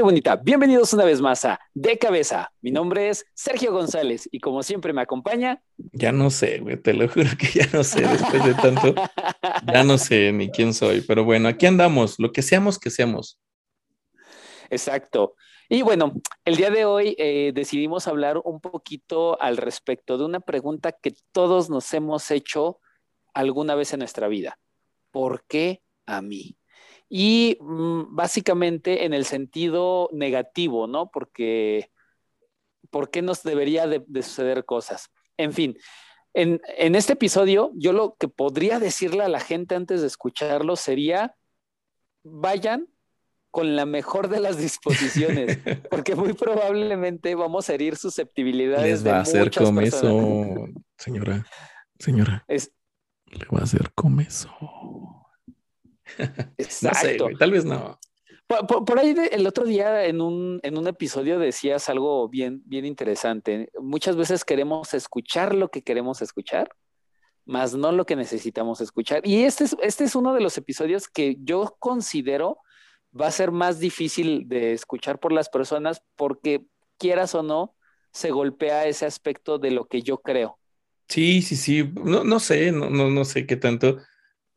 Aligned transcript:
Gente 0.00 0.02
bonita? 0.02 0.36
Bienvenidos 0.36 0.94
una 0.94 1.04
vez 1.04 1.20
más 1.20 1.44
a 1.44 1.60
De 1.74 1.98
Cabeza. 1.98 2.50
Mi 2.62 2.70
nombre 2.70 3.10
es 3.10 3.26
Sergio 3.34 3.70
González 3.70 4.26
y 4.32 4.40
como 4.40 4.62
siempre 4.62 4.94
me 4.94 5.02
acompaña... 5.02 5.62
Ya 5.76 6.10
no 6.10 6.30
sé, 6.30 6.60
güey, 6.60 6.78
te 6.78 6.94
lo 6.94 7.06
juro 7.06 7.28
que 7.38 7.48
ya 7.48 7.66
no 7.74 7.84
sé 7.84 8.00
después 8.00 8.42
de 8.42 8.54
tanto. 8.54 8.94
ya 9.70 9.84
no 9.84 9.98
sé 9.98 10.32
ni 10.32 10.50
quién 10.50 10.72
soy, 10.72 11.02
pero 11.02 11.24
bueno, 11.24 11.48
aquí 11.48 11.66
andamos, 11.66 12.18
lo 12.18 12.32
que 12.32 12.40
seamos, 12.40 12.78
que 12.78 12.88
seamos. 12.88 13.38
Exacto. 14.70 15.34
Y 15.68 15.82
bueno, 15.82 16.14
el 16.46 16.56
día 16.56 16.70
de 16.70 16.86
hoy 16.86 17.14
eh, 17.18 17.52
decidimos 17.54 18.08
hablar 18.08 18.40
un 18.42 18.58
poquito 18.58 19.38
al 19.38 19.58
respecto 19.58 20.16
de 20.16 20.24
una 20.24 20.40
pregunta 20.40 20.92
que 20.92 21.12
todos 21.30 21.68
nos 21.68 21.92
hemos 21.92 22.30
hecho 22.30 22.80
alguna 23.34 23.74
vez 23.74 23.92
en 23.92 23.98
nuestra 23.98 24.28
vida. 24.28 24.58
¿Por 25.10 25.44
qué 25.46 25.82
a 26.06 26.22
mí? 26.22 26.56
Y 27.12 27.58
mm, 27.60 28.14
básicamente 28.14 29.04
en 29.04 29.12
el 29.12 29.26
sentido 29.26 30.08
negativo, 30.12 30.86
¿no? 30.86 31.10
Porque, 31.10 31.90
¿por 32.88 33.10
qué 33.10 33.20
nos 33.20 33.42
debería 33.42 33.86
de, 33.88 34.22
suceder 34.22 34.64
cosas? 34.64 35.10
En 35.36 35.52
fin, 35.52 35.76
en, 36.32 36.60
en, 36.78 36.94
este 36.94 37.14
episodio 37.14 37.72
yo 37.74 37.92
lo 37.92 38.14
que 38.18 38.28
podría 38.28 38.78
decirle 38.78 39.24
a 39.24 39.28
la 39.28 39.40
gente 39.40 39.74
antes 39.74 40.00
de 40.00 40.06
escucharlo 40.06 40.76
sería, 40.76 41.34
vayan 42.22 42.86
con 43.50 43.74
la 43.74 43.86
mejor 43.86 44.28
de 44.28 44.38
las 44.38 44.56
disposiciones, 44.56 45.58
porque 45.90 46.14
muy 46.14 46.34
probablemente 46.34 47.34
vamos 47.34 47.68
a 47.68 47.74
herir 47.74 47.96
susceptibilidades. 47.96 49.02
Les 49.02 49.06
va 49.06 49.18
a 49.18 49.22
hacer 49.22 49.50
eso, 49.82 50.68
señora, 50.96 51.44
señora. 51.98 52.44
Es, 52.46 52.72
Le 53.26 53.46
va 53.52 53.58
a 53.58 53.64
hacer 53.64 53.90
eso. 54.28 55.19
Exacto. 56.58 57.28
tal 57.38 57.50
vez 57.50 57.64
no. 57.64 57.98
Por, 58.46 58.98
ahí 58.98 59.14
el 59.30 59.46
otro 59.46 59.64
día 59.64 60.06
en 60.06 60.20
un, 60.20 60.58
en 60.64 60.76
un 60.76 60.88
episodio 60.88 61.38
decías 61.38 61.88
algo 61.88 62.28
bien, 62.28 62.62
bien 62.66 62.84
interesante. 62.84 63.70
Muchas 63.80 64.16
veces 64.16 64.44
queremos 64.44 64.92
escuchar 64.92 65.54
lo 65.54 65.68
que 65.68 65.82
queremos 65.82 66.20
escuchar, 66.20 66.68
más 67.44 67.74
no 67.74 67.92
lo 67.92 68.06
que 68.06 68.16
necesitamos 68.16 68.80
escuchar. 68.80 69.24
Y 69.24 69.44
este 69.44 69.64
es, 69.64 69.76
este 69.82 70.02
es 70.02 70.16
uno 70.16 70.34
de 70.34 70.40
los 70.40 70.58
episodios 70.58 71.06
que 71.06 71.36
yo 71.44 71.76
considero 71.78 72.58
va 73.18 73.28
a 73.28 73.32
ser 73.32 73.52
más 73.52 73.78
difícil 73.78 74.48
de 74.48 74.72
escuchar 74.72 75.20
por 75.20 75.30
las 75.30 75.48
personas 75.48 76.02
porque 76.16 76.64
quieras 76.98 77.36
o 77.36 77.44
no, 77.44 77.76
se 78.12 78.30
golpea 78.30 78.86
ese 78.86 79.06
aspecto 79.06 79.58
de 79.58 79.70
lo 79.70 79.86
que 79.86 80.02
yo 80.02 80.18
creo. 80.18 80.58
Sí, 81.08 81.42
sí, 81.42 81.56
sí. 81.56 81.92
No, 82.04 82.24
no 82.24 82.40
sé, 82.40 82.72
no, 82.72 82.90
no, 82.90 83.10
no 83.10 83.24
sé 83.24 83.46
qué 83.46 83.56
tanto. 83.56 83.98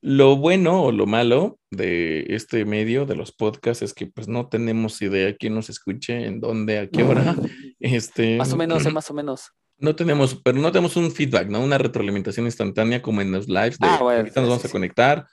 Lo 0.06 0.36
bueno 0.36 0.84
o 0.84 0.92
lo 0.92 1.06
malo 1.06 1.60
de 1.72 2.26
este 2.28 2.66
medio, 2.66 3.06
de 3.06 3.16
los 3.16 3.32
podcasts, 3.32 3.84
es 3.84 3.94
que 3.94 4.06
pues 4.06 4.28
no 4.28 4.50
tenemos 4.50 5.02
idea 5.02 5.34
quién 5.34 5.56
nos 5.56 5.70
escuche, 5.70 6.26
en 6.26 6.42
dónde, 6.42 6.78
a 6.78 6.90
qué 6.90 7.04
hora. 7.04 7.36
Este, 7.80 8.36
más 8.36 8.52
o 8.52 8.58
menos, 8.58 8.92
más 8.92 9.10
o 9.10 9.14
menos. 9.14 9.52
No 9.78 9.96
tenemos, 9.96 10.36
pero 10.44 10.60
no 10.60 10.74
tenemos 10.74 10.98
un 10.98 11.10
feedback, 11.10 11.48
¿no? 11.48 11.62
Una 11.62 11.78
retroalimentación 11.78 12.46
instantánea 12.46 13.02
como 13.02 13.22
en 13.22 13.32
los 13.32 13.48
lives 13.48 13.80
de 13.80 13.88
ah, 13.88 13.96
ahorita 13.96 14.42
nos 14.42 14.50
vamos 14.50 14.66
a 14.66 14.70
conectar, 14.70 15.26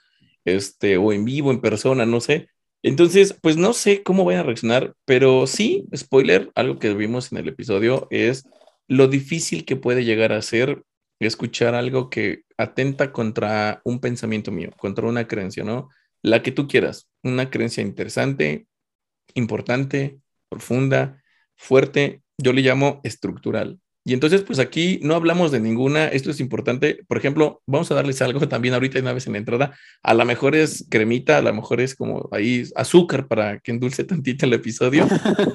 este, 0.45 0.95
o 0.95 1.11
en 1.11 1.25
vivo, 1.25 1.51
en 1.51 1.59
persona, 1.59 2.05
no 2.05 2.21
sé. 2.21 2.47
Entonces, 2.81 3.37
pues 3.41 3.57
no 3.57 3.73
sé 3.73 4.03
cómo 4.03 4.23
vayan 4.23 4.41
a 4.41 4.45
reaccionar, 4.45 4.93
pero 5.03 5.47
sí, 5.47 5.85
spoiler, 5.93 6.49
algo 6.55 6.79
que 6.79 6.93
vimos 6.93 7.31
en 7.33 7.39
el 7.39 7.49
episodio 7.49 8.07
es 8.09 8.45
lo 8.87 9.09
difícil 9.09 9.65
que 9.65 9.75
puede 9.75 10.05
llegar 10.05 10.31
a 10.31 10.41
ser 10.41 10.83
escuchar 11.27 11.75
algo 11.75 12.09
que 12.09 12.43
atenta 12.57 13.11
contra 13.11 13.81
un 13.83 13.99
pensamiento 13.99 14.51
mío, 14.51 14.71
contra 14.77 15.07
una 15.07 15.27
creencia, 15.27 15.63
¿no? 15.63 15.89
La 16.21 16.43
que 16.43 16.51
tú 16.51 16.67
quieras, 16.67 17.09
una 17.23 17.49
creencia 17.49 17.81
interesante, 17.81 18.67
importante, 19.33 20.19
profunda, 20.49 21.21
fuerte, 21.55 22.21
yo 22.37 22.53
le 22.53 22.61
llamo 22.61 23.01
estructural. 23.03 23.79
Y 24.03 24.13
entonces, 24.13 24.41
pues 24.41 24.57
aquí 24.57 24.99
no 25.03 25.13
hablamos 25.13 25.51
de 25.51 25.59
ninguna, 25.59 26.07
esto 26.07 26.31
es 26.31 26.39
importante, 26.39 27.01
por 27.07 27.17
ejemplo, 27.17 27.61
vamos 27.67 27.91
a 27.91 27.95
darles 27.95 28.21
algo 28.21 28.39
también 28.49 28.73
ahorita 28.73 28.99
una 28.99 29.13
vez 29.13 29.27
en 29.27 29.33
la 29.33 29.39
entrada, 29.39 29.77
a 30.01 30.13
lo 30.13 30.25
mejor 30.25 30.55
es 30.55 30.87
cremita, 30.89 31.37
a 31.37 31.41
lo 31.41 31.53
mejor 31.53 31.81
es 31.81 31.95
como 31.95 32.27
ahí 32.31 32.63
azúcar 32.75 33.27
para 33.27 33.59
que 33.59 33.71
endulce 33.71 34.03
tantito 34.05 34.45
el 34.45 34.53
episodio, 34.53 35.07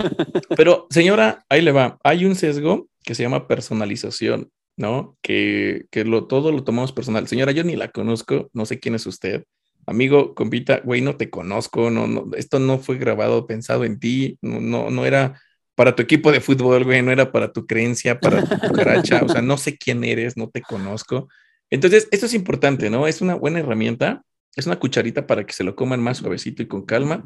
pero 0.56 0.86
señora, 0.90 1.44
ahí 1.48 1.60
le 1.62 1.72
va, 1.72 1.98
hay 2.04 2.24
un 2.24 2.36
sesgo 2.36 2.88
que 3.02 3.14
se 3.14 3.24
llama 3.24 3.48
personalización 3.48 4.50
¿no? 4.76 5.16
Que, 5.22 5.86
que 5.90 6.04
lo, 6.04 6.26
todo 6.26 6.52
lo 6.52 6.64
tomamos 6.64 6.92
personal. 6.92 7.26
Señora, 7.28 7.52
yo 7.52 7.64
ni 7.64 7.76
la 7.76 7.88
conozco, 7.88 8.50
no 8.52 8.66
sé 8.66 8.78
quién 8.78 8.94
es 8.94 9.06
usted. 9.06 9.44
Amigo, 9.86 10.34
compita, 10.34 10.80
güey, 10.84 11.00
no 11.00 11.16
te 11.16 11.30
conozco, 11.30 11.90
no, 11.90 12.06
no, 12.06 12.26
esto 12.36 12.58
no 12.58 12.78
fue 12.78 12.98
grabado 12.98 13.46
pensado 13.46 13.84
en 13.84 14.00
ti, 14.00 14.36
no, 14.42 14.60
no, 14.60 14.90
no 14.90 15.06
era 15.06 15.40
para 15.76 15.94
tu 15.94 16.02
equipo 16.02 16.32
de 16.32 16.40
fútbol, 16.40 16.84
güey, 16.84 17.02
no 17.02 17.12
era 17.12 17.30
para 17.30 17.52
tu 17.52 17.66
creencia, 17.66 18.18
para 18.18 18.42
tu 18.42 18.58
cucaracha, 18.58 19.22
o 19.22 19.28
sea, 19.28 19.42
no 19.42 19.56
sé 19.58 19.76
quién 19.76 20.02
eres, 20.02 20.36
no 20.36 20.48
te 20.48 20.62
conozco. 20.62 21.28
Entonces, 21.70 22.08
esto 22.10 22.26
es 22.26 22.34
importante, 22.34 22.90
¿no? 22.90 23.06
Es 23.06 23.20
una 23.20 23.34
buena 23.34 23.60
herramienta, 23.60 24.22
es 24.56 24.66
una 24.66 24.78
cucharita 24.78 25.26
para 25.26 25.44
que 25.44 25.52
se 25.52 25.64
lo 25.64 25.76
coman 25.76 26.02
más 26.02 26.18
suavecito 26.18 26.62
y 26.62 26.66
con 26.66 26.86
calma. 26.86 27.22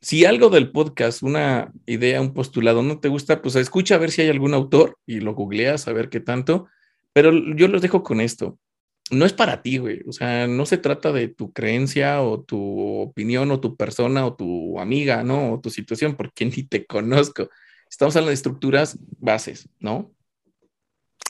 Si 0.00 0.24
algo 0.24 0.48
del 0.48 0.72
podcast, 0.72 1.22
una 1.22 1.70
idea, 1.86 2.20
un 2.20 2.32
postulado 2.32 2.82
no 2.82 2.98
te 2.98 3.08
gusta, 3.08 3.42
pues 3.42 3.54
escucha 3.56 3.96
a 3.96 3.98
ver 3.98 4.10
si 4.10 4.22
hay 4.22 4.30
algún 4.30 4.54
autor 4.54 4.98
y 5.06 5.20
lo 5.20 5.34
googleas 5.34 5.86
a 5.86 5.92
ver 5.92 6.08
qué 6.08 6.18
tanto. 6.18 6.68
Pero 7.12 7.32
yo 7.54 7.68
los 7.68 7.82
dejo 7.82 8.02
con 8.02 8.20
esto. 8.20 8.58
No 9.10 9.26
es 9.26 9.32
para 9.32 9.62
ti, 9.62 9.78
güey. 9.78 10.00
O 10.06 10.12
sea, 10.12 10.46
no 10.46 10.64
se 10.64 10.78
trata 10.78 11.12
de 11.12 11.28
tu 11.28 11.52
creencia 11.52 12.22
o 12.22 12.42
tu 12.42 13.00
opinión 13.00 13.50
o 13.50 13.60
tu 13.60 13.76
persona 13.76 14.24
o 14.24 14.34
tu 14.34 14.78
amiga, 14.80 15.22
¿no? 15.22 15.52
O 15.52 15.60
tu 15.60 15.70
situación, 15.70 16.16
porque 16.16 16.44
ni 16.46 16.62
te 16.62 16.86
conozco. 16.86 17.48
Estamos 17.90 18.16
hablando 18.16 18.30
de 18.30 18.34
estructuras 18.34 18.98
bases, 19.18 19.68
¿no? 19.78 20.10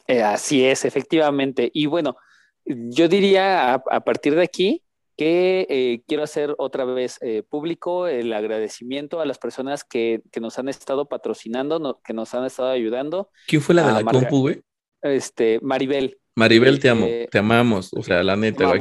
Eh, 0.06 0.22
así 0.22 0.64
es, 0.64 0.84
efectivamente. 0.84 1.70
Y 1.74 1.86
bueno, 1.86 2.16
yo 2.64 3.08
diría 3.08 3.74
a, 3.74 4.00
partir 4.04 4.36
de 4.36 4.42
aquí 4.42 4.82
que 5.16 5.66
eh, 5.68 6.02
quiero 6.06 6.22
hacer 6.22 6.54
otra 6.58 6.84
vez 6.84 7.18
eh, 7.20 7.42
público 7.42 8.06
el 8.06 8.32
agradecimiento 8.32 9.20
a 9.20 9.26
las 9.26 9.38
personas 9.38 9.84
que, 9.84 10.22
nos 10.40 10.58
han 10.58 10.68
estado 10.68 11.08
patrocinando, 11.08 12.00
que 12.04 12.12
nos 12.12 12.32
han 12.34 12.44
estado 12.44 12.70
ayudando. 12.70 13.30
¿Quién 13.46 13.60
fue 13.62 13.74
la 13.74 13.86
de 13.86 14.04
la 14.04 14.10
compu, 14.10 14.40
güey? 14.40 14.62
Este, 15.02 15.58
Maribel. 15.62 16.18
Maribel, 16.34 16.80
te 16.80 16.88
amo, 16.88 17.06
este, 17.06 17.28
te 17.28 17.38
amamos. 17.38 17.92
O 17.92 18.02
sea, 18.02 18.22
la 18.22 18.36
neta, 18.36 18.66
güey. 18.66 18.80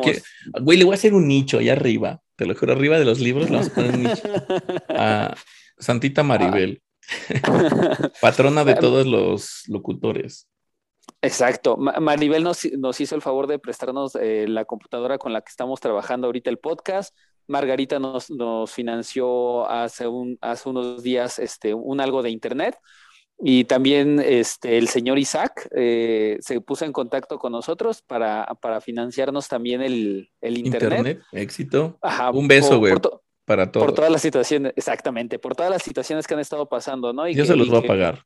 güey, 0.62 0.78
le 0.78 0.86
voy 0.86 0.94
a 0.94 0.96
hacer 0.96 1.14
un 1.14 1.28
nicho 1.28 1.58
allá 1.58 1.74
arriba. 1.74 2.22
Te 2.36 2.46
lo 2.46 2.56
juro, 2.56 2.74
arriba 2.74 2.98
de 2.98 3.06
los 3.06 3.20
libros 3.20 3.50
le 3.50 3.58
vamos 3.58 3.72
a 3.72 3.76
poner 3.76 3.94
un 3.94 4.04
nicho. 4.04 4.24
A 4.90 5.36
Santita 5.78 6.24
Maribel. 6.24 6.82
Patrona 8.22 8.64
de 8.64 8.76
todos 8.76 9.06
los 9.06 9.64
locutores. 9.68 10.48
Exacto. 11.22 11.78
Maribel 11.78 12.44
nos, 12.44 12.64
hizo 13.00 13.16
el 13.16 13.22
favor 13.22 13.48
de 13.48 13.60
prestarnos 13.60 14.16
eh, 14.16 14.46
la 14.48 14.66
computadora 14.66 15.18
con 15.18 15.34
la 15.34 15.42
que 15.42 15.50
estamos 15.50 15.80
trabajando 15.80 16.28
ahorita 16.28 16.50
el 16.50 16.58
podcast. 16.58 17.16
Margarita 17.48 18.00
nos, 18.00 18.30
nos 18.30 18.72
financió 18.72 19.70
hace, 19.70 20.08
un, 20.08 20.38
hace 20.42 20.70
unos 20.70 21.04
días 21.04 21.38
este, 21.38 21.74
un 21.74 22.00
algo 22.00 22.24
de 22.24 22.30
internet. 22.30 22.78
Y 23.44 23.64
también 23.66 24.20
este, 24.24 24.78
el 24.78 24.88
señor 24.88 25.18
Isaac 25.18 25.68
eh, 25.76 26.38
se 26.42 26.62
puso 26.62 26.86
en 26.86 26.94
contacto 26.94 27.40
con 27.40 27.52
nosotros 27.52 28.04
para, 28.04 28.46
financiarnos 28.82 29.48
también 29.48 29.82
el, 29.82 30.30
internet. 30.42 30.84
Internet, 30.84 31.22
éxito. 31.32 31.98
Un 32.34 32.48
beso, 32.48 32.78
güey. 32.78 32.94
Para 33.46 33.72
todos. 33.72 33.88
Por 33.88 33.96
todas 33.96 34.12
las 34.12 34.22
situaciones, 34.22 34.74
exactamente, 34.76 35.40
por 35.40 35.56
todas 35.56 35.72
las 35.72 35.82
situaciones 35.82 36.28
que 36.28 36.36
han 36.36 36.40
estado 36.40 36.70
pasando, 36.70 37.14
¿no? 37.14 37.28
Y 37.28 37.34
Yo 37.34 37.46
se 37.46 37.56
los 37.56 37.68
voy 37.68 37.80
a 37.84 37.88
pagar. 37.88 38.26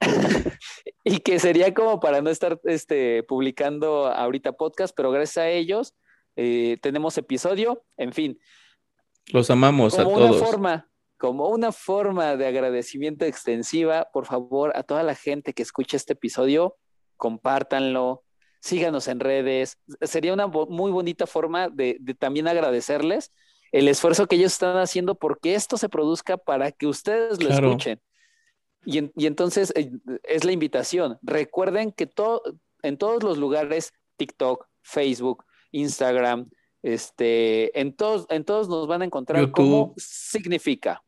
y 1.04 1.18
que 1.18 1.38
sería 1.38 1.74
como 1.74 2.00
para 2.00 2.22
no 2.22 2.30
estar 2.30 2.58
este, 2.64 3.22
publicando 3.24 4.06
ahorita 4.06 4.52
podcast, 4.52 4.94
pero 4.96 5.10
gracias 5.10 5.44
a 5.44 5.48
ellos 5.50 5.94
eh, 6.36 6.78
tenemos 6.80 7.18
episodio, 7.18 7.84
en 7.96 8.12
fin. 8.12 8.40
Los 9.26 9.50
amamos 9.50 9.98
a 9.98 10.04
todos. 10.04 10.36
Una 10.36 10.46
forma, 10.46 10.87
como 11.18 11.48
una 11.48 11.72
forma 11.72 12.36
de 12.36 12.46
agradecimiento 12.46 13.24
extensiva, 13.24 14.08
por 14.12 14.24
favor, 14.24 14.72
a 14.76 14.84
toda 14.84 15.02
la 15.02 15.16
gente 15.16 15.52
que 15.52 15.62
escucha 15.62 15.96
este 15.96 16.12
episodio, 16.12 16.76
compártanlo, 17.16 18.24
síganos 18.60 19.08
en 19.08 19.20
redes. 19.20 19.78
Sería 20.00 20.32
una 20.32 20.46
muy 20.46 20.92
bonita 20.92 21.26
forma 21.26 21.68
de, 21.68 21.98
también 22.18 22.46
agradecerles 22.46 23.32
el 23.72 23.88
esfuerzo 23.88 24.26
que 24.26 24.36
ellos 24.36 24.52
están 24.52 24.78
haciendo 24.78 25.16
porque 25.16 25.54
esto 25.54 25.76
se 25.76 25.88
produzca 25.88 26.38
para 26.38 26.72
que 26.72 26.86
ustedes 26.86 27.42
lo 27.42 27.50
escuchen. 27.50 28.00
Y, 28.84 29.26
entonces 29.26 29.72
eh, 29.76 29.90
es 30.22 30.44
la 30.44 30.52
invitación. 30.52 31.18
Recuerden 31.20 31.92
que 31.92 32.08
en 32.82 32.96
todos 32.96 33.22
los 33.24 33.36
lugares, 33.38 33.92
TikTok, 34.16 34.66
Facebook, 34.82 35.44
Instagram, 35.72 36.48
este, 36.82 37.78
en 37.78 37.94
todos, 37.94 38.26
en 38.30 38.44
todos 38.44 38.68
nos 38.68 38.86
van 38.86 39.02
a 39.02 39.04
encontrar 39.04 39.50
cómo 39.50 39.94
significa. 39.96 41.02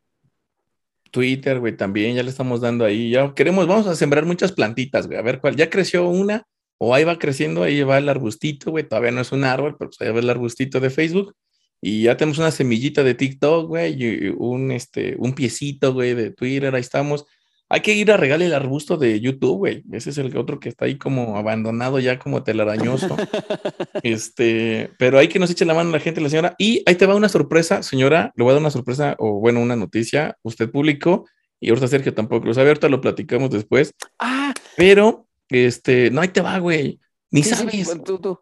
Twitter, 1.11 1.59
güey, 1.59 1.75
también 1.77 2.15
ya 2.15 2.23
le 2.23 2.29
estamos 2.29 2.61
dando 2.61 2.85
ahí. 2.85 3.11
Ya 3.11 3.33
queremos, 3.33 3.67
vamos 3.67 3.87
a 3.87 3.95
sembrar 3.95 4.25
muchas 4.25 4.51
plantitas, 4.51 5.07
güey, 5.07 5.19
a 5.19 5.21
ver 5.21 5.39
cuál. 5.39 5.55
Ya 5.55 5.69
creció 5.69 6.07
una, 6.07 6.47
o 6.77 6.95
ahí 6.95 7.03
va 7.03 7.19
creciendo, 7.19 7.63
ahí 7.63 7.83
va 7.83 7.97
el 7.97 8.09
arbustito, 8.09 8.71
güey, 8.71 8.87
todavía 8.87 9.11
no 9.11 9.21
es 9.21 9.31
un 9.31 9.43
árbol, 9.43 9.75
pero 9.77 9.89
pues 9.91 10.01
ahí 10.01 10.13
va 10.13 10.19
el 10.19 10.29
arbustito 10.29 10.79
de 10.79 10.89
Facebook. 10.89 11.35
Y 11.81 12.03
ya 12.03 12.17
tenemos 12.17 12.37
una 12.37 12.51
semillita 12.51 13.03
de 13.03 13.15
TikTok, 13.15 13.67
güey, 13.67 13.95
y 14.03 14.29
un, 14.37 14.71
este, 14.71 15.15
un 15.19 15.33
piecito, 15.33 15.93
güey, 15.93 16.13
de 16.13 16.31
Twitter, 16.31 16.73
ahí 16.73 16.81
estamos. 16.81 17.25
Hay 17.73 17.79
que 17.79 17.93
ir 17.93 18.11
a 18.11 18.17
regalar 18.17 18.45
el 18.45 18.53
arbusto 18.53 18.97
de 18.97 19.21
YouTube, 19.21 19.59
güey. 19.59 19.83
Ese 19.93 20.09
es 20.09 20.17
el 20.17 20.35
otro 20.35 20.59
que 20.59 20.67
está 20.67 20.83
ahí 20.83 20.97
como 20.97 21.37
abandonado 21.37 21.99
ya 21.99 22.19
como 22.19 22.43
telarañoso. 22.43 23.15
este, 24.03 24.91
pero 24.99 25.17
hay 25.17 25.29
que 25.29 25.39
nos 25.39 25.49
eche 25.51 25.63
la 25.63 25.73
mano 25.73 25.89
la 25.89 26.01
gente, 26.01 26.19
la 26.19 26.27
señora. 26.27 26.53
Y 26.57 26.83
ahí 26.85 26.95
te 26.95 27.05
va 27.05 27.15
una 27.15 27.29
sorpresa, 27.29 27.81
señora. 27.81 28.33
Le 28.35 28.43
voy 28.43 28.51
a 28.51 28.55
dar 28.55 28.61
una 28.61 28.71
sorpresa 28.71 29.15
o 29.19 29.39
bueno, 29.39 29.61
una 29.61 29.77
noticia. 29.77 30.37
Usted 30.43 30.69
publicó 30.69 31.25
y 31.61 31.69
ahorita 31.69 31.87
Sergio 31.87 32.13
tampoco 32.13 32.45
lo 32.45 32.53
sabe. 32.53 32.67
Ahorita 32.67 32.89
lo 32.89 32.99
platicamos 32.99 33.49
después. 33.51 33.93
Ah, 34.19 34.53
pero 34.75 35.27
este, 35.47 36.11
no, 36.11 36.19
ahí 36.19 36.27
te 36.27 36.41
va, 36.41 36.59
güey. 36.59 36.99
Ni 37.29 37.41
sabes. 37.43 37.89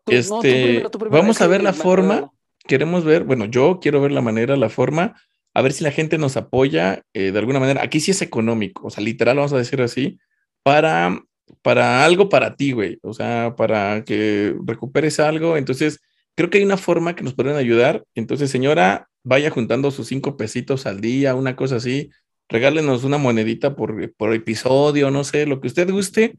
este, 0.07 0.83
vamos 1.11 1.39
a 1.39 1.45
ver 1.45 1.61
la 1.61 1.73
forma. 1.73 2.31
Queremos 2.65 3.05
ver, 3.05 3.25
bueno, 3.25 3.45
yo 3.45 3.79
quiero 3.79 4.01
ver 4.01 4.11
la 4.11 4.21
manera, 4.21 4.55
la 4.55 4.69
forma 4.69 5.15
a 5.59 5.61
ver 5.61 5.73
si 5.73 5.83
la 5.83 5.91
gente 5.91 6.17
nos 6.17 6.37
apoya 6.37 7.03
eh, 7.13 7.33
de 7.33 7.39
alguna 7.39 7.59
manera. 7.59 7.83
Aquí 7.83 7.99
sí 7.99 8.11
es 8.11 8.21
económico, 8.21 8.87
o 8.87 8.89
sea, 8.89 9.03
literal, 9.03 9.35
vamos 9.35 9.51
a 9.51 9.57
decir 9.57 9.81
así, 9.81 10.17
para, 10.63 11.21
para 11.61 12.05
algo 12.05 12.29
para 12.29 12.55
ti, 12.55 12.71
güey, 12.71 12.97
o 13.01 13.13
sea, 13.13 13.55
para 13.57 14.05
que 14.05 14.55
recuperes 14.65 15.19
algo. 15.19 15.57
Entonces, 15.57 15.99
creo 16.35 16.49
que 16.49 16.59
hay 16.59 16.63
una 16.63 16.77
forma 16.77 17.13
que 17.13 17.25
nos 17.25 17.33
pueden 17.33 17.57
ayudar. 17.57 18.05
Entonces, 18.15 18.49
señora, 18.49 19.09
vaya 19.23 19.49
juntando 19.49 19.91
sus 19.91 20.07
cinco 20.07 20.37
pesitos 20.37 20.85
al 20.85 21.01
día, 21.01 21.35
una 21.35 21.57
cosa 21.57 21.75
así. 21.75 22.09
Regálenos 22.47 23.03
una 23.03 23.17
monedita 23.17 23.75
por, 23.75 24.13
por 24.13 24.33
episodio, 24.33 25.11
no 25.11 25.25
sé, 25.25 25.45
lo 25.45 25.59
que 25.59 25.67
usted 25.67 25.91
guste. 25.91 26.35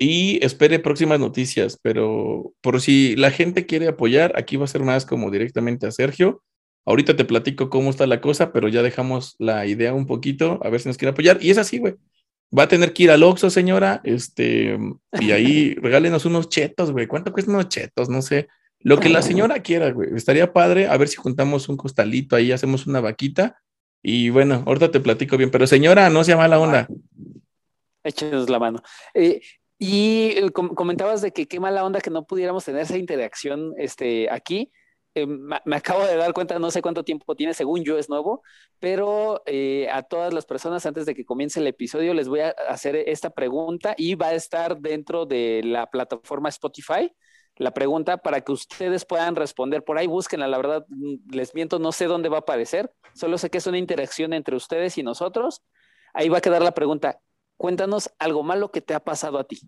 Y 0.00 0.44
espere 0.44 0.80
próximas 0.80 1.20
noticias, 1.20 1.78
pero 1.80 2.52
por 2.60 2.80
si 2.80 3.14
la 3.14 3.30
gente 3.30 3.66
quiere 3.66 3.86
apoyar, 3.86 4.32
aquí 4.36 4.56
va 4.56 4.64
a 4.64 4.68
ser 4.68 4.82
más 4.82 5.06
como 5.06 5.30
directamente 5.30 5.86
a 5.86 5.92
Sergio 5.92 6.42
Ahorita 6.84 7.16
te 7.16 7.24
platico 7.24 7.68
cómo 7.70 7.90
está 7.90 8.06
la 8.06 8.20
cosa, 8.20 8.52
pero 8.52 8.68
ya 8.68 8.82
dejamos 8.82 9.36
la 9.38 9.66
idea 9.66 9.94
un 9.94 10.06
poquito, 10.06 10.58
a 10.62 10.70
ver 10.70 10.80
si 10.80 10.88
nos 10.88 10.96
quiere 10.96 11.12
apoyar. 11.12 11.38
Y 11.40 11.50
es 11.50 11.58
así, 11.58 11.78
güey. 11.78 11.96
Va 12.56 12.62
a 12.62 12.68
tener 12.68 12.94
que 12.94 13.02
ir 13.02 13.10
al 13.10 13.22
Oxxo, 13.22 13.50
señora, 13.50 14.00
este, 14.04 14.78
y 15.20 15.32
ahí 15.32 15.74
regálenos 15.82 16.24
unos 16.24 16.48
chetos, 16.48 16.92
güey. 16.92 17.06
¿Cuánto 17.06 17.32
cuestan 17.32 17.56
unos 17.56 17.68
chetos? 17.68 18.08
No 18.08 18.22
sé. 18.22 18.48
Lo 18.80 18.98
que 19.00 19.08
la 19.08 19.22
señora 19.22 19.60
quiera, 19.60 19.90
güey. 19.90 20.10
Estaría 20.14 20.52
padre 20.52 20.86
a 20.86 20.96
ver 20.96 21.08
si 21.08 21.16
juntamos 21.16 21.68
un 21.68 21.76
costalito 21.76 22.36
ahí, 22.36 22.52
hacemos 22.52 22.86
una 22.86 23.00
vaquita. 23.00 23.60
Y 24.02 24.30
bueno, 24.30 24.62
ahorita 24.66 24.90
te 24.90 25.00
platico 25.00 25.36
bien, 25.36 25.50
pero 25.50 25.66
señora, 25.66 26.08
no 26.08 26.24
sea 26.24 26.36
mala 26.36 26.60
onda. 26.60 26.88
Échenos 28.04 28.48
la 28.48 28.58
mano. 28.58 28.80
Eh, 29.12 29.40
y 29.78 30.48
comentabas 30.50 31.22
de 31.22 31.32
que 31.32 31.46
qué 31.46 31.60
mala 31.60 31.84
onda 31.84 32.00
que 32.00 32.10
no 32.10 32.24
pudiéramos 32.24 32.64
tener 32.64 32.82
esa 32.82 32.96
interacción 32.96 33.74
este, 33.76 34.30
aquí. 34.30 34.72
Me, 35.26 35.76
acabo 35.76 36.04
de 36.04 36.16
dar 36.16 36.32
cuenta, 36.32 36.58
no 36.58 36.70
sé 36.70 36.82
cuánto 36.82 37.04
tiempo 37.04 37.34
tiene, 37.34 37.54
según 37.54 37.84
yo 37.84 37.98
es 37.98 38.08
nuevo, 38.08 38.42
pero 38.78 39.42
eh, 39.46 39.88
a 39.90 40.02
todas 40.02 40.32
las 40.32 40.46
personas 40.46 40.84
antes 40.86 41.06
de 41.06 41.14
que 41.14 41.24
comience 41.24 41.60
el 41.60 41.66
episodio 41.66 42.14
les 42.14 42.28
voy 42.28 42.40
a 42.40 42.50
hacer 42.68 42.96
esta 42.96 43.30
pregunta 43.30 43.94
y 43.96 44.14
va 44.14 44.28
a 44.28 44.34
estar 44.34 44.78
dentro 44.78 45.26
de 45.26 45.62
la 45.64 45.90
plataforma 45.90 46.48
Spotify. 46.48 47.12
La 47.56 47.72
pregunta 47.72 48.18
para 48.18 48.40
que 48.40 48.52
ustedes 48.52 49.04
puedan 49.04 49.34
responder 49.34 49.82
por 49.82 49.98
ahí, 49.98 50.06
búsquenla, 50.06 50.46
la 50.46 50.58
verdad 50.58 50.86
mm, 50.88 51.34
les 51.34 51.54
miento, 51.54 51.78
no 51.78 51.92
sé 51.92 52.06
dónde 52.06 52.28
va 52.28 52.36
a 52.36 52.40
aparecer, 52.40 52.92
solo 53.14 53.36
sé 53.38 53.50
que 53.50 53.58
es 53.58 53.66
una 53.66 53.78
interacción 53.78 54.32
entre 54.32 54.54
ustedes 54.54 54.96
y 54.98 55.02
nosotros. 55.02 55.62
Ahí 56.14 56.28
va 56.28 56.38
a 56.38 56.40
quedar 56.40 56.62
la 56.62 56.72
pregunta, 56.72 57.20
cuéntanos 57.56 58.10
algo 58.18 58.42
malo 58.42 58.70
que 58.70 58.80
te 58.80 58.94
ha 58.94 59.00
pasado 59.00 59.38
a 59.38 59.44
ti. 59.44 59.60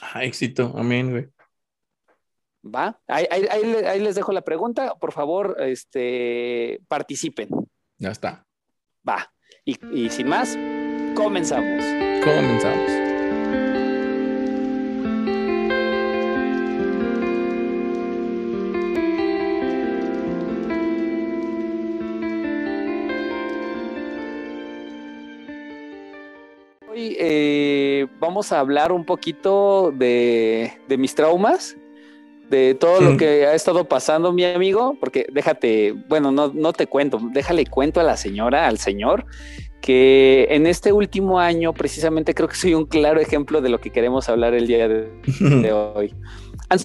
Ah, 0.00 0.24
éxito, 0.24 0.72
amén, 0.76 1.10
güey. 1.10 1.28
¿Va? 2.74 3.00
Ahí, 3.06 4.00
les 4.00 4.14
dejo 4.14 4.32
la 4.32 4.42
pregunta. 4.42 4.94
Por 4.98 5.12
favor, 5.12 5.56
este, 5.60 6.80
participen. 6.88 7.48
Ya 7.98 8.10
está. 8.10 8.46
Va. 9.08 9.32
Y, 9.64 9.78
y 9.92 10.10
sin 10.10 10.28
más, 10.28 10.56
comenzamos. 11.14 11.84
Comenzamos. 12.24 12.90
Hoy 26.88 27.16
eh, 27.18 28.06
vamos 28.18 28.52
a 28.52 28.60
hablar 28.60 28.92
un 28.92 29.04
poquito 29.04 29.92
de, 29.92 30.80
de 30.88 30.96
mis 30.96 31.14
traumas 31.14 31.76
de 32.50 32.74
todo 32.74 33.00
lo 33.00 33.16
que 33.16 33.46
ha 33.46 33.54
estado 33.54 33.84
pasando, 33.84 34.32
mi 34.32 34.44
amigo, 34.44 34.96
porque 35.00 35.26
déjate, 35.32 35.92
bueno, 36.08 36.30
no, 36.30 36.52
no 36.54 36.72
te 36.72 36.86
cuento, 36.86 37.20
déjale 37.32 37.66
cuento 37.66 38.00
a 38.00 38.04
la 38.04 38.16
señora, 38.16 38.66
al 38.66 38.78
señor, 38.78 39.26
que 39.80 40.48
en 40.50 40.66
este 40.66 40.92
último 40.92 41.38
año 41.38 41.72
precisamente 41.72 42.34
creo 42.34 42.48
que 42.48 42.56
soy 42.56 42.74
un 42.74 42.86
claro 42.86 43.20
ejemplo 43.20 43.60
de 43.60 43.68
lo 43.68 43.80
que 43.80 43.90
queremos 43.90 44.28
hablar 44.28 44.52
el 44.54 44.66
día 44.66 44.88
de, 44.88 45.72
hoy. 45.94 46.12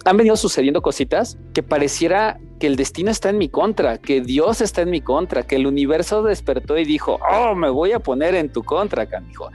Han, 0.06 0.18
venido 0.18 0.36
sucediendo 0.36 0.84
cositas 0.84 1.38
que 1.54 1.64
pareciera 1.64 2.40
que 2.60 2.68
el 2.68 2.75
destino 2.75 3.10
está 3.10 3.30
en 3.30 3.40
mi 3.40 3.50
contra, 3.50 3.98
que 3.98 4.22
Dios 4.22 4.62
está 4.62 4.84
en 4.84 4.92
mi 4.92 5.02
contra, 5.02 5.42
que 5.42 5.56
el 5.56 5.66
universo 5.66 6.22
despertó 6.22 6.78
y 6.78 6.86
dijo, 6.86 7.19
oh, 7.31 7.56
me 7.56 7.72
voy 7.72 7.92
a 7.92 8.00
poner 8.00 8.36
en 8.36 8.52
tu 8.52 8.62
contra, 8.62 9.07
canijo. 9.07 9.50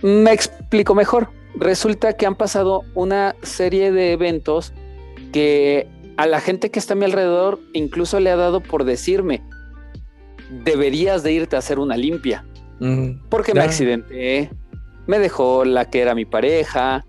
Me 0.00 0.32
explico 0.32 0.94
mejor. 0.94 1.28
Resulta 1.56 2.14
que 2.14 2.24
han 2.24 2.36
pasado 2.36 2.84
una 2.94 3.36
serie 3.42 3.92
de 3.92 4.12
eventos 4.12 4.72
que 5.32 5.88
a 6.16 6.26
la 6.26 6.40
gente 6.40 6.70
que 6.70 6.78
está 6.78 6.94
a 6.94 6.96
mi 6.96 7.04
alrededor 7.04 7.60
incluso 7.72 8.20
le 8.20 8.30
ha 8.30 8.36
dado 8.36 8.60
por 8.60 8.84
decirme, 8.84 9.42
deberías 10.64 11.22
de 11.22 11.32
irte 11.32 11.56
a 11.56 11.60
hacer 11.60 11.78
una 11.78 11.96
limpia. 11.96 12.44
porque 13.28 13.54
me 13.54 13.60
accidenté, 13.60 14.50
me 15.06 15.18
dejó 15.18 15.64
la 15.64 15.90
que 15.90 16.00
era 16.00 16.14
mi 16.14 16.24
pareja, 16.24 17.04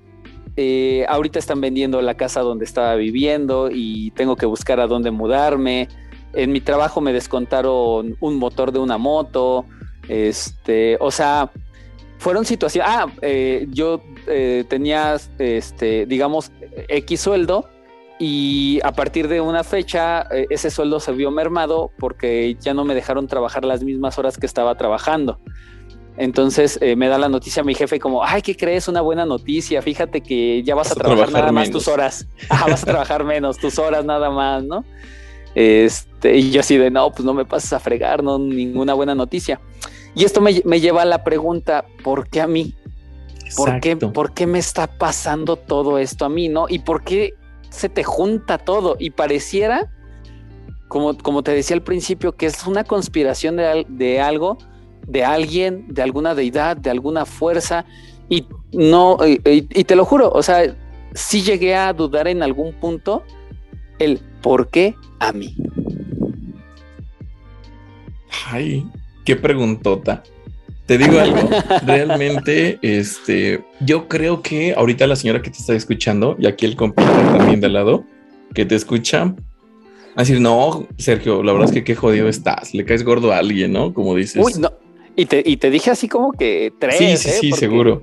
eh, 0.57 1.05
ahorita 1.07 1.39
están 1.39 1.61
vendiendo 1.61 2.01
la 2.01 2.15
casa 2.15 2.41
donde 2.41 2.65
estaba 2.65 2.95
viviendo 2.95 3.69
y 3.71 4.11
tengo 4.11 4.35
que 4.35 4.45
buscar 4.45 4.79
a 4.79 4.87
dónde 4.87 5.11
mudarme. 5.11 5.87
En 6.33 6.51
mi 6.51 6.61
trabajo 6.61 7.01
me 7.01 7.13
descontaron 7.13 8.17
un 8.19 8.37
motor 8.37 8.71
de 8.71 8.79
una 8.79 8.97
moto. 8.97 9.65
Este, 10.07 10.97
o 10.99 11.09
sea, 11.09 11.51
fueron 12.17 12.45
situaciones. 12.45 12.91
Ah, 12.93 13.07
eh, 13.21 13.67
yo 13.69 14.01
eh, 14.27 14.65
tenía, 14.67 15.17
este, 15.39 16.05
digamos, 16.05 16.51
X 16.89 17.21
sueldo 17.21 17.69
y 18.23 18.79
a 18.83 18.91
partir 18.91 19.27
de 19.27 19.41
una 19.41 19.63
fecha 19.63 20.27
eh, 20.29 20.45
ese 20.51 20.69
sueldo 20.69 20.99
se 20.99 21.11
vio 21.11 21.31
mermado 21.31 21.89
porque 21.97 22.55
ya 22.61 22.75
no 22.75 22.85
me 22.85 22.93
dejaron 22.93 23.25
trabajar 23.25 23.65
las 23.65 23.81
mismas 23.81 24.19
horas 24.19 24.37
que 24.37 24.45
estaba 24.45 24.75
trabajando. 24.75 25.39
Entonces 26.17 26.77
eh, 26.83 26.95
me 26.95 27.07
da 27.07 27.17
la 27.17 27.29
noticia 27.29 27.61
a 27.61 27.65
mi 27.65 27.73
jefe 27.73 27.99
como, 27.99 28.23
ay, 28.23 28.43
¿qué 28.43 28.55
crees? 28.55 28.87
Una 28.87 29.01
buena 29.01 29.25
noticia, 29.25 29.81
fíjate 29.81 30.21
que 30.21 30.61
ya 30.61 30.75
vas, 30.75 30.91
a, 30.91 30.95
trabajar, 30.95 31.31
nada 31.31 31.51
más 31.51 31.71
tus 31.71 31.87
horas. 31.87 32.27
vas 32.49 32.83
a 32.83 32.85
trabajar 32.85 33.23
menos, 33.23 33.57
tus 33.57 33.79
horas 33.79 34.05
nada 34.05 34.29
más, 34.29 34.63
¿no? 34.63 34.85
Este, 35.55 36.37
y 36.37 36.51
yo 36.51 36.59
así 36.59 36.77
de, 36.77 36.91
no, 36.91 37.09
pues 37.09 37.25
no 37.25 37.33
me 37.33 37.43
pases 37.43 37.73
a 37.73 37.79
fregar, 37.79 38.23
no, 38.23 38.37
ninguna 38.37 38.93
buena 38.93 39.15
noticia. 39.15 39.59
Y 40.13 40.25
esto 40.25 40.41
me, 40.41 40.61
me 40.63 40.79
lleva 40.79 41.01
a 41.01 41.05
la 41.05 41.23
pregunta, 41.23 41.85
¿por 42.03 42.29
qué 42.29 42.41
a 42.41 42.45
mí? 42.45 42.75
¿Por 43.57 43.79
qué, 43.79 43.97
¿Por 43.97 44.35
qué 44.35 44.45
me 44.45 44.59
está 44.59 44.85
pasando 44.85 45.55
todo 45.55 45.97
esto 45.97 46.25
a 46.25 46.29
mí, 46.29 46.49
no? 46.49 46.67
¿Y 46.69 46.79
por 46.79 47.03
qué 47.03 47.33
se 47.71 47.89
te 47.89 48.03
junta 48.03 48.59
todo 48.59 48.95
y 48.99 49.09
pareciera, 49.09 49.89
como, 50.87 51.17
como 51.17 51.41
te 51.41 51.51
decía 51.51 51.75
al 51.75 51.81
principio, 51.81 52.33
que 52.33 52.45
es 52.45 52.67
una 52.67 52.83
conspiración 52.83 53.55
de, 53.55 53.85
de 53.89 54.21
algo, 54.21 54.57
de 55.07 55.23
alguien, 55.23 55.85
de 55.87 56.01
alguna 56.01 56.35
deidad, 56.35 56.77
de 56.77 56.89
alguna 56.89 57.25
fuerza. 57.25 57.85
Y 58.29 58.45
no, 58.71 59.17
y, 59.25 59.61
te 59.83 59.95
lo 59.95 60.05
juro, 60.05 60.29
o 60.31 60.43
sea, 60.43 60.75
sí 61.13 61.41
llegué 61.41 61.75
a 61.75 61.91
dudar 61.93 62.27
en 62.27 62.43
algún 62.43 62.73
punto 62.73 63.23
el 63.99 64.19
por 64.41 64.69
qué 64.69 64.95
a 65.19 65.31
mí. 65.31 65.55
Ay, 68.47 68.85
qué 69.25 69.35
preguntota. 69.35 70.23
Te 70.91 70.97
digo 70.97 71.21
algo, 71.21 71.49
realmente, 71.85 72.77
este, 72.81 73.63
yo 73.79 74.09
creo 74.09 74.41
que 74.41 74.73
ahorita 74.73 75.07
la 75.07 75.15
señora 75.15 75.41
que 75.41 75.49
te 75.49 75.57
está 75.57 75.73
escuchando 75.73 76.35
y 76.37 76.47
aquí 76.47 76.65
el 76.65 76.75
compadre 76.75 77.37
también 77.37 77.61
de 77.61 77.67
al 77.67 77.73
lado 77.75 78.03
que 78.53 78.65
te 78.65 78.75
escucha, 78.75 79.33
a 80.17 80.21
decir, 80.21 80.41
no, 80.41 80.85
Sergio, 80.97 81.43
la 81.43 81.53
verdad 81.53 81.69
es 81.69 81.73
que 81.73 81.85
qué 81.85 81.95
jodido 81.95 82.27
estás, 82.27 82.73
le 82.73 82.83
caes 82.83 83.05
gordo 83.05 83.31
a 83.31 83.37
alguien, 83.37 83.71
¿no? 83.71 83.93
Como 83.93 84.17
dices. 84.17 84.45
Uy, 84.45 84.59
no. 84.59 84.69
Y 85.15 85.27
te, 85.27 85.41
y 85.45 85.55
te 85.55 85.69
dije 85.69 85.91
así 85.91 86.09
como 86.09 86.33
que 86.33 86.73
tres. 86.77 86.97
Sí, 86.97 87.15
sí, 87.15 87.29
¿eh? 87.29 87.37
sí, 87.39 87.51
seguro. 87.53 88.01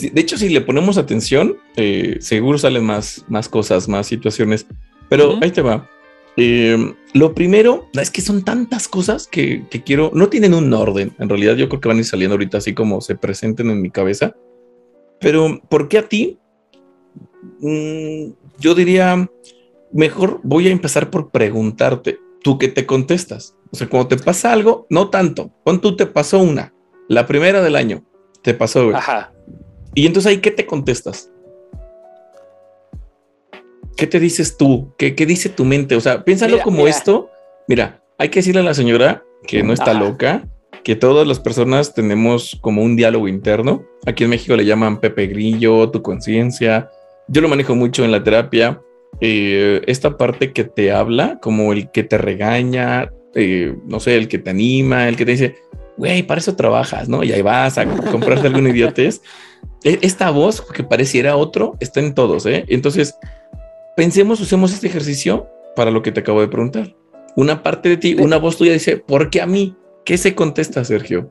De 0.00 0.18
hecho, 0.18 0.38
si 0.38 0.48
le 0.48 0.62
ponemos 0.62 0.96
atención, 0.96 1.58
eh, 1.76 2.16
seguro 2.20 2.56
salen 2.56 2.84
más, 2.84 3.26
más 3.28 3.46
cosas, 3.46 3.90
más 3.90 4.06
situaciones. 4.06 4.64
Pero 5.10 5.38
ahí 5.42 5.50
te 5.50 5.60
va. 5.60 5.86
Eh, 6.36 6.94
lo 7.12 7.34
primero 7.34 7.88
es 7.92 8.10
que 8.10 8.22
son 8.22 8.42
tantas 8.42 8.88
cosas 8.88 9.26
que, 9.26 9.64
quiero, 9.84 10.10
no 10.14 10.28
tienen 10.28 10.54
un 10.54 10.72
orden. 10.72 11.14
En 11.18 11.28
realidad, 11.28 11.56
yo 11.56 11.68
creo 11.68 11.80
que 11.80 11.88
van 11.88 11.98
a 11.98 12.00
ir 12.00 12.06
saliendo 12.06 12.34
ahorita 12.34 12.58
así 12.58 12.74
como 12.74 13.00
se 13.00 13.16
presenten 13.16 13.70
en 13.70 13.82
mi 13.82 13.90
cabeza. 13.90 14.34
Pero, 15.20 15.60
¿por 15.68 15.88
qué 15.88 15.98
a 15.98 16.08
ti? 16.08 16.38
Mm, 17.60 18.32
yo 18.58 18.74
diría, 18.74 19.28
mejor 19.92 20.40
voy 20.42 20.68
a 20.68 20.72
empezar 20.72 21.10
por 21.10 21.30
preguntarte, 21.30 22.18
¿tú 22.42 22.58
qué 22.58 22.68
te 22.68 22.86
contestas? 22.86 23.56
O 23.70 23.76
sea, 23.76 23.88
cuando 23.88 24.08
te 24.08 24.16
pasa 24.16 24.52
algo, 24.52 24.86
no 24.90 25.10
tanto. 25.10 25.52
Con 25.64 25.80
tú 25.80 25.96
te 25.96 26.06
pasó 26.06 26.38
una, 26.38 26.74
la 27.08 27.26
primera 27.26 27.62
del 27.62 27.76
año, 27.76 28.04
te 28.42 28.54
pasó, 28.54 28.84
güey. 28.84 28.96
Ajá. 28.96 29.32
Y 29.94 30.06
entonces 30.06 30.30
ahí, 30.30 30.38
¿qué 30.38 30.50
te 30.50 30.66
contestas? 30.66 31.31
¿Qué 33.96 34.06
te 34.06 34.20
dices 34.20 34.56
tú? 34.56 34.92
¿Qué, 34.96 35.14
qué 35.14 35.26
dice 35.26 35.48
tu 35.48 35.64
mente? 35.64 35.96
O 35.96 36.00
sea, 36.00 36.24
piénsalo 36.24 36.60
como 36.60 36.86
esto. 36.86 37.30
Mira, 37.68 38.02
hay 38.18 38.28
que 38.28 38.40
decirle 38.40 38.60
a 38.60 38.64
la 38.64 38.74
señora 38.74 39.22
que 39.46 39.62
no 39.62 39.72
está 39.72 39.92
loca, 39.94 40.46
que 40.84 40.96
todas 40.96 41.26
las 41.26 41.40
personas 41.40 41.94
tenemos 41.94 42.58
como 42.60 42.82
un 42.82 42.96
diálogo 42.96 43.28
interno. 43.28 43.84
Aquí 44.06 44.24
en 44.24 44.30
México 44.30 44.56
le 44.56 44.64
llaman 44.64 45.00
Pepe 45.00 45.26
Grillo, 45.26 45.90
tu 45.90 46.02
conciencia. 46.02 46.90
Yo 47.28 47.40
lo 47.40 47.48
manejo 47.48 47.74
mucho 47.74 48.04
en 48.04 48.10
la 48.10 48.22
terapia. 48.22 48.80
Eh, 49.20 49.82
esta 49.86 50.16
parte 50.16 50.52
que 50.52 50.64
te 50.64 50.90
habla, 50.90 51.38
como 51.40 51.72
el 51.72 51.90
que 51.90 52.02
te 52.02 52.18
regaña, 52.18 53.12
eh, 53.34 53.76
no 53.86 54.00
sé, 54.00 54.16
el 54.16 54.28
que 54.28 54.38
te 54.38 54.50
anima, 54.50 55.08
el 55.08 55.16
que 55.16 55.24
te 55.24 55.32
dice, 55.32 55.56
güey, 55.96 56.22
para 56.22 56.40
eso 56.40 56.56
trabajas, 56.56 57.08
¿no? 57.08 57.22
Y 57.22 57.32
ahí 57.32 57.42
vas 57.42 57.78
a 57.78 57.86
comprarte 57.86 58.48
algún 58.48 58.66
idiotes. 58.66 59.22
E, 59.84 59.98
esta 60.02 60.30
voz 60.30 60.60
que 60.60 60.82
pareciera 60.82 61.36
otro 61.36 61.76
está 61.80 62.00
en 62.00 62.14
todos, 62.14 62.46
¿eh? 62.46 62.64
Entonces, 62.68 63.14
pensemos, 63.96 64.40
usemos 64.40 64.72
este 64.72 64.86
ejercicio 64.86 65.48
para 65.76 65.90
lo 65.90 66.02
que 66.02 66.12
te 66.12 66.20
acabo 66.20 66.40
de 66.40 66.48
preguntar. 66.48 66.94
Una 67.36 67.62
parte 67.62 67.88
de 67.88 67.96
ti, 67.96 68.14
una 68.14 68.36
voz 68.36 68.58
tuya 68.58 68.72
dice, 68.72 68.98
¿por 68.98 69.30
qué 69.30 69.40
a 69.40 69.46
mí? 69.46 69.74
¿Qué 70.04 70.18
se 70.18 70.34
contesta, 70.34 70.84
Sergio? 70.84 71.30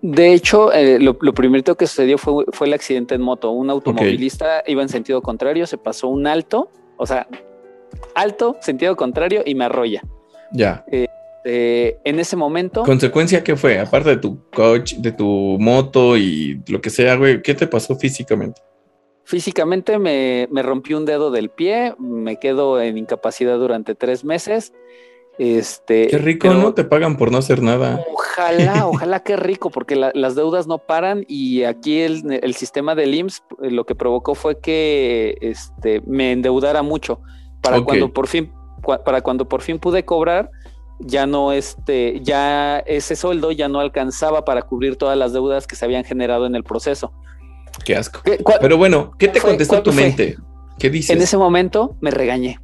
De 0.00 0.32
hecho, 0.32 0.72
eh, 0.72 0.98
lo, 0.98 1.16
primero 1.16 1.76
que 1.76 1.86
sucedió 1.86 2.18
fue, 2.18 2.44
fue, 2.52 2.66
el 2.66 2.72
accidente 2.72 3.14
en 3.14 3.20
moto. 3.20 3.50
Un 3.50 3.70
automovilista 3.70 4.62
iba 4.66 4.82
en 4.82 4.88
sentido 4.88 5.22
contrario, 5.22 5.66
se 5.66 5.78
pasó 5.78 6.08
un 6.08 6.26
alto, 6.26 6.70
o 6.96 7.06
sea, 7.06 7.28
alto, 8.14 8.56
sentido 8.60 8.96
contrario 8.96 9.42
y 9.44 9.54
me 9.54 9.64
arrolla. 9.64 10.02
Ya. 10.52 10.84
Eh, 10.90 11.06
eh, 11.44 11.98
en 12.04 12.20
ese 12.20 12.36
momento. 12.36 12.82
¿Consecuencia 12.84 13.42
qué 13.42 13.56
fue? 13.56 13.78
Aparte 13.78 14.10
de 14.10 14.16
tu 14.16 14.38
coach, 14.50 14.94
de 14.94 15.12
tu 15.12 15.56
moto 15.58 16.16
y 16.16 16.60
lo 16.68 16.80
que 16.80 16.90
sea, 16.90 17.16
güey, 17.16 17.42
¿qué 17.42 17.54
te 17.54 17.66
pasó 17.66 17.96
físicamente? 17.96 18.60
Físicamente 19.24 19.98
me, 19.98 20.48
me 20.50 20.62
rompí 20.62 20.94
un 20.94 21.04
dedo 21.04 21.30
del 21.30 21.48
pie, 21.50 21.94
me 21.98 22.38
quedo 22.38 22.80
en 22.80 22.98
incapacidad 22.98 23.58
durante 23.58 23.94
tres 23.94 24.24
meses. 24.24 24.72
Este, 25.38 26.08
qué 26.08 26.18
rico, 26.18 26.52
¿no? 26.52 26.74
Te 26.74 26.84
pagan 26.84 27.16
por 27.16 27.32
no 27.32 27.38
hacer 27.38 27.62
nada. 27.62 28.04
Ojalá, 28.12 28.86
ojalá 28.86 29.20
qué 29.20 29.36
rico, 29.36 29.70
porque 29.70 29.96
las 29.96 30.34
deudas 30.34 30.66
no 30.66 30.78
paran 30.78 31.24
y 31.26 31.64
aquí 31.64 32.00
el, 32.00 32.40
el, 32.42 32.54
sistema 32.54 32.94
del 32.94 33.14
IMSS 33.14 33.42
eh, 33.62 33.70
lo 33.70 33.84
que 33.84 33.94
provocó 33.94 34.34
fue 34.34 34.60
que 34.60 35.38
este, 35.40 36.02
me 36.06 36.32
endeudara 36.32 36.82
mucho 36.82 37.20
para 37.62 37.80
cuando 37.80 38.12
por 38.12 38.26
fin 38.26 38.52
para 39.04 39.20
cuando 39.20 39.48
por 39.48 39.62
fin 39.62 39.78
pude 39.78 40.04
cobrar 40.04 40.50
ya 40.98 41.24
no 41.24 41.52
este 41.52 42.20
ya 42.20 42.80
ese 42.80 43.14
sueldo 43.14 43.52
ya 43.52 43.68
no 43.68 43.78
alcanzaba 43.78 44.44
para 44.44 44.62
cubrir 44.62 44.96
todas 44.96 45.16
las 45.16 45.32
deudas 45.32 45.68
que 45.68 45.76
se 45.76 45.84
habían 45.84 46.04
generado 46.04 46.46
en 46.46 46.54
el 46.54 46.64
proceso. 46.64 47.12
Qué 47.84 47.96
asco. 47.96 48.20
Pero 48.60 48.76
bueno, 48.76 49.12
¿qué 49.18 49.28
te 49.28 49.40
contestó 49.40 49.82
tu 49.82 49.92
mente? 49.92 50.36
¿Qué 50.78 50.90
dices? 50.90 51.10
En 51.14 51.22
ese 51.22 51.36
momento 51.36 51.96
me 52.00 52.10
regañé, 52.10 52.58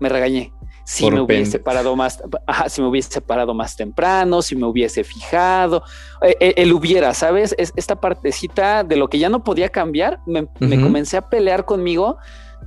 me 0.00 0.08
regañé. 0.08 0.52
Si 0.84 1.10
me 1.10 1.20
hubiese 1.20 1.58
parado 1.58 1.96
más, 1.96 2.22
si 2.68 2.80
me 2.80 2.86
hubiese 2.86 3.20
parado 3.20 3.54
más 3.54 3.74
temprano, 3.74 4.40
si 4.40 4.54
me 4.54 4.66
hubiese 4.66 5.02
fijado, 5.02 5.82
eh, 6.22 6.36
eh, 6.38 6.54
el, 6.58 6.72
hubiera, 6.72 7.12
¿sabes? 7.12 7.56
Es, 7.58 7.72
esta 7.74 8.00
partecita 8.00 8.84
de 8.84 8.94
lo 8.94 9.08
que 9.08 9.18
ya 9.18 9.28
no 9.28 9.42
podía 9.42 9.68
cambiar, 9.68 10.20
me, 10.26 10.46
comencé 10.60 11.16
a 11.16 11.22
pelear 11.22 11.64
conmigo 11.64 12.18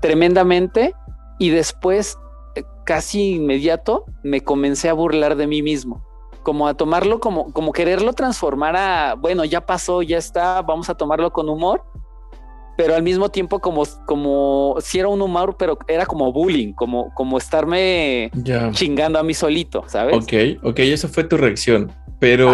tremendamente 0.01 0.93
y 1.39 1.49
después, 1.51 2.17
eh, 2.55 2.63
casi 2.85 3.35
inmediato, 3.35 4.03
me 4.21 4.41
comencé 4.41 4.89
a 4.89 4.93
burlar 4.93 5.37
de 5.37 5.47
mí 5.47 5.61
mismo 5.61 6.08
como 6.49 6.67
a 6.67 6.73
tomarlo 6.73 7.19
como, 7.19 7.53
como 7.53 7.71
quererlo 7.71 8.13
transformar 8.13 8.75
a, 8.75 9.13
bueno, 9.13 9.45
ya 9.45 9.67
pasó, 9.67 10.01
ya 10.01 10.17
está, 10.17 10.63
vamos 10.63 10.89
a 10.89 10.95
tomarlo 10.95 11.31
con 11.31 11.47
humor, 11.47 11.83
pero 12.75 12.95
al 12.95 13.03
mismo 13.03 13.29
tiempo 13.29 13.59
como, 13.59 13.83
como 14.07 14.75
si 14.81 14.97
era 14.97 15.09
un 15.09 15.21
humor, 15.21 15.57
pero 15.59 15.77
era 15.87 16.07
como 16.07 16.33
bullying, 16.33 16.73
como, 16.73 17.13
como 17.13 17.37
estarme 17.37 18.31
chingando 18.71 19.19
a 19.19 19.23
mí 19.23 19.35
solito, 19.35 19.83
¿sabes? 19.85 20.15
Ok, 20.15 20.63
ok, 20.63 20.79
esa 20.79 21.07
fue 21.07 21.23
tu 21.23 21.37
reacción, 21.37 21.91
pero 22.17 22.49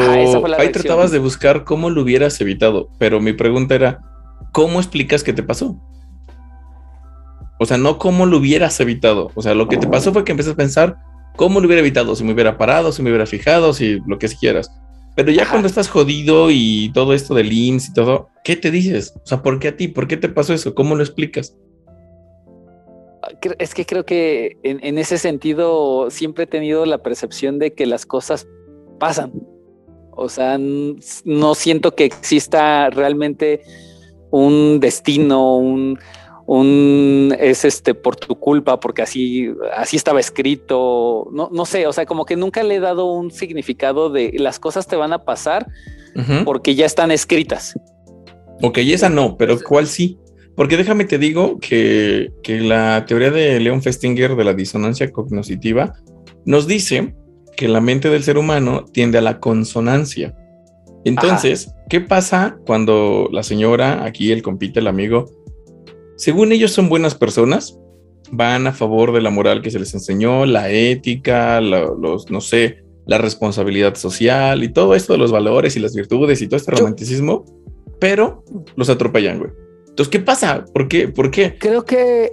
ahí 0.57 0.73
tratabas 0.73 1.11
de 1.11 1.19
buscar 1.19 1.63
cómo 1.63 1.89
lo 1.89 2.01
hubieras 2.01 2.41
evitado, 2.41 2.89
pero 2.97 3.21
mi 3.21 3.31
pregunta 3.31 3.75
era, 3.75 4.01
¿cómo 4.51 4.79
explicas 4.79 5.23
qué 5.23 5.31
te 5.31 5.41
pasó? 5.41 5.79
O 7.61 7.65
sea, 7.65 7.77
no 7.77 7.97
cómo 7.97 8.25
lo 8.25 8.39
hubieras 8.39 8.77
evitado, 8.81 9.31
o 9.35 9.41
sea, 9.41 9.55
lo 9.55 9.69
que 9.69 9.77
te 9.77 9.87
pasó 9.87 10.11
fue 10.11 10.25
que 10.25 10.33
empezaste 10.33 10.61
a 10.61 10.65
pensar, 10.65 10.97
¿Cómo 11.35 11.59
lo 11.59 11.67
hubiera 11.67 11.81
evitado? 11.81 12.15
Si 12.15 12.23
me 12.23 12.33
hubiera 12.33 12.57
parado, 12.57 12.91
si 12.91 13.01
me 13.01 13.09
hubiera 13.09 13.25
fijado, 13.25 13.73
si 13.73 13.99
lo 14.07 14.17
que 14.17 14.27
quieras. 14.29 14.71
Pero 15.15 15.31
ya 15.31 15.49
cuando 15.49 15.67
estás 15.67 15.87
jodido 15.87 16.49
y 16.51 16.91
todo 16.93 17.13
esto 17.13 17.33
del 17.33 17.51
IMSS 17.51 17.89
y 17.89 17.93
todo, 17.93 18.29
¿qué 18.43 18.57
te 18.57 18.69
dices? 18.69 19.13
O 19.15 19.25
sea, 19.25 19.41
¿por 19.41 19.59
qué 19.59 19.69
a 19.69 19.77
ti? 19.77 19.87
¿Por 19.87 20.07
qué 20.07 20.17
te 20.17 20.27
pasó 20.27 20.53
eso? 20.53 20.75
¿Cómo 20.75 20.95
lo 20.95 21.03
explicas? 21.03 21.57
Es 23.57 23.73
que 23.73 23.85
creo 23.85 24.05
que 24.05 24.57
en, 24.63 24.97
ese 24.97 25.17
sentido 25.17 26.09
siempre 26.11 26.43
he 26.43 26.47
tenido 26.47 26.85
la 26.85 26.99
percepción 26.99 27.59
de 27.59 27.73
que 27.73 27.85
las 27.85 28.05
cosas 28.05 28.47
pasan. 28.99 29.31
O 30.11 30.29
sea, 30.29 30.57
no 30.59 31.55
siento 31.55 31.95
que 31.95 32.05
exista 32.05 32.89
realmente 32.89 33.61
un 34.31 34.79
destino, 34.79 35.57
un, 35.57 35.97
un 36.45 37.35
es 37.39 37.65
este 37.65 37.93
por 37.93 38.15
tu 38.15 38.35
culpa, 38.35 38.79
porque 38.79 39.01
así, 39.01 39.49
así 39.75 39.97
estaba 39.97 40.19
escrito. 40.19 41.27
No, 41.31 41.49
no 41.51 41.65
sé, 41.65 41.87
o 41.87 41.93
sea, 41.93 42.05
como 42.05 42.25
que 42.25 42.35
nunca 42.35 42.63
le 42.63 42.75
he 42.75 42.79
dado 42.79 43.05
un 43.05 43.31
significado 43.31 44.09
de 44.09 44.33
las 44.37 44.59
cosas 44.59 44.87
te 44.87 44.95
van 44.95 45.13
a 45.13 45.23
pasar 45.23 45.67
porque 46.45 46.75
ya 46.75 46.85
están 46.85 47.11
escritas. 47.11 47.77
Ok, 48.61 48.77
esa 48.77 49.09
no, 49.09 49.35
pero 49.37 49.57
¿cuál 49.59 49.87
sí? 49.87 50.17
Porque 50.55 50.77
déjame 50.77 51.03
te 51.03 51.17
digo 51.17 51.59
que, 51.59 52.31
que 52.41 52.61
la 52.61 53.05
teoría 53.05 53.31
de 53.31 53.59
Leon 53.59 53.81
Festinger 53.81 54.35
de 54.37 54.43
la 54.45 54.53
disonancia 54.53 55.11
cognitiva 55.11 55.93
nos 56.45 56.67
dice 56.67 57.13
que 57.57 57.67
la 57.67 57.81
mente 57.81 58.09
del 58.09 58.23
ser 58.23 58.37
humano 58.37 58.85
tiende 58.85 59.17
a 59.17 59.21
la 59.21 59.39
consonancia. 59.39 60.33
Entonces, 61.03 61.73
¿qué 61.89 62.01
pasa 62.01 62.57
cuando 62.65 63.29
la 63.31 63.43
señora, 63.43 64.05
aquí 64.05 64.31
el 64.31 64.41
compite, 64.41 64.79
el 64.79 64.87
amigo, 64.87 65.25
según 66.15 66.51
ellos 66.51 66.71
son 66.71 66.89
buenas 66.89 67.15
personas, 67.15 67.79
van 68.31 68.67
a 68.67 68.73
favor 68.73 69.13
de 69.13 69.21
la 69.21 69.29
moral 69.29 69.61
que 69.61 69.71
se 69.71 69.79
les 69.79 69.93
enseñó, 69.93 70.45
la 70.45 70.69
ética, 70.69 71.61
los, 71.61 72.29
no 72.29 72.41
sé, 72.41 72.83
la 73.05 73.17
responsabilidad 73.17 73.95
social 73.95 74.63
y 74.63 74.69
todo 74.69 74.95
esto 74.95 75.13
de 75.13 75.19
los 75.19 75.31
valores 75.31 75.75
y 75.75 75.79
las 75.79 75.95
virtudes 75.95 76.41
y 76.41 76.47
todo 76.47 76.57
este 76.57 76.71
romanticismo, 76.71 77.45
pero 77.99 78.43
los 78.75 78.89
atropellan, 78.89 79.39
güey. 79.39 79.51
Entonces, 79.89 80.11
¿qué 80.11 80.19
pasa? 80.19 80.65
¿Por 80.73 80.87
qué? 80.87 81.07
¿Por 81.07 81.31
qué? 81.31 81.57
Creo 81.57 81.85
que 81.85 82.31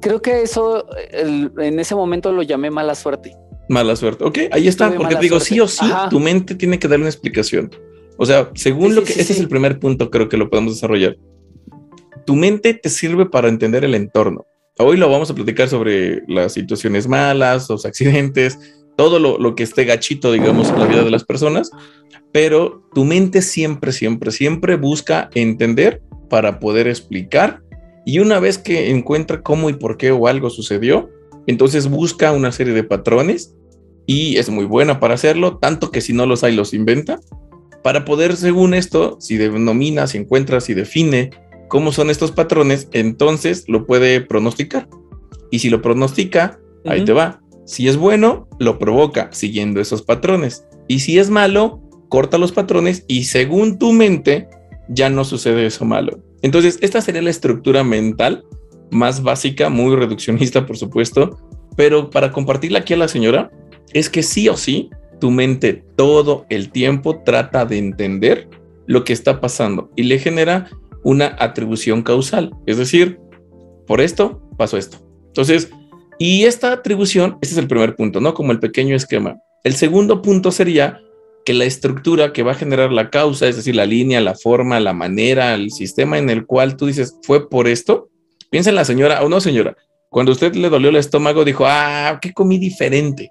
creo 0.00 0.22
que 0.22 0.42
eso 0.42 0.86
en 1.10 1.78
ese 1.78 1.94
momento 1.94 2.32
lo 2.32 2.42
llamé 2.42 2.70
mala 2.70 2.94
suerte. 2.94 3.34
Mala 3.68 3.94
suerte. 3.96 4.24
Ok, 4.24 4.38
ahí 4.50 4.66
está, 4.66 4.92
porque 4.92 5.14
te 5.14 5.22
digo, 5.22 5.40
sí 5.40 5.60
o 5.60 5.68
sí, 5.68 5.86
tu 6.10 6.18
mente 6.18 6.54
tiene 6.54 6.78
que 6.78 6.88
dar 6.88 6.98
una 6.98 7.08
explicación. 7.08 7.70
O 8.16 8.26
sea, 8.26 8.50
según 8.54 8.94
lo 8.94 9.04
que, 9.04 9.12
ese 9.12 9.32
es 9.32 9.40
el 9.40 9.48
primer 9.48 9.78
punto, 9.78 10.10
creo 10.10 10.28
que 10.28 10.36
lo 10.36 10.50
podemos 10.50 10.74
desarrollar 10.74 11.16
tu 12.30 12.36
mente 12.36 12.74
te 12.74 12.88
sirve 12.90 13.26
para 13.26 13.48
entender 13.48 13.84
el 13.84 13.92
entorno. 13.92 14.46
Hoy 14.78 14.96
lo 14.96 15.10
vamos 15.10 15.28
a 15.32 15.34
platicar 15.34 15.68
sobre 15.68 16.22
las 16.28 16.52
situaciones 16.52 17.08
malas, 17.08 17.68
los 17.68 17.84
accidentes, 17.84 18.56
todo 18.96 19.18
lo, 19.18 19.54
que 19.56 19.64
esté 19.64 19.84
gachito, 19.84 20.30
digamos, 20.30 20.70
en 20.70 20.78
la 20.78 20.86
vida 20.86 21.02
de 21.02 21.10
las 21.10 21.24
personas, 21.24 21.72
pero 22.30 22.88
tu 22.94 23.04
mente 23.04 23.42
siempre, 23.42 23.90
siempre, 23.90 24.30
siempre 24.30 24.76
busca 24.76 25.28
entender 25.34 26.02
para 26.28 26.60
poder 26.60 26.86
explicar 26.86 27.64
y 28.06 28.20
una 28.20 28.38
vez 28.38 28.58
que 28.58 28.90
encuentra 28.90 29.42
cómo 29.42 29.68
y 29.68 29.72
por 29.72 29.96
qué 29.96 30.12
o 30.12 30.28
algo 30.28 30.50
sucedió, 30.50 31.10
entonces 31.48 31.88
busca 31.88 32.30
una 32.30 32.52
serie 32.52 32.74
de 32.74 32.84
patrones 32.84 33.56
y 34.06 34.36
es 34.36 34.48
muy 34.50 34.66
buena 34.66 35.00
para 35.00 35.14
hacerlo, 35.14 35.58
tanto 35.58 35.90
que 35.90 36.00
si 36.00 36.12
no 36.12 36.26
los 36.26 36.44
hay, 36.44 36.54
los 36.54 36.74
inventa, 36.74 37.18
para 37.82 38.04
poder, 38.04 38.36
según 38.36 38.72
esto, 38.72 39.16
si 39.18 39.36
denomina, 39.36 40.06
si 40.06 40.18
encuentra, 40.18 40.60
si 40.60 40.74
define 40.74 41.30
cómo 41.70 41.92
son 41.92 42.10
estos 42.10 42.32
patrones, 42.32 42.88
entonces 42.92 43.64
lo 43.68 43.86
puede 43.86 44.20
pronosticar. 44.20 44.88
Y 45.52 45.60
si 45.60 45.70
lo 45.70 45.80
pronostica, 45.80 46.60
ahí 46.84 47.04
te 47.04 47.12
va. 47.12 47.40
Si 47.64 47.88
es 47.88 47.96
bueno, 47.96 48.48
lo 48.58 48.78
provoca 48.78 49.30
siguiendo 49.32 49.80
esos 49.80 50.02
patrones. 50.02 50.66
Y 50.88 50.98
si 50.98 51.18
es 51.18 51.30
malo, 51.30 51.80
corta 52.08 52.38
los 52.38 52.50
patrones 52.50 53.04
y 53.06 53.24
según 53.24 53.78
tu 53.78 53.92
mente, 53.92 54.48
ya 54.88 55.08
no 55.08 55.24
sucede 55.24 55.64
eso 55.64 55.84
malo. 55.84 56.18
Entonces, 56.42 56.76
esta 56.82 57.00
sería 57.00 57.22
la 57.22 57.30
estructura 57.30 57.84
mental 57.84 58.44
más 58.90 59.22
básica, 59.22 59.70
muy 59.70 59.94
reduccionista, 59.94 60.66
por 60.66 60.76
supuesto, 60.76 61.38
pero 61.76 62.10
para 62.10 62.32
compartirla 62.32 62.80
aquí 62.80 62.94
a 62.94 62.96
la 62.96 63.06
señora, 63.06 63.52
es 63.92 64.10
que 64.10 64.24
sí 64.24 64.48
o 64.48 64.56
sí, 64.56 64.90
tu 65.20 65.30
mente 65.30 65.84
todo 65.94 66.46
el 66.50 66.72
tiempo 66.72 67.22
trata 67.24 67.64
de 67.64 67.78
entender 67.78 68.48
lo 68.86 69.04
que 69.04 69.12
está 69.12 69.40
pasando 69.40 69.92
y 69.94 70.02
le 70.02 70.18
genera 70.18 70.68
una 71.02 71.36
atribución 71.38 72.02
causal. 72.02 72.52
Es 72.66 72.78
decir, 72.78 73.18
por 73.86 74.00
esto 74.00 74.42
pasó 74.56 74.76
esto. 74.76 74.98
Entonces, 75.26 75.70
y 76.18 76.44
esta 76.44 76.72
atribución, 76.72 77.38
este 77.40 77.54
es 77.54 77.58
el 77.58 77.68
primer 77.68 77.96
punto, 77.96 78.20
¿no? 78.20 78.34
Como 78.34 78.52
el 78.52 78.60
pequeño 78.60 78.94
esquema. 78.94 79.38
El 79.64 79.74
segundo 79.74 80.22
punto 80.22 80.50
sería 80.52 81.00
que 81.44 81.54
la 81.54 81.64
estructura 81.64 82.32
que 82.32 82.42
va 82.42 82.52
a 82.52 82.56
generar 82.56 82.92
la 82.92 83.10
causa, 83.10 83.48
es 83.48 83.56
decir, 83.56 83.74
la 83.74 83.86
línea, 83.86 84.20
la 84.20 84.34
forma, 84.34 84.80
la 84.80 84.92
manera, 84.92 85.54
el 85.54 85.70
sistema 85.70 86.18
en 86.18 86.28
el 86.28 86.46
cual 86.46 86.76
tú 86.76 86.86
dices, 86.86 87.16
fue 87.22 87.48
por 87.48 87.68
esto. 87.68 88.10
Piensa 88.50 88.70
en 88.70 88.76
la 88.76 88.84
señora, 88.84 89.22
o 89.22 89.28
no 89.28 89.40
señora, 89.40 89.76
cuando 90.10 90.32
usted 90.32 90.54
le 90.54 90.68
dolió 90.68 90.90
el 90.90 90.96
estómago, 90.96 91.44
dijo, 91.44 91.64
ah, 91.66 92.18
¿qué 92.20 92.32
comí 92.32 92.58
diferente? 92.58 93.30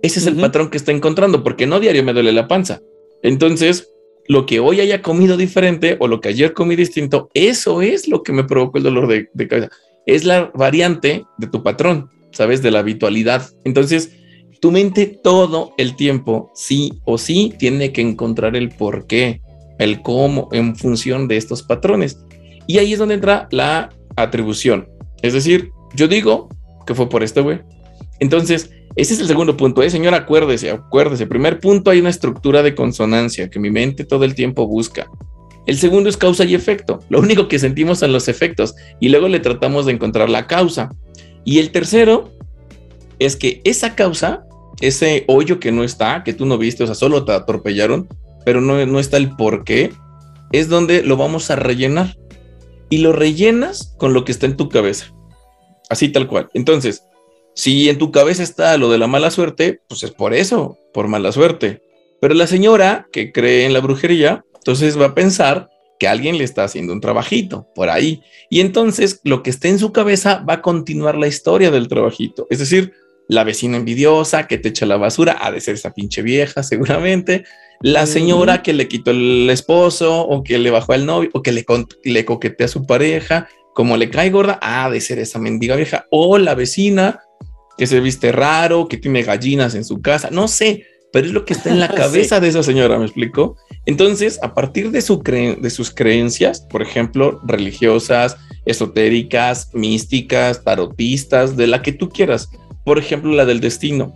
Ese 0.00 0.20
es 0.20 0.26
el 0.26 0.36
patrón 0.36 0.70
que 0.70 0.78
está 0.78 0.92
encontrando, 0.92 1.42
porque 1.42 1.66
no 1.66 1.80
diario 1.80 2.04
me 2.04 2.12
duele 2.12 2.32
la 2.32 2.48
panza. 2.48 2.80
Entonces, 3.22 3.92
lo 4.28 4.46
que 4.46 4.60
hoy 4.60 4.80
haya 4.80 5.02
comido 5.02 5.36
diferente 5.36 5.96
o 5.98 6.08
lo 6.08 6.20
que 6.20 6.28
ayer 6.28 6.52
comí 6.52 6.76
distinto, 6.76 7.30
eso 7.34 7.82
es 7.82 8.08
lo 8.08 8.22
que 8.22 8.32
me 8.32 8.44
provocó 8.44 8.78
el 8.78 8.84
dolor 8.84 9.08
de, 9.08 9.28
de 9.34 9.48
cabeza. 9.48 9.70
Es 10.06 10.24
la 10.24 10.50
variante 10.54 11.24
de 11.38 11.46
tu 11.46 11.62
patrón, 11.62 12.10
¿sabes? 12.32 12.62
De 12.62 12.70
la 12.70 12.80
habitualidad. 12.80 13.48
Entonces, 13.64 14.12
tu 14.60 14.70
mente 14.70 15.06
todo 15.06 15.72
el 15.78 15.96
tiempo, 15.96 16.50
sí 16.54 17.00
o 17.04 17.18
sí, 17.18 17.54
tiene 17.58 17.92
que 17.92 18.02
encontrar 18.02 18.56
el 18.56 18.68
por 18.68 19.06
qué, 19.06 19.40
el 19.78 20.02
cómo 20.02 20.48
en 20.52 20.76
función 20.76 21.28
de 21.28 21.36
estos 21.36 21.62
patrones. 21.62 22.18
Y 22.66 22.78
ahí 22.78 22.92
es 22.92 22.98
donde 22.98 23.14
entra 23.14 23.48
la 23.50 23.90
atribución. 24.16 24.88
Es 25.22 25.32
decir, 25.32 25.70
yo 25.94 26.08
digo 26.08 26.48
que 26.86 26.94
fue 26.94 27.08
por 27.08 27.22
este 27.22 27.40
güey. 27.40 27.60
Entonces, 28.20 28.70
ese 28.96 29.14
es 29.14 29.20
el 29.20 29.26
segundo 29.26 29.56
punto. 29.56 29.82
Eh, 29.82 29.90
señor, 29.90 30.14
acuérdese, 30.14 30.70
acuérdese. 30.70 31.26
Primer 31.26 31.60
punto, 31.60 31.90
hay 31.90 32.00
una 32.00 32.10
estructura 32.10 32.62
de 32.62 32.74
consonancia 32.74 33.48
que 33.48 33.58
mi 33.58 33.70
mente 33.70 34.04
todo 34.04 34.24
el 34.24 34.34
tiempo 34.34 34.66
busca. 34.66 35.10
El 35.66 35.78
segundo 35.78 36.08
es 36.08 36.16
causa 36.16 36.44
y 36.44 36.54
efecto. 36.54 37.00
Lo 37.08 37.20
único 37.20 37.48
que 37.48 37.58
sentimos 37.58 38.00
son 38.00 38.12
los 38.12 38.28
efectos 38.28 38.74
y 38.98 39.08
luego 39.08 39.28
le 39.28 39.40
tratamos 39.40 39.86
de 39.86 39.92
encontrar 39.92 40.28
la 40.28 40.46
causa. 40.46 40.90
Y 41.44 41.58
el 41.58 41.70
tercero 41.70 42.32
es 43.18 43.36
que 43.36 43.60
esa 43.64 43.94
causa 43.94 44.46
ese 44.80 45.24
hoyo 45.28 45.60
que 45.60 45.72
no 45.72 45.84
está, 45.84 46.24
que 46.24 46.32
tú 46.32 46.46
no 46.46 46.58
viste, 46.58 46.84
o 46.84 46.86
sea, 46.86 46.94
solo 46.94 47.24
te 47.24 47.32
atropellaron, 47.32 48.08
pero 48.44 48.60
no, 48.60 48.84
no 48.86 48.98
está 48.98 49.18
el 49.18 49.36
por 49.36 49.64
qué, 49.64 49.92
es 50.52 50.68
donde 50.68 51.02
lo 51.02 51.16
vamos 51.16 51.50
a 51.50 51.56
rellenar. 51.56 52.16
Y 52.92 52.98
lo 52.98 53.12
rellenas 53.12 53.94
con 53.98 54.14
lo 54.14 54.24
que 54.24 54.32
está 54.32 54.46
en 54.46 54.56
tu 54.56 54.68
cabeza. 54.68 55.14
Así 55.88 56.08
tal 56.08 56.26
cual. 56.26 56.48
Entonces, 56.54 57.04
si 57.60 57.90
en 57.90 57.98
tu 57.98 58.10
cabeza 58.10 58.42
está 58.42 58.78
lo 58.78 58.90
de 58.90 58.96
la 58.96 59.06
mala 59.06 59.30
suerte, 59.30 59.82
pues 59.86 60.02
es 60.02 60.12
por 60.12 60.32
eso, 60.32 60.78
por 60.94 61.08
mala 61.08 61.30
suerte. 61.30 61.82
Pero 62.18 62.32
la 62.32 62.46
señora 62.46 63.06
que 63.12 63.32
cree 63.32 63.66
en 63.66 63.74
la 63.74 63.80
brujería, 63.80 64.46
entonces 64.54 64.98
va 64.98 65.08
a 65.08 65.14
pensar 65.14 65.68
que 65.98 66.08
alguien 66.08 66.38
le 66.38 66.44
está 66.44 66.64
haciendo 66.64 66.94
un 66.94 67.02
trabajito 67.02 67.66
por 67.74 67.90
ahí. 67.90 68.22
Y 68.48 68.60
entonces 68.60 69.20
lo 69.24 69.42
que 69.42 69.50
esté 69.50 69.68
en 69.68 69.78
su 69.78 69.92
cabeza 69.92 70.42
va 70.48 70.54
a 70.54 70.62
continuar 70.62 71.18
la 71.18 71.26
historia 71.26 71.70
del 71.70 71.88
trabajito. 71.88 72.46
Es 72.48 72.60
decir, 72.60 72.94
la 73.28 73.44
vecina 73.44 73.76
envidiosa 73.76 74.46
que 74.46 74.56
te 74.56 74.70
echa 74.70 74.86
la 74.86 74.96
basura, 74.96 75.36
ha 75.38 75.52
de 75.52 75.60
ser 75.60 75.74
esa 75.74 75.92
pinche 75.92 76.22
vieja 76.22 76.62
seguramente, 76.62 77.44
la 77.82 78.06
señora 78.06 78.62
que 78.62 78.72
le 78.72 78.88
quitó 78.88 79.10
el 79.10 79.50
esposo 79.50 80.22
o 80.22 80.42
que 80.42 80.58
le 80.58 80.70
bajó 80.70 80.94
al 80.94 81.04
novio 81.04 81.28
o 81.34 81.42
que 81.42 81.52
le, 81.52 81.66
le 82.04 82.24
coquetea 82.24 82.64
a 82.64 82.68
su 82.68 82.86
pareja, 82.86 83.48
como 83.74 83.98
le 83.98 84.08
cae 84.08 84.30
gorda, 84.30 84.58
ha 84.62 84.88
de 84.88 85.02
ser 85.02 85.18
esa 85.18 85.38
mendiga 85.38 85.76
vieja, 85.76 86.06
o 86.10 86.38
la 86.38 86.54
vecina 86.54 87.20
que 87.80 87.86
se 87.86 87.98
viste 88.00 88.30
raro, 88.30 88.88
que 88.88 88.98
tiene 88.98 89.22
gallinas 89.22 89.74
en 89.74 89.86
su 89.86 90.02
casa, 90.02 90.28
no 90.30 90.48
sé, 90.48 90.84
pero 91.14 91.26
es 91.26 91.32
lo 91.32 91.46
que 91.46 91.54
está 91.54 91.70
en 91.70 91.80
la 91.80 91.88
cabeza 91.94 92.38
de 92.38 92.48
esa 92.48 92.62
señora, 92.62 92.98
¿me 92.98 93.06
explico? 93.06 93.56
Entonces, 93.86 94.38
a 94.42 94.52
partir 94.52 94.90
de, 94.90 95.00
su 95.00 95.22
de 95.22 95.70
sus 95.70 95.90
creencias, 95.90 96.60
por 96.60 96.82
ejemplo, 96.82 97.40
religiosas, 97.42 98.36
esotéricas, 98.66 99.70
místicas, 99.72 100.62
tarotistas, 100.62 101.56
de 101.56 101.68
la 101.68 101.80
que 101.80 101.92
tú 101.92 102.10
quieras, 102.10 102.50
por 102.84 102.98
ejemplo, 102.98 103.32
la 103.32 103.46
del 103.46 103.60
destino. 103.60 104.12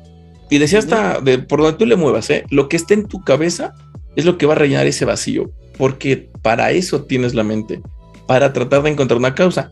Y 0.50 0.58
decía 0.58 0.80
hasta 0.80 1.22
de 1.22 1.38
por 1.38 1.62
donde 1.62 1.78
tú 1.78 1.86
le 1.86 1.96
muevas, 1.96 2.28
¿eh? 2.28 2.44
lo 2.50 2.68
que 2.68 2.76
esté 2.76 2.92
en 2.92 3.08
tu 3.08 3.24
cabeza 3.24 3.72
es 4.14 4.26
lo 4.26 4.36
que 4.36 4.44
va 4.44 4.52
a 4.52 4.56
rellenar 4.56 4.86
ese 4.86 5.06
vacío, 5.06 5.50
porque 5.78 6.28
para 6.42 6.70
eso 6.72 7.04
tienes 7.04 7.32
la 7.32 7.44
mente, 7.44 7.80
para 8.26 8.52
tratar 8.52 8.82
de 8.82 8.90
encontrar 8.90 9.16
una 9.16 9.34
causa. 9.34 9.70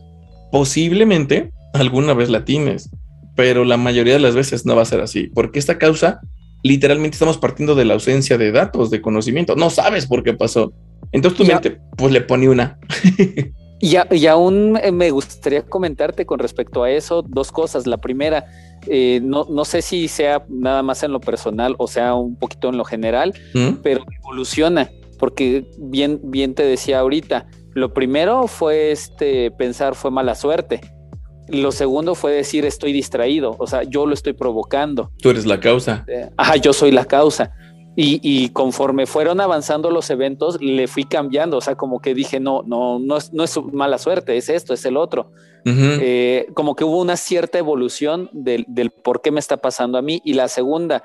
Posiblemente 0.51 1.53
alguna 1.75 2.15
vez 2.15 2.31
la 2.31 2.47
tienes, 2.47 2.89
pero 3.37 3.65
la 3.65 3.77
mayoría 3.77 4.15
de 4.15 4.21
las 4.21 4.35
veces 4.35 4.67
no 4.67 4.77
va 4.77 4.83
a 4.83 4.87
ser 4.87 5.01
así, 5.01 5.29
porque 5.35 5.59
esta 5.59 5.79
causa 5.79 6.21
literalmente 6.63 7.17
estamos 7.17 7.39
partiendo 7.39 7.75
de 7.75 7.85
la 7.85 7.95
ausencia 7.95 8.39
de 8.39 8.53
datos, 8.53 8.91
de 8.91 9.03
conocimiento, 9.03 9.57
no 9.57 9.71
sabes 9.71 10.07
por 10.07 10.23
qué 10.23 10.35
pasó. 10.35 10.73
Entonces 11.11 11.39
tu 11.39 11.45
mente 11.45 11.81
pues 11.97 12.13
le 12.13 12.21
pone 12.21 12.49
una. 12.49 12.79
y, 13.81 13.97
y 14.11 14.27
aún 14.27 14.79
eh, 14.83 14.93
me 14.93 15.11
gustaría 15.11 15.63
comentarte 15.63 16.25
con 16.25 16.39
respecto 16.39 16.83
a 16.83 16.91
eso 16.91 17.23
dos 17.23 17.51
cosas. 17.51 17.87
La 17.87 17.99
primera, 17.99 18.47
eh, 18.87 19.21
no, 19.23 19.47
no, 19.51 19.65
sé 19.65 19.83
si 19.83 20.09
sea 20.09 20.45
nada 20.49 20.83
más 20.83 21.03
en 21.03 21.13
lo 21.13 21.21
personal 21.21 21.75
o 21.79 21.87
sea 21.87 22.15
un 22.15 22.37
poquito 22.37 22.69
en 22.69 22.79
lo 22.79 22.85
general, 22.85 23.35
¿Mm? 23.55 23.81
pero 23.83 24.05
evoluciona, 24.21 24.91
porque 25.19 25.67
bien, 25.79 26.21
bien 26.23 26.55
te 26.55 26.63
decía 26.63 27.01
ahorita, 27.01 27.47
lo 27.75 27.93
primero 27.93 28.47
fue 28.47 28.93
este 28.93 29.51
pensar 29.51 29.95
fue 29.95 30.11
mala 30.11 30.35
suerte. 30.35 30.81
Lo 31.53 31.71
segundo 31.71 32.15
fue 32.15 32.33
decir 32.33 32.65
estoy 32.65 32.93
distraído, 32.93 33.57
o 33.59 33.67
sea, 33.67 33.83
yo 33.83 34.07
lo 34.07 34.15
estoy 34.15 34.33
provocando. 34.33 35.11
Tú 35.21 35.31
eres 35.31 35.45
la 35.45 35.61
causa. 35.61 36.05
Eh, 36.09 36.31
ajá, 36.37 36.57
yo 36.57 36.73
soy 36.73 36.91
la 36.91 37.05
causa. 37.05 37.53
Y, 37.95 38.49
conforme 38.51 39.05
fueron 39.05 39.39
avanzando 39.43 39.91
los 39.91 40.09
eventos, 40.09 40.59
le 40.63 40.89
fui 40.89 41.05
cambiando, 41.05 41.59
o 41.59 41.61
sea, 41.61 41.75
como 41.75 42.01
que 42.01 42.15
dije, 42.15 42.41
no, 42.41 42.63
no, 42.67 42.99
no 42.99 43.19
es, 43.19 43.35
no 43.35 43.45
es 43.45 43.55
mala 43.71 43.99
suerte, 43.99 44.35
es 44.39 44.49
esto, 44.49 44.73
es 44.73 44.87
el 44.87 44.97
otro. 44.97 45.31
Eh, 45.67 46.47
como 46.55 46.75
que 46.75 46.85
hubo 46.85 46.99
una 47.01 47.19
cierta 47.19 47.59
evolución 47.59 48.31
del, 48.33 48.65
por 48.91 49.21
qué 49.21 49.31
me 49.31 49.41
está 49.41 49.59
pasando 49.59 49.99
a 49.99 50.03
mí. 50.03 50.23
Y 50.25 50.33
la 50.33 50.49
segunda, 50.49 51.03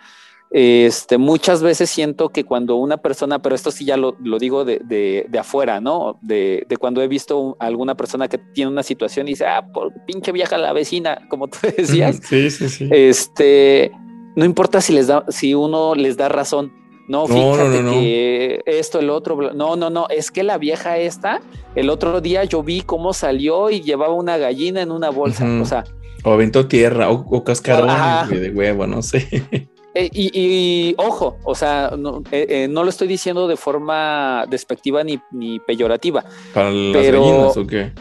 este, 0.50 1.18
muchas 1.18 1.62
veces 1.62 1.90
siento 1.90 2.30
que 2.30 2.44
cuando 2.44 2.76
una 2.76 2.98
persona, 2.98 3.40
pero 3.40 3.56
esto 3.56 3.72
sí 3.72 3.86
ya 3.86 3.98
lo, 3.98 4.16
digo 4.40 4.66
de, 4.66 4.80
de, 4.80 5.40
afuera, 5.40 5.82
¿no? 5.82 6.20
De, 6.22 6.66
cuando 6.80 7.02
he 7.02 7.08
visto 7.08 7.58
a 7.60 7.66
alguna 7.66 7.96
persona 7.96 8.28
que 8.28 8.38
tiene 8.38 8.72
una 8.72 8.84
situación 8.84 9.28
y 9.28 9.32
dice, 9.32 9.46
ah, 9.46 9.68
por 9.74 9.94
pinche 10.06 10.32
vieja 10.32 10.58
la 10.58 10.74
vecina, 10.74 11.28
como 11.30 11.48
tú 11.48 11.58
decías. 11.78 12.20
Sí, 12.24 12.50
sí, 12.50 12.70
sí. 12.70 12.90
Este 12.92 13.92
no 14.38 14.46
importa 14.46 14.82
si 14.82 14.94
les 14.94 15.08
da, 15.08 15.26
si 15.30 15.56
uno 15.56 15.96
les 15.96 16.16
da 16.16 16.30
razón. 16.30 16.72
No, 17.08 17.26
fíjate 17.26 17.84
que 17.84 18.62
esto, 18.68 19.00
el 19.00 19.10
otro, 19.10 19.52
no, 19.54 19.76
no, 19.76 19.90
no, 19.90 20.08
es 20.10 20.30
que 20.30 20.44
la 20.44 20.60
vieja 20.60 20.98
esta, 20.98 21.42
el 21.74 21.90
otro 21.90 22.22
día 22.22 22.44
yo 22.44 22.62
vi 22.62 22.82
cómo 22.82 23.14
salió 23.14 23.72
y 23.72 23.82
llevaba 23.82 24.14
una 24.14 24.38
gallina 24.38 24.82
en 24.82 24.92
una 24.92 25.10
bolsa, 25.10 25.48
o 25.60 25.66
sea. 25.66 25.86
O 26.24 26.34
aventó 26.34 26.68
tierra 26.68 27.10
o, 27.10 27.44
cascarón 27.44 27.90
de 28.30 28.52
huevo, 28.52 28.86
no 28.86 29.02
sé. 29.02 29.70
Eh, 30.00 30.10
y, 30.14 30.94
ojo, 31.00 31.40
o 31.44 31.56
sea, 31.56 31.92
eh, 32.32 32.46
eh, 32.50 32.68
no, 32.70 32.84
lo 32.84 32.90
estoy 32.92 33.08
diciendo 33.08 33.48
de 33.48 33.58
forma 33.58 34.46
despectiva 34.48 35.04
ni, 35.04 35.20
ni 35.32 35.60
peyorativa. 35.60 36.24
¿Para 36.54 36.70
las 36.70 37.04
gallinas 37.04 37.58
o 37.58 37.66
qué? 37.66 37.92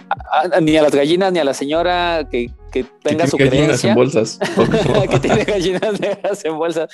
ni 0.60 0.76
a 0.76 0.82
las 0.82 0.94
gallinas 0.94 1.32
ni 1.32 1.38
a 1.38 1.44
la 1.44 1.54
señora 1.54 2.28
que, 2.30 2.50
que 2.70 2.84
tenga 3.02 3.26
su 3.26 3.38
creencia. 3.38 3.88
en 3.90 3.94
bolsas. 3.94 4.38
que 5.10 5.18
tiene 5.20 5.44
gallinas 5.44 6.44
en 6.44 6.58
bolsas. 6.58 6.90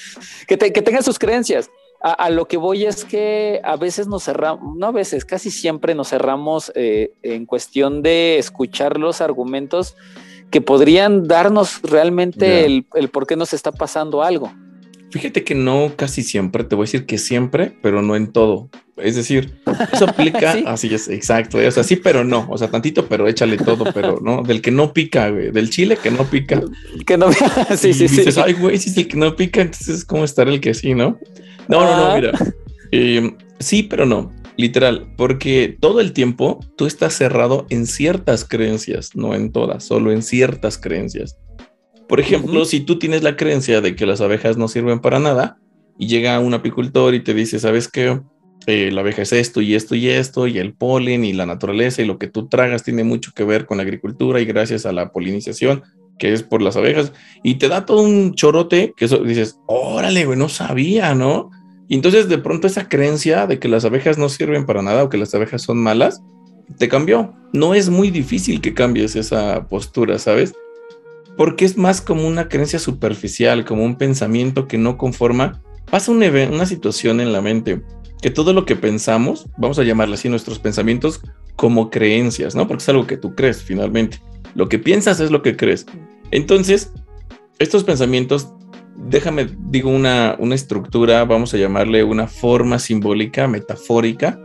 Que, 0.47 0.57
que 0.57 0.83
tenga 0.83 1.03
sus 1.03 1.19
creencias. 1.19 1.69
A, 2.01 2.31
lo 2.31 2.47
que 2.47 2.57
voy 2.57 2.85
es 2.85 3.05
que 3.05 3.61
a 3.65 3.77
veces 3.77 4.07
nos 4.07 4.25
cerramos, 4.25 4.77
no 4.77 4.87
a 4.87 4.93
veces, 4.93 5.25
casi 5.25 5.51
siempre 5.51 5.97
nos 5.97 6.11
cerramos 6.11 6.73
en 6.75 7.47
cuestión 7.47 8.03
de 8.03 8.39
escuchar 8.39 8.99
los 8.99 9.21
argumentos 9.21 9.97
que 10.51 10.61
podrían 10.61 11.27
darnos 11.29 11.81
realmente 11.83 12.67
el, 12.67 12.87
el 12.95 13.09
por 13.09 13.27
qué 13.27 13.37
nos 13.37 13.53
está 13.53 13.71
pasando 13.71 14.23
algo. 14.23 14.53
Fíjate 15.13 15.45
que 15.45 15.55
no 15.55 15.93
casi 15.95 16.23
siempre, 16.23 16.65
te 16.65 16.75
voy 16.75 16.85
a 16.85 16.87
decir 16.87 17.05
que 17.05 17.19
siempre, 17.19 17.77
pero 17.83 18.01
no 18.01 18.17
en 18.17 18.33
todo. 18.33 18.71
Es 18.97 19.15
decir, 19.15 19.61
eso 19.93 20.07
aplica, 20.07 20.53
así 20.67 20.93
es, 20.95 21.09
exacto. 21.09 21.59
O 21.59 21.71
sea, 21.71 21.85
sí, 21.85 21.97
pero 21.97 22.25
no. 22.25 22.47
O 22.49 22.57
sea, 22.57 22.71
tantito, 22.71 23.07
pero 23.07 23.29
échale 23.29 23.59
todo, 23.59 23.85
pero 23.93 24.21
no. 24.23 24.43
Del 24.43 24.63
que 24.63 24.71
no 24.71 24.95
pica, 24.95 25.29
güey. 25.29 25.51
Del 25.51 25.69
chile 25.69 25.99
que 26.03 26.11
no 26.11 26.25
pica. 26.25 26.63
Que 27.07 27.19
no 27.19 27.31
Sí, 27.77 27.93
sí, 27.93 28.09
dices, 28.09 28.39
Ay, 28.39 28.55
güey, 28.55 28.79
si 28.79 28.89
es 28.89 28.97
el 28.97 29.09
que 29.09 29.19
no 29.19 29.37
pica, 29.37 29.61
entonces, 29.61 30.05
¿cómo 30.07 30.25
estar 30.25 30.49
el 30.49 30.61
que 30.61 30.73
sí, 30.73 30.95
no? 30.95 31.19
No, 31.69 31.81
no, 31.81 31.97
no, 31.97 32.07
ah. 32.07 32.15
mira. 32.15 32.33
Em, 32.91 33.37
sí, 33.59 33.83
pero 33.83 34.07
no. 34.07 34.33
Literal, 34.57 35.13
porque 35.17 35.77
todo 35.79 36.01
el 36.01 36.13
tiempo 36.13 36.61
tú 36.77 36.87
estás 36.87 37.15
cerrado 37.15 37.67
en 37.69 37.87
ciertas 37.87 38.47
creencias, 38.47 39.15
no 39.15 39.35
en 39.35 39.53
todas, 39.53 39.85
solo 39.85 40.11
en 40.13 40.23
ciertas 40.23 40.79
creencias. 40.79 41.37
Por 42.13 42.21
ejemplo, 42.21 42.67
si 42.67 42.81
tú 42.81 42.99
tienes 42.99 43.23
la 43.23 43.39
creencia 43.39 43.81
de 43.81 43.97
que 43.97 44.05
las 44.05 44.21
abejas 44.21 44.59
no 44.59 44.69
sirven 44.69 45.01
para 45.01 45.19
nada 45.19 45.57
y 45.99 46.09
llega 46.09 46.39
un 46.41 46.53
apicultor 46.53 47.15
y 47.15 47.25
te 47.25 47.33
dice, 47.33 47.59
¿sabes 47.59 47.89
qué? 47.89 48.21
eh, 48.67 48.91
la 48.93 49.01
abeja 49.01 49.23
es 49.23 49.33
esto 49.33 49.63
y 49.63 49.75
esto 49.75 49.95
y 49.95 50.11
esto, 50.11 50.47
y 50.47 50.59
el 50.59 50.75
polen 50.75 51.25
y 51.25 51.33
la 51.33 51.47
naturaleza 51.47 52.03
y 52.03 52.05
lo 52.05 52.19
que 52.19 52.27
tú 52.27 52.49
tragas 52.49 52.83
tiene 52.83 53.03
mucho 53.03 53.33
que 53.35 53.45
ver 53.45 53.65
con 53.65 53.79
la 53.79 53.85
agricultura 53.85 54.43
y 54.43 54.45
gracias 54.45 54.85
a 54.85 54.93
la 54.93 55.11
polinización, 55.11 55.85
que 56.19 56.35
es 56.35 56.43
por 56.43 56.61
las 56.61 56.77
abejas, 56.77 57.15
y 57.43 57.55
te 57.55 57.69
da 57.69 57.87
todo 57.87 58.03
un 58.03 58.35
chorote 58.35 58.93
que 58.95 59.07
eso 59.07 59.25
dices, 59.25 59.59
órale, 59.67 60.27
güey, 60.27 60.39
no 60.39 60.51
sabía, 60.51 61.15
¿no? 61.15 61.49
Y 61.89 61.95
entonces 61.95 62.29
de 62.29 62.37
pronto 62.37 62.67
esa 62.67 62.91
creencia 62.91 63.47
de 63.47 63.59
que 63.59 63.69
las 63.69 63.87
abejas 63.87 64.19
no 64.19 64.29
sirven 64.29 64.67
para 64.67 64.83
nada 64.83 65.03
o 65.05 65.09
que 65.09 65.17
las 65.17 65.35
abejas 65.35 65.63
son 65.63 65.79
malas, 65.79 66.23
te 66.77 66.91
cambió. 66.91 67.33
No 67.55 67.75
es 67.75 67.89
muy 67.89 68.11
difícil 68.11 68.61
que 68.61 68.75
cambies 68.75 69.17
esa 69.17 69.67
postura, 69.67 70.19
¿sabes? 70.19 70.53
Porque 71.37 71.65
es 71.65 71.77
más 71.77 72.01
como 72.01 72.27
una 72.27 72.49
creencia 72.49 72.79
superficial, 72.79 73.65
como 73.65 73.85
un 73.85 73.97
pensamiento 73.97 74.69
que 74.69 74.79
no 74.79 74.99
conforma. 74.99 75.63
Pasa 75.91 76.11
un 76.11 76.23
una 76.23 76.67
situación 76.67 77.21
en 77.21 77.33
la 77.33 77.41
mente 77.41 77.83
que 78.23 78.31
todo 78.31 78.53
lo 78.53 78.65
que 78.65 78.77
pensamos, 78.77 79.49
vamos 79.59 79.79
a 79.81 79.83
llamarle 79.83 80.15
así 80.15 80.29
nuestros 80.29 80.61
pensamientos 80.61 81.21
como 81.57 81.91
creencias, 81.91 82.55
¿no? 82.55 82.69
Porque 82.69 82.83
es 82.83 82.89
algo 82.89 83.07
que 83.07 83.17
tú 83.17 83.35
crees 83.35 83.63
finalmente. 83.63 84.21
Lo 84.55 84.69
que 84.69 84.79
piensas 84.79 85.19
es 85.19 85.33
lo 85.33 85.43
que 85.43 85.57
crees. 85.57 85.87
Entonces, 86.31 86.93
estos 87.59 87.83
pensamientos, 87.83 88.53
déjame, 88.97 89.49
digo, 89.67 89.91
una, 89.91 90.37
una 90.39 90.55
estructura, 90.55 91.25
vamos 91.25 91.53
a 91.53 91.57
llamarle 91.57 92.05
una 92.05 92.29
forma 92.29 92.79
simbólica, 92.79 93.49
metafórica, 93.49 94.41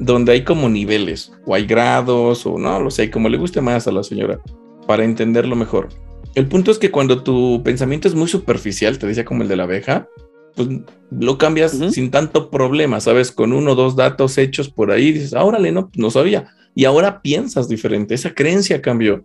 donde 0.00 0.32
hay 0.32 0.42
como 0.42 0.68
niveles, 0.68 1.32
o 1.46 1.54
hay 1.54 1.64
grados, 1.64 2.44
o 2.44 2.58
no 2.58 2.80
lo 2.80 2.90
sé, 2.90 3.08
como 3.08 3.28
le 3.28 3.38
guste 3.38 3.60
más 3.60 3.86
a 3.86 3.92
la 3.92 4.02
señora, 4.02 4.40
para 4.88 5.04
entenderlo 5.04 5.54
mejor. 5.54 5.90
El 6.34 6.48
punto 6.48 6.70
es 6.70 6.78
que 6.78 6.90
cuando 6.90 7.22
tu 7.22 7.62
pensamiento 7.62 8.08
es 8.08 8.14
muy 8.14 8.28
superficial, 8.28 8.98
te 8.98 9.06
decía 9.06 9.24
como 9.24 9.42
el 9.42 9.48
de 9.48 9.56
la 9.56 9.64
abeja, 9.64 10.08
pues 10.54 10.68
lo 11.10 11.38
cambias 11.38 11.78
sin 11.92 12.10
tanto 12.10 12.50
problema, 12.50 13.00
¿sabes? 13.00 13.32
Con 13.32 13.52
uno 13.52 13.72
o 13.72 13.74
dos 13.74 13.96
datos 13.96 14.38
hechos 14.38 14.70
por 14.70 14.90
ahí, 14.90 15.12
dices, 15.12 15.34
ah, 15.34 15.44
órale, 15.44 15.72
no, 15.72 15.90
no 15.96 16.10
sabía. 16.10 16.46
Y 16.74 16.84
ahora 16.84 17.20
piensas 17.20 17.68
diferente, 17.68 18.14
esa 18.14 18.34
creencia 18.34 18.80
cambió. 18.80 19.24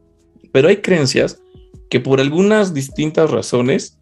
Pero 0.52 0.67
hay 0.67 0.78
creencias 0.78 1.41
que 1.89 2.00
por 2.00 2.20
algunas 2.20 2.74
distintas 2.74 3.30
razones 3.32 3.98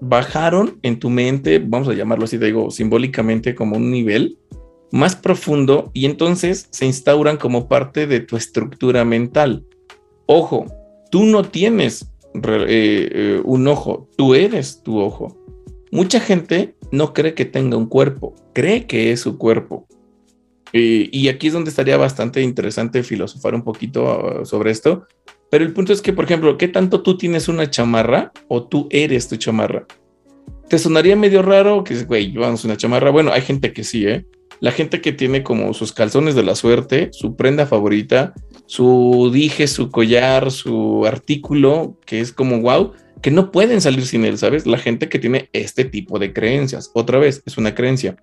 bajaron 0.00 0.78
en 0.82 0.98
tu 0.98 1.10
mente, 1.10 1.58
vamos 1.58 1.88
a 1.88 1.94
llamarlo 1.94 2.24
así, 2.24 2.38
te 2.38 2.46
digo, 2.46 2.70
simbólicamente 2.70 3.54
como 3.54 3.76
un 3.76 3.90
nivel 3.90 4.38
más 4.92 5.16
profundo 5.16 5.90
y 5.92 6.06
entonces 6.06 6.68
se 6.70 6.86
instauran 6.86 7.36
como 7.36 7.68
parte 7.68 8.06
de 8.06 8.20
tu 8.20 8.36
estructura 8.36 9.04
mental. 9.04 9.64
Ojo, 10.26 10.66
tú 11.10 11.24
no 11.24 11.42
tienes 11.42 12.13
eh, 12.34 13.10
eh, 13.12 13.40
un 13.44 13.66
ojo, 13.68 14.08
tú 14.16 14.34
eres 14.34 14.82
tu 14.82 14.98
ojo. 14.98 15.36
Mucha 15.90 16.20
gente 16.20 16.74
no 16.90 17.12
cree 17.12 17.34
que 17.34 17.44
tenga 17.44 17.76
un 17.76 17.86
cuerpo, 17.86 18.34
cree 18.52 18.86
que 18.86 19.12
es 19.12 19.20
su 19.20 19.38
cuerpo. 19.38 19.86
y 20.72 21.28
aquí 21.28 21.46
es 21.46 21.52
donde 21.52 21.70
estaría 21.70 21.96
bastante 21.96 22.42
interesante 22.42 23.04
filosofar 23.04 23.54
un 23.54 23.62
poquito 23.62 24.08
ah, 24.10 24.44
sobre 24.44 24.72
esto. 24.72 25.06
Pero 25.50 25.64
el 25.64 25.72
punto 25.72 25.92
es 25.92 26.02
que, 26.02 26.12
por 26.12 26.24
ejemplo, 26.24 26.58
¿qué 26.58 26.66
tanto 26.66 27.02
tú 27.02 27.16
tienes 27.16 27.46
una 27.46 27.70
chamarra 27.70 28.32
o 28.48 28.64
tú 28.66 28.88
eres 28.90 29.28
tu 29.28 29.36
chamarra? 29.36 29.86
¿Te 30.68 30.78
sonaría 30.80 31.14
medio 31.14 31.42
raro 31.42 31.84
que, 31.84 32.02
güey, 32.02 32.32
llevamos 32.32 32.64
una 32.64 32.76
chamarra? 32.76 33.10
Bueno, 33.10 33.32
hay 33.32 33.42
gente 33.42 33.72
que 33.72 33.84
sí, 33.84 34.04
¿eh? 34.04 34.26
La 34.58 34.72
gente 34.72 35.00
que 35.00 35.12
tiene 35.12 35.44
como 35.44 35.72
sus 35.74 35.92
calzones 35.92 36.34
de 36.34 36.42
la 36.42 36.56
suerte, 36.56 37.10
su 37.12 37.36
prenda 37.36 37.66
favorita, 37.66 38.34
su 38.66 39.30
dije, 39.32 39.66
su 39.66 39.90
collar, 39.90 40.50
su 40.50 41.04
artículo, 41.06 41.98
que 42.06 42.20
es 42.20 42.32
como 42.32 42.60
wow, 42.60 42.92
que 43.22 43.30
no 43.30 43.50
pueden 43.50 43.80
salir 43.80 44.06
sin 44.06 44.24
él, 44.24 44.38
¿sabes? 44.38 44.66
La 44.66 44.78
gente 44.78 45.08
que 45.08 45.18
tiene 45.18 45.48
este 45.52 45.84
tipo 45.84 46.18
de 46.18 46.32
creencias. 46.32 46.90
Otra 46.94 47.18
vez, 47.18 47.42
es 47.46 47.56
una 47.56 47.74
creencia. 47.74 48.16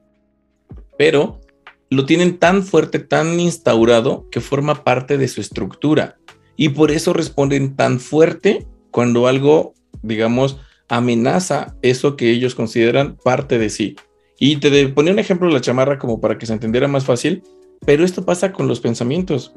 Pero 0.97 1.41
lo 1.89 2.05
tienen 2.05 2.37
tan 2.37 2.63
fuerte, 2.63 2.99
tan 2.99 3.39
instaurado, 3.39 4.27
que 4.31 4.41
forma 4.41 4.83
parte 4.83 5.17
de 5.17 5.27
su 5.27 5.41
estructura. 5.41 6.17
Y 6.55 6.69
por 6.69 6.91
eso 6.91 7.13
responden 7.13 7.75
tan 7.75 7.99
fuerte 7.99 8.67
cuando 8.91 9.27
algo, 9.27 9.73
digamos, 10.01 10.57
amenaza 10.87 11.75
eso 11.81 12.15
que 12.15 12.29
ellos 12.29 12.53
consideran 12.53 13.17
parte 13.23 13.57
de 13.57 13.69
sí. 13.69 13.95
Y 14.39 14.57
te 14.57 14.87
ponía 14.89 15.13
un 15.13 15.19
ejemplo 15.19 15.47
de 15.47 15.53
la 15.53 15.61
chamarra 15.61 15.97
como 15.97 16.19
para 16.19 16.37
que 16.37 16.45
se 16.45 16.53
entendiera 16.53 16.87
más 16.87 17.05
fácil, 17.05 17.43
pero 17.85 18.03
esto 18.03 18.25
pasa 18.25 18.51
con 18.51 18.67
los 18.67 18.79
pensamientos. 18.79 19.53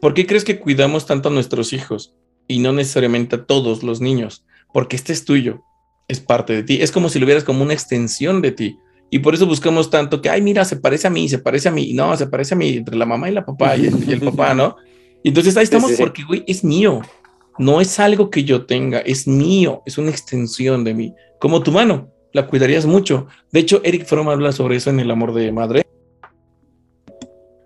¿Por 0.00 0.14
qué 0.14 0.26
crees 0.26 0.44
que 0.44 0.58
cuidamos 0.58 1.06
tanto 1.06 1.28
a 1.28 1.32
nuestros 1.32 1.72
hijos 1.72 2.14
y 2.48 2.58
no 2.58 2.72
necesariamente 2.72 3.36
a 3.36 3.44
todos 3.44 3.82
los 3.82 4.00
niños? 4.00 4.44
porque 4.76 4.96
este 4.96 5.14
es 5.14 5.24
tuyo, 5.24 5.62
es 6.06 6.20
parte 6.20 6.52
de 6.52 6.62
ti, 6.62 6.82
es 6.82 6.92
como 6.92 7.08
si 7.08 7.18
lo 7.18 7.24
vieras 7.24 7.44
como 7.44 7.62
una 7.62 7.72
extensión 7.72 8.42
de 8.42 8.52
ti. 8.52 8.78
Y 9.08 9.20
por 9.20 9.32
eso 9.32 9.46
buscamos 9.46 9.88
tanto 9.88 10.20
que, 10.20 10.28
ay, 10.28 10.42
mira, 10.42 10.66
se 10.66 10.76
parece 10.76 11.06
a 11.06 11.10
mí, 11.10 11.30
se 11.30 11.38
parece 11.38 11.70
a 11.70 11.72
mí, 11.72 11.94
no, 11.94 12.14
se 12.14 12.26
parece 12.26 12.52
a 12.52 12.58
mí, 12.58 12.76
entre 12.76 12.94
la 12.94 13.06
mamá 13.06 13.30
y 13.30 13.32
la 13.32 13.46
papá 13.46 13.74
y 13.74 13.86
el, 13.86 14.20
papá, 14.20 14.52
¿no? 14.52 14.76
Y 15.22 15.28
entonces 15.28 15.56
ahí 15.56 15.64
estamos 15.64 15.92
porque, 15.92 16.24
güey, 16.24 16.44
es 16.46 16.62
mío, 16.62 17.00
no 17.58 17.80
es 17.80 17.98
algo 17.98 18.28
que 18.28 18.44
yo 18.44 18.66
tenga, 18.66 18.98
es 18.98 19.26
mío, 19.26 19.82
es 19.86 19.96
una 19.96 20.10
extensión 20.10 20.84
de 20.84 20.92
mí, 20.92 21.14
como 21.40 21.62
tu 21.62 21.72
mano, 21.72 22.12
la 22.34 22.46
cuidarías 22.46 22.84
mucho. 22.84 23.28
De 23.52 23.60
hecho, 23.60 23.80
Eric 23.82 24.04
Fromm 24.04 24.28
habla 24.28 24.52
sobre 24.52 24.76
eso 24.76 24.90
en 24.90 25.00
El 25.00 25.10
amor 25.10 25.32
de 25.32 25.52
madre. 25.52 25.86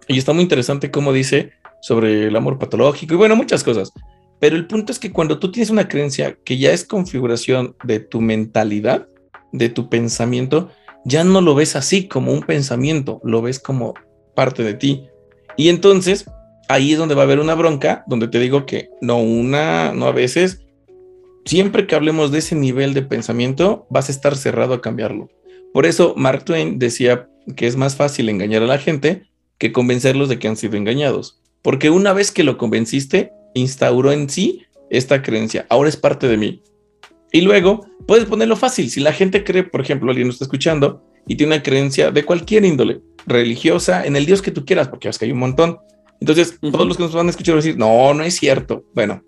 Y 0.07 0.17
está 0.17 0.33
muy 0.33 0.45
interesante 0.45 0.93
cómo 0.93 1.13
dice 1.13 1.55
sobre 1.81 2.27
el 2.29 2.37
amor 2.37 2.59
patológico 2.59 3.15
y 3.15 3.17
bueno, 3.17 3.37
muchas 3.37 3.65
cosas. 3.65 3.93
Pero 4.39 4.57
el 4.57 4.67
punto 4.67 4.93
es 4.93 4.99
que 4.99 5.13
cuando 5.13 5.39
tú 5.39 5.53
tienes 5.53 5.71
una 5.71 5.89
creencia 5.89 6.37
que 6.45 6.59
ya 6.59 6.73
es 6.73 6.85
configuración 6.85 7.77
de 7.85 8.01
tu 8.01 8.21
mentalidad, 8.21 9.07
de 9.53 9.69
tu 9.69 9.89
pensamiento, 9.89 10.71
ya 11.05 11.25
no 11.25 11.41
lo 11.41 11.55
ves 11.55 11.77
así 11.77 12.09
como 12.09 12.33
un 12.33 12.43
pensamiento, 12.43 13.21
lo 13.23 13.43
ves 13.43 13.59
como 13.59 13.95
parte 14.35 14.63
de 14.63 14.75
ti. 14.75 15.07
Y 15.57 15.69
entonces 15.69 16.27
ahí 16.69 16.93
es 16.93 16.99
donde 16.99 17.15
va 17.15 17.23
a 17.23 17.25
haber 17.25 17.41
una 17.41 17.55
bronca, 17.55 18.05
donde 18.07 18.29
te 18.29 18.39
digo 18.39 18.65
que 18.65 18.91
no 19.01 19.19
una, 19.19 19.93
no 19.93 20.07
a 20.07 20.13
veces, 20.13 20.65
siempre 21.45 21.87
que 21.87 21.95
hablemos 21.97 22.31
de 22.31 22.39
ese 22.39 22.55
nivel 22.55 22.95
de 22.95 23.03
pensamiento, 23.03 23.87
vas 23.91 24.09
a 24.09 24.13
estar 24.13 24.37
cerrado 24.37 24.75
a 24.75 24.81
cambiarlo. 24.81 25.29
Por 25.73 25.85
eso 25.85 26.15
Mark 26.17 26.45
Twain 26.45 26.79
decía 26.79 27.29
que 27.57 27.67
es 27.67 27.77
más 27.77 27.97
fácil 27.97 28.29
engañar 28.29 28.63
a 28.63 28.67
la 28.67 28.79
gente 28.79 29.25
que 29.59 29.73
convencerlos 29.73 30.29
de 30.29 30.39
que 30.39 30.49
han 30.49 30.57
sido 30.57 30.77
engañados. 30.77 31.41
Porque 31.63 31.91
una 31.91 32.13
vez 32.13 32.31
que 32.31 32.45
lo 32.45 32.57
convenciste, 32.59 33.33
instauró 33.55 34.13
en 34.13 34.29
sí 34.29 34.63
esta 34.91 35.23
creencia. 35.23 35.67
Ahora 35.69 35.89
es 35.89 35.97
parte 35.97 36.29
de 36.29 36.37
mí. 36.37 36.63
Y 37.33 37.43
luego 37.43 37.87
puedes 38.07 38.25
ponerlo 38.25 38.57
fácil. 38.57 38.91
Si 38.91 39.01
la 39.01 39.13
gente 39.13 39.45
cree, 39.45 39.63
por 39.63 39.81
ejemplo, 39.81 40.11
alguien 40.11 40.29
nos 40.29 40.37
está 40.37 40.45
escuchando 40.45 41.03
y 41.27 41.37
tiene 41.37 41.55
una 41.55 41.63
creencia 41.63 42.11
de 42.11 42.25
cualquier 42.25 42.65
índole, 42.65 43.01
religiosa, 43.27 44.05
en 44.05 44.17
el 44.17 44.27
Dios 44.27 44.43
que 44.43 44.51
tú 44.51 44.65
quieras, 44.65 44.89
porque 44.89 45.09
es 45.09 45.19
que 45.19 45.27
hay 45.27 45.33
un 45.33 45.39
montón. 45.39 45.79
Entonces, 46.21 46.59
todos 46.61 46.87
los 46.87 46.97
que 46.97 47.05
nos 47.05 47.15
van 47.15 47.29
a 47.29 47.31
escuchar 47.31 47.55
van 47.55 47.63
a 47.63 47.65
decir, 47.65 47.79
no, 47.79 48.15
no 48.15 48.25
es 48.25 48.35
cierto. 48.35 48.85
Bueno, 48.95 49.23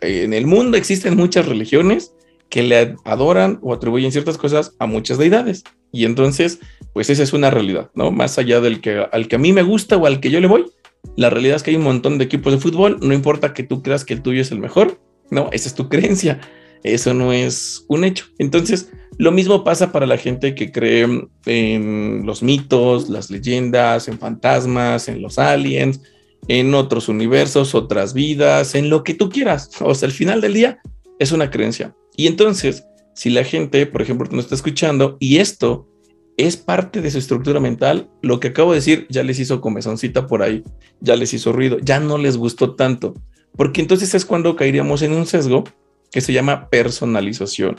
en 0.00 0.34
el 0.34 0.46
mundo 0.46 0.76
existen 0.76 1.16
muchas 1.16 1.46
religiones 1.46 2.12
que 2.48 2.62
le 2.62 2.96
adoran 3.04 3.58
o 3.62 3.74
atribuyen 3.74 4.12
ciertas 4.12 4.38
cosas 4.38 4.74
a 4.78 4.86
muchas 4.86 5.18
deidades. 5.18 5.64
Y 5.92 6.04
entonces, 6.04 6.60
pues 6.92 7.10
esa 7.10 7.22
es 7.22 7.32
una 7.32 7.50
realidad, 7.50 7.90
¿no? 7.94 8.10
Más 8.10 8.38
allá 8.38 8.60
del 8.60 8.80
que 8.80 9.06
al 9.10 9.28
que 9.28 9.36
a 9.36 9.38
mí 9.38 9.52
me 9.52 9.62
gusta 9.62 9.96
o 9.96 10.06
al 10.06 10.20
que 10.20 10.30
yo 10.30 10.40
le 10.40 10.46
voy, 10.46 10.66
la 11.16 11.30
realidad 11.30 11.56
es 11.56 11.62
que 11.62 11.70
hay 11.70 11.76
un 11.76 11.84
montón 11.84 12.18
de 12.18 12.24
equipos 12.24 12.52
de 12.52 12.58
fútbol, 12.58 12.98
no 13.00 13.14
importa 13.14 13.54
que 13.54 13.62
tú 13.62 13.82
creas 13.82 14.04
que 14.04 14.14
el 14.14 14.22
tuyo 14.22 14.40
es 14.40 14.50
el 14.50 14.58
mejor, 14.58 15.00
no, 15.30 15.48
esa 15.52 15.68
es 15.68 15.74
tu 15.74 15.88
creencia, 15.88 16.40
eso 16.82 17.14
no 17.14 17.32
es 17.32 17.84
un 17.88 18.04
hecho. 18.04 18.26
Entonces, 18.38 18.90
lo 19.18 19.32
mismo 19.32 19.64
pasa 19.64 19.92
para 19.92 20.06
la 20.06 20.18
gente 20.18 20.54
que 20.54 20.70
cree 20.70 21.06
en 21.46 22.22
los 22.24 22.42
mitos, 22.42 23.08
las 23.08 23.30
leyendas, 23.30 24.08
en 24.08 24.18
fantasmas, 24.18 25.08
en 25.08 25.22
los 25.22 25.38
aliens, 25.38 26.00
en 26.48 26.74
otros 26.74 27.08
universos, 27.08 27.74
otras 27.74 28.14
vidas, 28.14 28.74
en 28.74 28.90
lo 28.90 29.02
que 29.02 29.14
tú 29.14 29.30
quieras. 29.30 29.70
O 29.80 29.94
sea, 29.94 30.06
al 30.06 30.12
final 30.12 30.40
del 30.40 30.54
día 30.54 30.80
es 31.18 31.32
una 31.32 31.50
creencia. 31.50 31.94
Y 32.16 32.26
entonces, 32.26 32.84
si 33.14 33.30
la 33.30 33.44
gente, 33.44 33.86
por 33.86 34.02
ejemplo, 34.02 34.28
nos 34.30 34.44
está 34.44 34.54
escuchando 34.54 35.16
y 35.18 35.38
esto 35.38 35.88
es 36.36 36.56
parte 36.56 37.00
de 37.00 37.10
su 37.10 37.18
estructura 37.18 37.60
mental. 37.60 38.10
Lo 38.22 38.40
que 38.40 38.48
acabo 38.48 38.72
de 38.72 38.76
decir 38.76 39.06
ya 39.08 39.22
les 39.22 39.38
hizo 39.38 39.60
comezoncita 39.60 40.26
por 40.26 40.42
ahí, 40.42 40.64
ya 41.00 41.16
les 41.16 41.32
hizo 41.34 41.52
ruido, 41.52 41.78
ya 41.78 42.00
no 42.00 42.18
les 42.18 42.36
gustó 42.36 42.74
tanto, 42.74 43.14
porque 43.56 43.80
entonces 43.80 44.14
es 44.14 44.24
cuando 44.24 44.56
caeríamos 44.56 45.02
en 45.02 45.12
un 45.12 45.26
sesgo 45.26 45.64
que 46.10 46.20
se 46.20 46.32
llama 46.32 46.68
personalización. 46.68 47.76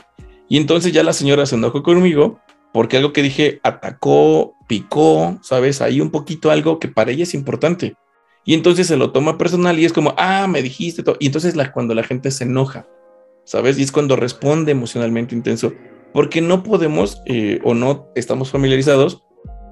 Y 0.48 0.56
entonces 0.56 0.92
ya 0.92 1.02
la 1.02 1.12
señora 1.12 1.46
se 1.46 1.56
enojó 1.56 1.82
conmigo 1.82 2.40
porque 2.72 2.96
algo 2.96 3.12
que 3.12 3.22
dije 3.22 3.60
atacó, 3.62 4.54
picó, 4.66 5.38
¿sabes? 5.42 5.80
Ahí 5.80 6.00
un 6.00 6.10
poquito 6.10 6.50
algo 6.50 6.78
que 6.78 6.88
para 6.88 7.10
ella 7.10 7.22
es 7.22 7.34
importante. 7.34 7.94
Y 8.44 8.54
entonces 8.54 8.86
se 8.86 8.96
lo 8.96 9.10
toma 9.12 9.36
personal 9.36 9.78
y 9.78 9.84
es 9.84 9.92
como, 9.92 10.14
ah, 10.16 10.46
me 10.48 10.62
dijiste 10.62 11.02
todo. 11.02 11.16
Y 11.20 11.26
entonces 11.26 11.54
la, 11.54 11.70
cuando 11.70 11.94
la 11.94 12.02
gente 12.02 12.30
se 12.30 12.44
enoja, 12.44 12.86
¿sabes? 13.44 13.78
Y 13.78 13.82
es 13.82 13.92
cuando 13.92 14.16
responde 14.16 14.72
emocionalmente 14.72 15.34
intenso 15.34 15.74
porque 16.12 16.40
no 16.40 16.62
podemos 16.62 17.22
eh, 17.26 17.60
o 17.64 17.74
no 17.74 18.08
estamos 18.14 18.50
familiarizados 18.50 19.24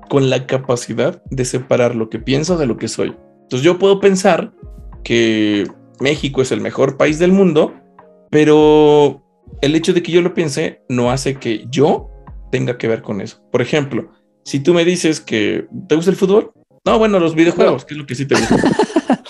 con 0.08 0.30
la 0.30 0.46
capacidad 0.46 1.22
de 1.30 1.44
separar 1.44 1.94
lo 1.94 2.08
que 2.08 2.18
pienso 2.18 2.56
de 2.56 2.66
lo 2.66 2.76
que 2.76 2.88
soy. 2.88 3.14
Entonces 3.42 3.62
yo 3.62 3.78
puedo 3.78 4.00
pensar 4.00 4.52
que 5.02 5.66
México 6.00 6.42
es 6.42 6.52
el 6.52 6.60
mejor 6.60 6.96
país 6.96 7.18
del 7.18 7.32
mundo, 7.32 7.74
pero 8.30 9.22
el 9.60 9.74
hecho 9.74 9.92
de 9.92 10.02
que 10.02 10.12
yo 10.12 10.22
lo 10.22 10.34
piense 10.34 10.82
no 10.88 11.10
hace 11.10 11.36
que 11.36 11.66
yo 11.70 12.10
tenga 12.50 12.78
que 12.78 12.88
ver 12.88 13.02
con 13.02 13.20
eso. 13.20 13.42
Por 13.50 13.62
ejemplo, 13.62 14.10
si 14.44 14.60
tú 14.60 14.74
me 14.74 14.84
dices 14.84 15.20
que 15.20 15.66
te 15.88 15.94
gusta 15.94 16.10
el 16.10 16.16
fútbol, 16.16 16.52
no, 16.84 16.98
bueno, 16.98 17.18
los 17.18 17.34
videojuegos, 17.34 17.84
que 17.84 17.94
es 17.94 17.98
lo 17.98 18.06
que 18.06 18.14
sí 18.14 18.26
te 18.26 18.36
gusta. 18.36 18.56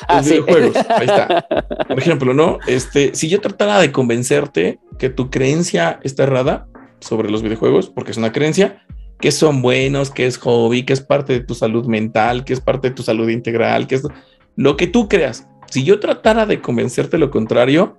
Ah, 0.09 0.19
los 0.19 0.27
videojuegos, 0.27 0.77
ahí 0.88 1.07
está. 1.07 1.47
Por 1.88 1.99
ejemplo, 1.99 2.33
¿no? 2.33 2.59
Este, 2.69 3.12
si 3.14 3.29
yo 3.29 3.40
tratara 3.40 3.81
de 3.81 3.90
convencerte 3.90 4.79
que 5.01 5.09
tu 5.09 5.31
creencia 5.31 5.99
está 6.05 6.23
errada 6.23 6.69
sobre 7.01 7.31
los 7.31 7.43
videojuegos, 7.43 7.89
porque 7.89 8.11
es 8.11 8.17
una 8.17 8.33
creencia, 8.33 8.83
que 9.21 9.33
son 9.33 9.63
buenos, 9.63 10.11
que 10.11 10.27
es 10.27 10.39
hobby, 10.39 10.85
que 10.85 10.93
es 10.93 11.01
parte 11.01 11.33
de 11.33 11.41
tu 11.41 11.55
salud 11.55 11.87
mental, 11.87 12.45
que 12.45 12.53
es 12.53 12.61
parte 12.61 12.89
de 12.89 12.95
tu 12.95 13.03
salud 13.03 13.29
integral, 13.29 13.87
que 13.87 13.97
es 13.97 14.03
lo 14.57 14.77
que 14.77 14.87
tú 14.87 15.09
creas. 15.09 15.49
Si 15.71 15.85
yo 15.85 16.01
tratara 16.01 16.47
de 16.47 16.61
convencerte 16.61 17.19
lo 17.19 17.31
contrario, 17.31 17.99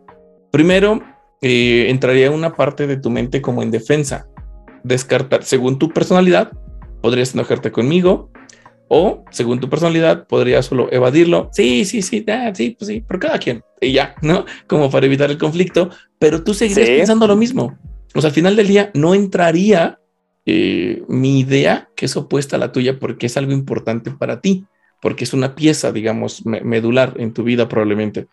primero 0.52 1.02
eh, 1.42 1.88
entraría 1.90 2.32
una 2.32 2.56
parte 2.56 2.88
de 2.88 2.98
tu 2.98 3.10
mente 3.10 3.42
como 3.42 3.62
en 3.62 3.72
defensa. 3.72 4.28
Descartar, 4.84 5.44
según 5.44 5.80
tu 5.80 5.90
personalidad, 5.90 6.52
podrías 7.02 7.34
enojarte 7.34 7.72
conmigo, 7.72 8.32
o 8.90 9.26
según 9.32 9.60
tu 9.60 9.70
personalidad, 9.70 10.28
podrías 10.28 10.66
solo 10.66 10.88
evadirlo. 10.92 11.50
Sí, 11.52 11.84
sí, 11.84 12.02
sí, 12.02 12.24
sí, 12.54 12.76
pues 12.78 12.88
sí, 12.88 13.02
por 13.02 13.20
cada 13.20 13.38
quien. 13.38 13.62
Y 13.82 13.92
ya, 13.92 14.16
¿no? 14.22 14.46
Como 14.66 14.90
para 14.90 15.06
evitar 15.06 15.30
el 15.30 15.38
conflicto, 15.38 15.90
pero 16.20 16.44
tú 16.44 16.54
seguirías 16.54 16.90
pensando 16.90 17.28
lo 17.28 17.36
mismo. 17.36 17.78
O 18.16 18.22
sea, 18.22 18.30
al 18.30 18.34
final 18.34 18.56
del 18.56 18.68
día 18.68 18.92
no 18.94 19.14
entraría 19.14 20.00
eh, 20.46 21.04
mi 21.08 21.40
idea 21.40 21.90
que 21.96 22.06
es 22.06 22.16
opuesta 22.16 22.56
a 22.56 22.60
la 22.60 22.72
tuya 22.72 23.00
porque 23.00 23.26
es 23.26 23.38
algo 23.38 23.52
importante 23.52 24.12
para 24.12 24.42
ti, 24.42 24.66
porque 25.02 25.24
es 25.24 25.34
una 25.34 25.56
pieza, 25.56 25.92
digamos, 25.92 26.46
medular 26.46 27.16
en 27.18 27.34
tu 27.34 27.44
vida 27.44 27.68
probablemente, 27.68 28.28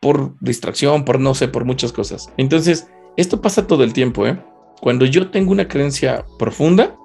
por 0.00 0.34
distracción, 0.40 1.04
por 1.04 1.20
no 1.20 1.34
sé, 1.34 1.48
por 1.48 1.64
muchas 1.64 1.92
cosas. 1.92 2.32
Entonces, 2.36 2.88
esto 3.16 3.40
pasa 3.40 3.66
todo 3.66 3.84
el 3.84 3.92
tiempo, 3.92 4.26
¿eh? 4.26 4.42
Cuando 4.80 5.04
yo 5.04 5.30
tengo 5.30 5.52
una 5.52 5.68
creencia 5.68 6.24
profunda, 6.38 6.96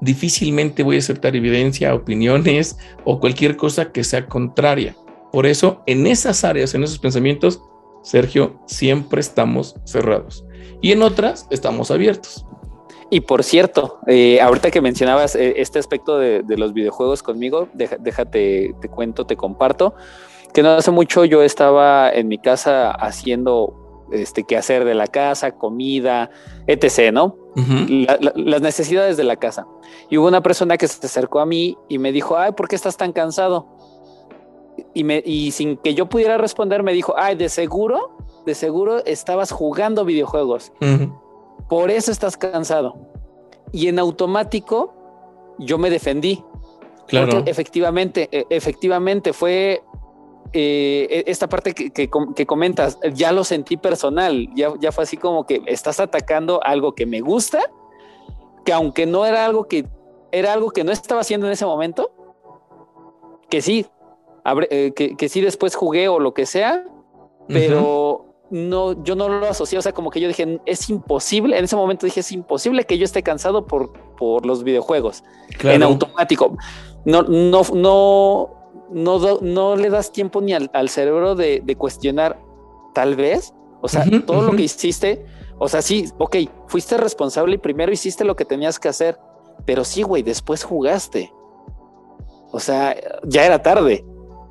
difícilmente 0.00 0.82
voy 0.82 0.96
a 0.96 0.98
aceptar 0.98 1.36
evidencia, 1.36 1.94
opiniones 1.94 2.76
o 3.04 3.20
cualquier 3.20 3.56
cosa 3.56 3.92
que 3.92 4.04
sea 4.04 4.26
contraria. 4.26 4.96
Por 5.32 5.46
eso, 5.46 5.82
en 5.86 6.06
esas 6.06 6.44
áreas, 6.44 6.74
en 6.74 6.82
esos 6.84 6.98
pensamientos, 6.98 7.60
Sergio, 8.02 8.60
siempre 8.66 9.20
estamos 9.20 9.76
cerrados. 9.84 10.44
Y 10.80 10.92
en 10.92 11.02
otras, 11.02 11.46
estamos 11.50 11.90
abiertos. 11.90 12.46
Y 13.10 13.20
por 13.20 13.44
cierto, 13.44 13.98
eh, 14.06 14.40
ahorita 14.40 14.70
que 14.70 14.80
mencionabas 14.80 15.36
eh, 15.36 15.54
este 15.58 15.78
aspecto 15.78 16.18
de, 16.18 16.42
los 16.56 16.72
videojuegos 16.72 17.22
conmigo, 17.22 17.68
déjate, 17.72 18.74
te 18.80 18.88
cuento, 18.88 19.26
te 19.26 19.36
comparto, 19.36 19.94
que 20.52 20.62
no 20.62 20.70
hace 20.70 20.90
mucho 20.90 21.24
yo 21.24 21.42
estaba 21.42 22.10
en 22.10 22.28
mi 22.28 22.38
casa 22.38 22.90
haciendo 22.90 23.84
este 24.12 24.44
hacer 24.56 24.84
de 24.84 24.94
la 24.94 25.06
casa, 25.06 25.52
comida, 25.52 26.30
etc., 26.66 27.12
¿no? 27.12 27.36
las 28.34 28.62
necesidades 28.62 29.16
de 29.16 29.24
la 29.24 29.36
casa. 29.36 29.66
Y 30.10 30.18
hubo 30.18 30.26
una 30.26 30.42
persona 30.42 30.76
que 30.76 30.88
se 30.88 31.04
acercó 31.06 31.40
a 31.40 31.46
mí 31.46 31.76
y 31.88 31.98
me 31.98 32.12
dijo, 32.12 32.36
ay, 32.36 32.52
¿por 32.52 32.68
qué 32.68 32.76
estás 32.76 32.96
tan 32.96 33.12
cansado? 33.12 33.73
Y, 34.92 35.04
me, 35.04 35.22
y 35.24 35.50
sin 35.52 35.76
que 35.76 35.94
yo 35.94 36.06
pudiera 36.08 36.38
responder, 36.38 36.82
me 36.82 36.92
dijo, 36.92 37.14
ay, 37.16 37.36
de 37.36 37.48
seguro, 37.48 38.16
de 38.44 38.54
seguro 38.54 39.04
estabas 39.04 39.50
jugando 39.50 40.04
videojuegos. 40.04 40.72
Por 41.68 41.90
eso 41.90 42.12
estás 42.12 42.36
cansado. 42.36 42.96
Y 43.72 43.88
en 43.88 43.98
automático 43.98 44.94
yo 45.58 45.78
me 45.78 45.90
defendí. 45.90 46.44
Claro. 47.06 47.30
Porque 47.30 47.50
efectivamente, 47.50 48.28
e, 48.32 48.46
efectivamente 48.50 49.32
fue 49.32 49.82
eh, 50.52 51.06
e, 51.10 51.24
esta 51.26 51.48
parte 51.48 51.74
que, 51.74 52.46
comentas, 52.46 52.98
ya 53.12 53.32
lo 53.32 53.44
sentí 53.44 53.76
personal, 53.76 54.48
ya, 54.54 54.72
ya 54.80 54.92
fue 54.92 55.04
así 55.04 55.16
como 55.16 55.46
que 55.46 55.62
estás 55.66 56.00
atacando 56.00 56.60
algo 56.62 56.94
que 56.94 57.06
me 57.06 57.20
gusta, 57.20 57.60
que 58.64 58.72
aunque 58.72 59.06
no 59.06 59.26
era 59.26 59.44
algo 59.44 59.64
que 59.64 59.86
era 60.32 60.52
algo 60.52 60.70
que 60.70 60.82
no 60.82 60.90
estaba 60.90 61.20
haciendo 61.20 61.46
en 61.46 61.52
ese 61.52 61.66
momento, 61.66 62.10
que 63.48 63.62
sí, 63.62 63.86
eh, 64.70 64.92
que, 64.94 65.28
sí 65.28 65.40
después 65.40 65.74
jugué 65.74 66.08
o 66.08 66.18
lo 66.18 66.34
que 66.34 66.44
sea, 66.46 66.84
pero 67.48 68.26
no, 68.50 69.02
yo 69.02 69.14
no 69.14 69.28
lo 69.28 69.46
asocié, 69.46 69.78
o 69.78 69.82
sea, 69.82 69.92
como 69.92 70.10
que 70.10 70.20
yo 70.20 70.28
dije, 70.28 70.60
es 70.66 70.90
imposible, 70.90 71.58
en 71.58 71.64
ese 71.64 71.76
momento 71.76 72.06
dije, 72.06 72.20
es 72.20 72.32
imposible 72.32 72.84
que 72.84 72.98
yo 72.98 73.04
esté 73.04 73.22
cansado 73.22 73.66
por, 73.66 73.92
por 74.16 74.44
los 74.44 74.62
videojuegos 74.64 75.24
en 75.62 75.82
automático. 75.82 76.56
No, 77.06 77.22
no, 77.22 77.62
no, 77.74 78.50
no, 78.90 79.38
no 79.40 79.76
le 79.76 79.90
das 79.90 80.12
tiempo 80.12 80.40
ni 80.40 80.52
al, 80.52 80.88
cerebro 80.88 81.34
de, 81.34 81.76
cuestionar, 81.78 82.38
tal 82.92 83.16
vez, 83.16 83.54
o 83.80 83.88
sea, 83.88 84.04
todo 84.26 84.42
lo 84.42 84.52
que 84.56 84.62
hiciste, 84.62 85.24
o 85.58 85.68
sea, 85.68 85.80
sí, 85.80 86.10
ok, 86.18 86.36
fuiste 86.68 86.98
responsable 86.98 87.54
y 87.54 87.58
primero 87.58 87.92
hiciste 87.92 88.24
lo 88.24 88.36
que 88.36 88.44
tenías 88.44 88.78
que 88.78 88.88
hacer, 88.88 89.18
pero 89.64 89.84
sí, 89.84 90.02
güey, 90.02 90.22
después 90.22 90.64
jugaste. 90.64 91.32
O 92.50 92.60
sea, 92.60 92.94
ya 93.24 93.44
era 93.44 93.62
tarde 93.62 94.04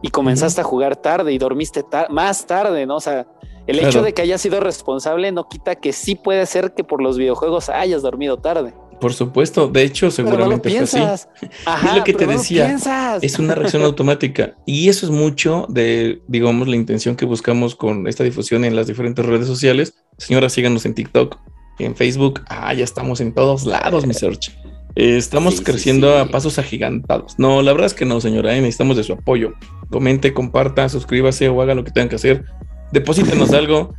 y 0.04 0.10
comenzaste 0.10 0.62
a 0.62 0.64
jugar 0.66 0.98
tarde 0.98 1.34
y 1.34 1.40
dormiste 1.40 1.84
más 2.10 2.46
tarde, 2.46 2.86
¿no? 2.86 2.98
O 2.98 3.00
sea, 3.00 3.26
el 3.66 3.80
hecho 3.80 4.04
de 4.04 4.14
que 4.14 4.22
hayas 4.22 4.42
sido 4.42 4.60
responsable 4.60 5.32
no 5.32 5.48
quita 5.48 5.76
que 5.76 5.94
sí 5.94 6.16
puede 6.16 6.46
ser 6.46 6.74
que 6.74 6.84
por 6.84 7.02
los 7.02 7.18
videojuegos 7.18 7.70
hayas 7.70 8.02
dormido 8.02 8.38
tarde. 8.38 8.74
Por 9.00 9.14
supuesto, 9.14 9.70
de 9.70 9.84
hecho, 9.84 10.12
seguramente 10.12 10.70
fue 10.70 10.80
así. 10.80 11.00
es 11.42 11.96
lo 11.96 12.04
que 12.04 12.14
te 12.14 12.28
decía. 12.28 12.78
es 13.22 13.40
una 13.40 13.56
reacción 13.56 13.84
automática. 13.86 14.56
Y 14.66 14.90
eso 14.90 15.06
es 15.06 15.12
mucho 15.12 15.66
de, 15.70 16.22
digamos, 16.28 16.68
la 16.68 16.76
intención 16.76 17.16
que 17.16 17.26
buscamos 17.26 17.76
con 17.76 18.08
esta 18.08 18.26
difusión 18.26 18.66
en 18.66 18.76
las 18.76 18.88
diferentes 18.88 19.26
redes 19.26 19.48
sociales. 19.48 19.94
Señora, 20.18 20.50
síganos 20.50 20.86
en 20.86 20.96
TikTok, 20.96 21.38
en 21.80 21.96
Facebook. 21.96 22.42
Ah, 22.50 22.74
ya 22.74 22.84
estamos 22.84 23.22
en 23.22 23.34
todos 23.34 23.66
lados, 23.66 24.06
mi 24.06 24.14
search. 24.14 24.54
Eh, 24.96 25.18
estamos 25.18 25.62
creciendo 25.62 26.18
a 26.18 26.28
pasos 26.28 26.60
agigantados. 26.60 27.36
No, 27.38 27.62
la 27.62 27.72
verdad 27.72 27.88
es 27.88 27.94
que 27.94 28.06
no, 28.06 28.22
señora. 28.22 28.56
Eh, 28.56 28.62
necesitamos 28.62 28.98
de 28.98 29.04
su 29.04 29.14
apoyo. 29.14 29.54
Comente, 29.90 30.34
comparta, 30.34 30.88
suscríbase 30.90 31.50
o 31.50 31.62
haga 31.62 31.76
lo 31.76 31.84
que 31.84 31.92
tengan 31.92 32.10
que 32.10 32.16
hacer 32.16 32.46
deposítenos 32.94 33.52
algo. 33.54 33.94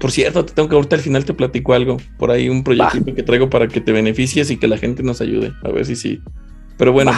Por 0.00 0.12
cierto, 0.12 0.44
te 0.44 0.52
tengo 0.52 0.68
que 0.68 0.76
ahorita 0.76 0.94
al 0.94 1.02
final 1.02 1.24
te 1.24 1.34
platico 1.34 1.72
algo. 1.72 1.96
Por 2.16 2.30
ahí 2.30 2.48
un 2.48 2.62
proyecto 2.62 3.12
que 3.12 3.22
traigo 3.24 3.50
para 3.50 3.66
que 3.66 3.80
te 3.80 3.90
beneficies 3.90 4.52
y 4.52 4.56
que 4.56 4.68
la 4.68 4.78
gente 4.78 5.02
nos 5.02 5.20
ayude. 5.20 5.52
A 5.64 5.70
ver 5.70 5.84
si 5.84 5.96
sí. 5.96 6.20
Pero 6.78 6.92
bueno, 6.92 7.10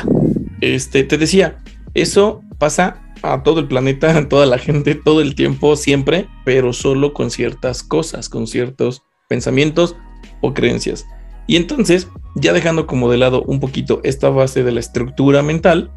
este 0.63 1.05
te 1.05 1.19
decía, 1.19 1.59
eso 1.93 2.41
pasa 2.57 3.03
a 3.23 3.43
todo 3.43 3.61
el 3.61 3.69
planeta, 3.69 4.17
a 4.17 4.29
toda 4.29 4.47
la 4.47 4.57
gente, 4.57 4.95
todo 4.95 5.21
el 5.21 5.35
tiempo, 5.35 5.77
siempre, 5.77 6.29
pero 6.47 6.73
solo 6.73 7.13
con 7.13 7.31
ciertas 7.31 7.83
cosas, 7.83 8.31
con 8.31 8.47
ciertos 8.47 9.03
pensamientos 9.29 9.97
o 10.41 10.55
creencias. 10.55 11.05
Y 11.47 11.57
entonces, 11.57 12.09
ya 12.35 12.53
dejando 12.53 12.87
como 12.87 13.11
de 13.11 13.19
lado 13.19 13.43
un 13.43 13.61
poquito 13.61 14.01
esta 14.05 14.31
base 14.31 14.65
de 14.65 14.73
la 14.73 14.81
estructura 14.81 15.43
mental, 15.43 15.91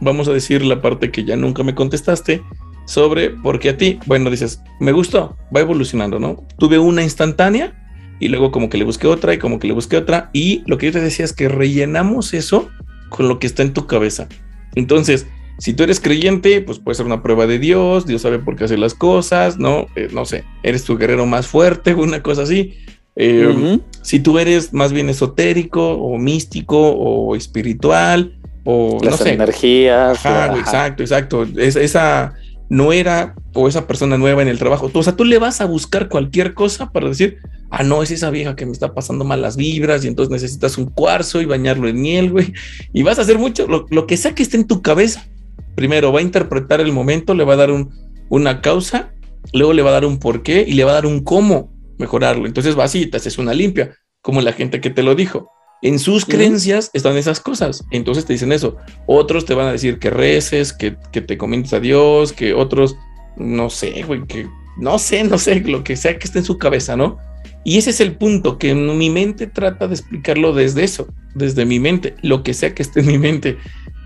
vamos 0.00 0.28
a 0.28 0.32
decir 0.32 0.64
la 0.64 0.80
parte 0.80 1.10
que 1.10 1.24
ya 1.24 1.36
nunca 1.36 1.62
me 1.62 1.74
contestaste, 1.74 2.42
sobre 2.86 3.30
por 3.30 3.58
qué 3.58 3.70
a 3.70 3.76
ti, 3.76 3.98
bueno, 4.06 4.30
dices, 4.30 4.62
me 4.80 4.92
gustó, 4.92 5.36
va 5.54 5.60
evolucionando, 5.60 6.18
¿no? 6.18 6.46
Tuve 6.58 6.78
una 6.78 7.02
instantánea 7.02 7.74
y 8.20 8.28
luego 8.28 8.50
como 8.50 8.70
que 8.70 8.78
le 8.78 8.84
busqué 8.84 9.06
otra 9.08 9.34
y 9.34 9.38
como 9.38 9.58
que 9.58 9.66
le 9.66 9.74
busqué 9.74 9.96
otra 9.96 10.30
y 10.32 10.62
lo 10.66 10.78
que 10.78 10.86
yo 10.86 10.92
te 10.92 11.00
decía 11.00 11.24
es 11.24 11.32
que 11.32 11.48
rellenamos 11.48 12.32
eso 12.32 12.70
con 13.10 13.28
lo 13.28 13.38
que 13.38 13.46
está 13.46 13.62
en 13.62 13.74
tu 13.74 13.86
cabeza. 13.86 14.28
Entonces, 14.74 15.26
si 15.58 15.74
tú 15.74 15.82
eres 15.82 16.00
creyente, 16.00 16.60
pues 16.60 16.78
puede 16.78 16.94
ser 16.94 17.06
una 17.06 17.22
prueba 17.22 17.46
de 17.46 17.58
Dios, 17.58 18.06
Dios 18.06 18.22
sabe 18.22 18.38
por 18.38 18.56
qué 18.56 18.64
hace 18.64 18.78
las 18.78 18.94
cosas, 18.94 19.58
¿no? 19.58 19.86
Eh, 19.96 20.08
no 20.12 20.24
sé, 20.24 20.44
eres 20.62 20.84
tu 20.84 20.96
guerrero 20.96 21.26
más 21.26 21.46
fuerte, 21.46 21.94
una 21.94 22.22
cosa 22.22 22.42
así. 22.42 22.74
Eh, 23.16 23.78
si 24.02 24.20
tú 24.20 24.38
eres 24.38 24.72
más 24.74 24.92
bien 24.92 25.08
esotérico 25.08 25.92
o 25.92 26.18
místico 26.18 26.92
o 26.92 27.34
espiritual 27.34 28.38
o 28.64 28.98
las 29.02 29.24
energías. 29.24 30.18
exacto, 30.58 31.02
exacto. 31.02 31.46
esa 31.56 32.34
no 32.68 32.92
era 32.92 33.34
o 33.54 33.68
esa 33.68 33.86
persona 33.86 34.18
nueva 34.18 34.42
en 34.42 34.48
el 34.48 34.58
trabajo. 34.58 34.90
O 34.92 35.02
sea, 35.02 35.14
tú 35.14 35.24
le 35.24 35.38
vas 35.38 35.60
a 35.60 35.66
buscar 35.66 36.08
cualquier 36.08 36.52
cosa 36.52 36.90
para 36.90 37.08
decir, 37.08 37.38
ah, 37.70 37.82
no, 37.82 38.02
es 38.02 38.10
esa 38.10 38.30
vieja 38.30 38.56
que 38.56 38.66
me 38.66 38.72
está 38.72 38.92
pasando 38.92 39.24
malas 39.24 39.56
vibras 39.56 40.04
y 40.04 40.08
entonces 40.08 40.30
necesitas 40.30 40.76
un 40.76 40.86
cuarzo 40.86 41.40
y 41.40 41.46
bañarlo 41.46 41.88
en 41.88 42.00
miel, 42.00 42.30
güey. 42.30 42.52
Y 42.92 43.02
vas 43.02 43.18
a 43.18 43.22
hacer 43.22 43.38
mucho, 43.38 43.66
lo, 43.66 44.06
que 44.06 44.16
sea 44.16 44.34
que 44.34 44.42
esté 44.42 44.56
en 44.56 44.66
tu 44.66 44.82
cabeza. 44.82 45.26
Primero 45.74 46.12
va 46.12 46.20
a 46.20 46.22
interpretar 46.22 46.80
el 46.80 46.92
momento, 46.92 47.34
le 47.34 47.44
va 47.44 47.54
a 47.54 47.56
dar 47.56 47.70
un, 47.70 47.90
una 48.28 48.60
causa, 48.60 49.10
luego 49.52 49.72
le 49.72 49.82
va 49.82 49.90
a 49.90 49.94
dar 49.94 50.04
un 50.04 50.18
porqué 50.18 50.64
y 50.66 50.72
le 50.72 50.84
va 50.84 50.90
a 50.90 50.94
dar 50.94 51.06
un 51.06 51.22
cómo 51.22 51.75
mejorarlo. 51.98 52.46
Entonces 52.46 52.74
vas 52.74 52.94
y 52.94 53.06
te 53.06 53.16
haces 53.16 53.38
una 53.38 53.54
limpia, 53.54 53.96
como 54.20 54.40
la 54.40 54.52
gente 54.52 54.80
que 54.80 54.90
te 54.90 55.02
lo 55.02 55.14
dijo. 55.14 55.50
En 55.82 55.98
sus 55.98 56.24
creencias 56.24 56.90
están 56.94 57.16
esas 57.16 57.40
cosas. 57.40 57.84
Entonces 57.90 58.24
te 58.24 58.32
dicen 58.32 58.52
eso. 58.52 58.76
Otros 59.06 59.44
te 59.44 59.54
van 59.54 59.66
a 59.66 59.72
decir 59.72 59.98
que 59.98 60.10
reces, 60.10 60.72
que, 60.72 60.92
te 60.92 61.38
comentes 61.38 61.72
a 61.72 61.80
Dios, 61.80 62.32
que 62.32 62.54
otros, 62.54 62.96
no 63.36 63.70
sé, 63.70 64.02
güey, 64.02 64.26
que 64.26 64.48
no 64.78 64.98
sé, 64.98 65.24
no 65.24 65.38
sé, 65.38 65.60
lo 65.60 65.84
que 65.84 65.96
sea 65.96 66.18
que 66.18 66.26
esté 66.26 66.40
en 66.40 66.44
su 66.44 66.58
cabeza, 66.58 66.96
¿no? 66.96 67.18
Y 67.64 67.78
ese 67.78 67.90
es 67.90 68.00
el 68.00 68.16
punto, 68.16 68.58
que 68.58 68.74
mi 68.74 69.10
mente 69.10 69.46
trata 69.46 69.88
de 69.88 69.94
explicarlo 69.94 70.52
desde 70.52 70.84
eso, 70.84 71.08
desde 71.34 71.64
mi 71.64 71.80
mente, 71.80 72.14
lo 72.22 72.42
que 72.42 72.54
sea 72.54 72.74
que 72.74 72.82
esté 72.82 73.00
en 73.00 73.06
mi 73.06 73.18
mente. 73.18 73.58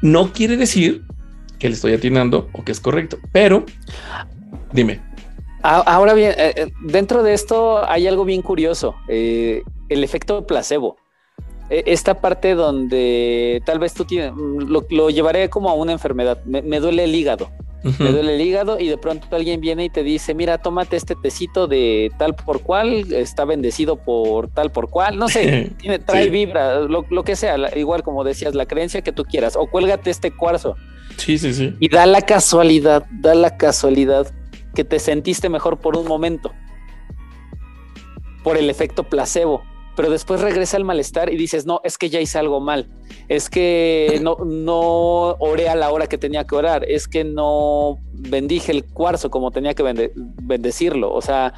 No 0.02 0.32
quiere 0.32 0.56
decir 0.56 1.04
que 1.58 1.68
le 1.68 1.74
estoy 1.74 1.92
atinando 1.92 2.48
o 2.52 2.64
que 2.64 2.72
es 2.72 2.80
correcto, 2.80 3.18
pero 3.32 3.66
dime. 4.72 5.09
Ahora 5.62 6.14
bien, 6.14 6.32
eh, 6.38 6.54
eh, 6.56 6.72
dentro 6.82 7.22
de 7.22 7.34
esto 7.34 7.88
hay 7.88 8.06
algo 8.06 8.24
bien 8.24 8.42
curioso, 8.42 8.94
eh, 9.08 9.62
el 9.88 10.04
efecto 10.04 10.46
placebo. 10.46 10.96
e, 11.68 11.84
esta 11.86 12.14
parte 12.14 12.54
donde 12.54 13.62
tal 13.64 13.78
vez 13.78 13.94
tú 13.94 14.04
tienes, 14.04 14.32
mm, 14.34 14.72
lo, 14.90 15.10
llevaré 15.10 15.48
como 15.50 15.70
a 15.70 15.74
una 15.74 15.92
enfermedad, 15.92 16.42
me, 16.44 16.80
duele 16.80 17.04
el 17.04 17.14
hígado, 17.14 17.50
me 17.84 18.10
duele 18.10 18.34
el 18.34 18.40
hígado 18.40 18.80
y 18.80 18.88
de 18.88 18.98
pronto 18.98 19.28
alguien 19.36 19.60
viene 19.60 19.84
y 19.84 19.90
te 19.90 20.02
dice, 20.02 20.34
mira, 20.34 20.58
tómate 20.58 20.96
este 20.96 21.14
tecito 21.14 21.68
de 21.68 22.10
tal 22.18 22.34
por 22.34 22.62
cual, 22.62 23.12
está 23.12 23.44
bendecido 23.44 23.96
por 23.96 24.48
tal 24.48 24.72
por 24.72 24.88
cual, 24.90 25.16
no 25.16 25.28
sé, 25.28 25.70
tiene, 25.78 25.98
trae 26.00 26.28
vibra, 26.28 26.80
lo, 26.80 27.04
lo, 27.08 27.22
que 27.22 27.36
sea, 27.36 27.56
igual 27.76 28.02
como 28.02 28.24
decías, 28.24 28.54
la 28.54 28.66
creencia 28.66 29.02
que 29.02 29.12
tú 29.12 29.24
quieras, 29.24 29.54
o 29.56 29.66
cuélgate 29.66 30.10
este 30.10 30.32
cuarzo. 30.32 30.74
Sí, 31.18 31.38
sí, 31.38 31.52
sí. 31.52 31.76
Y 31.78 31.88
da 31.88 32.06
la 32.06 32.22
casualidad, 32.22 33.04
da 33.20 33.34
la 33.34 33.56
casualidad 33.56 34.32
que 34.74 34.84
te 34.84 34.98
sentiste 34.98 35.48
mejor 35.48 35.78
por 35.78 35.96
un 35.96 36.06
momento, 36.06 36.52
por 38.42 38.56
el 38.56 38.70
efecto 38.70 39.04
placebo 39.04 39.62
pero 40.00 40.10
después 40.10 40.40
regresa 40.40 40.78
el 40.78 40.84
malestar 40.84 41.30
y 41.30 41.36
dices, 41.36 41.66
no, 41.66 41.82
es 41.84 41.98
que 41.98 42.08
ya 42.08 42.20
hice 42.20 42.38
algo 42.38 42.58
mal, 42.58 42.88
es 43.28 43.50
que 43.50 44.18
no, 44.22 44.36
no 44.46 45.36
oré 45.38 45.68
a 45.68 45.74
la 45.74 45.90
hora 45.90 46.06
que 46.06 46.16
tenía 46.16 46.44
que 46.44 46.54
orar, 46.54 46.84
es 46.88 47.06
que 47.06 47.22
no 47.22 47.98
bendije 48.12 48.72
el 48.72 48.84
cuarzo 48.84 49.30
como 49.30 49.50
tenía 49.50 49.74
que 49.74 49.82
bendecirlo. 49.82 51.12
O 51.12 51.20
sea, 51.20 51.52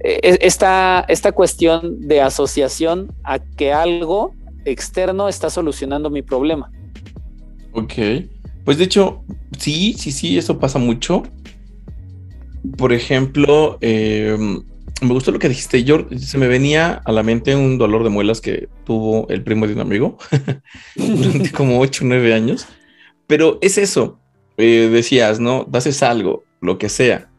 e, 0.00 0.18
e, 0.22 0.38
esta, 0.40 1.04
esta 1.06 1.30
cuestión 1.30 2.08
de 2.08 2.20
asociación 2.20 3.14
a 3.22 3.38
que 3.38 3.72
algo 3.72 4.34
externo 4.64 5.28
está 5.28 5.48
solucionando 5.48 6.10
mi 6.10 6.22
problema. 6.22 6.72
Ok, 7.74 7.94
pues 8.64 8.78
de 8.78 8.84
hecho, 8.84 9.22
sí, 9.56 9.94
sí, 9.96 10.10
sí, 10.10 10.36
eso 10.36 10.58
pasa 10.58 10.80
mucho. 10.80 11.22
Por 12.76 12.92
ejemplo, 12.92 13.78
eh, 13.80 14.36
me 15.00 15.12
gustó 15.12 15.30
lo 15.30 15.38
que 15.38 15.48
dijiste. 15.48 15.84
Yo 15.84 16.06
se 16.16 16.38
me 16.38 16.48
venía 16.48 17.00
a 17.04 17.12
la 17.12 17.22
mente 17.22 17.54
un 17.54 17.78
dolor 17.78 18.04
de 18.04 18.10
muelas 18.10 18.40
que 18.40 18.68
tuvo 18.84 19.28
el 19.28 19.42
primo 19.42 19.66
de 19.66 19.74
un 19.74 19.80
amigo 19.80 20.18
durante 20.96 21.52
como 21.52 21.80
8 21.80 22.04
o 22.04 22.08
9 22.08 22.34
años. 22.34 22.66
Pero 23.26 23.58
es 23.60 23.78
eso. 23.78 24.20
Eh, 24.56 24.88
decías, 24.92 25.38
¿no? 25.38 25.68
Haces 25.72 26.02
algo, 26.02 26.44
lo 26.60 26.78
que 26.78 26.88
sea. 26.88 27.30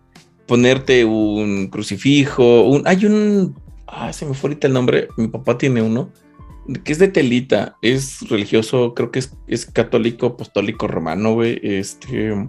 Ponerte 0.47 1.05
un 1.05 1.67
crucifijo. 1.67 2.63
Un, 2.63 2.87
hay 2.87 3.05
un. 3.05 3.55
Ah, 3.87 4.13
se 4.13 4.25
me 4.25 4.33
fue 4.33 4.49
ahorita 4.49 4.67
el 4.67 4.73
nombre. 4.73 5.07
Mi 5.17 5.27
papá 5.27 5.57
tiene 5.57 5.81
uno 5.81 6.11
que 6.83 6.91
es 6.91 6.99
de 6.99 7.07
telita. 7.07 7.77
Es 7.81 8.27
religioso, 8.29 8.93
creo 8.93 9.11
que 9.11 9.19
es, 9.19 9.35
es 9.47 9.65
católico, 9.65 10.27
apostólico 10.27 10.87
romano, 10.87 11.33
güey. 11.33 11.59
Este 11.63 12.47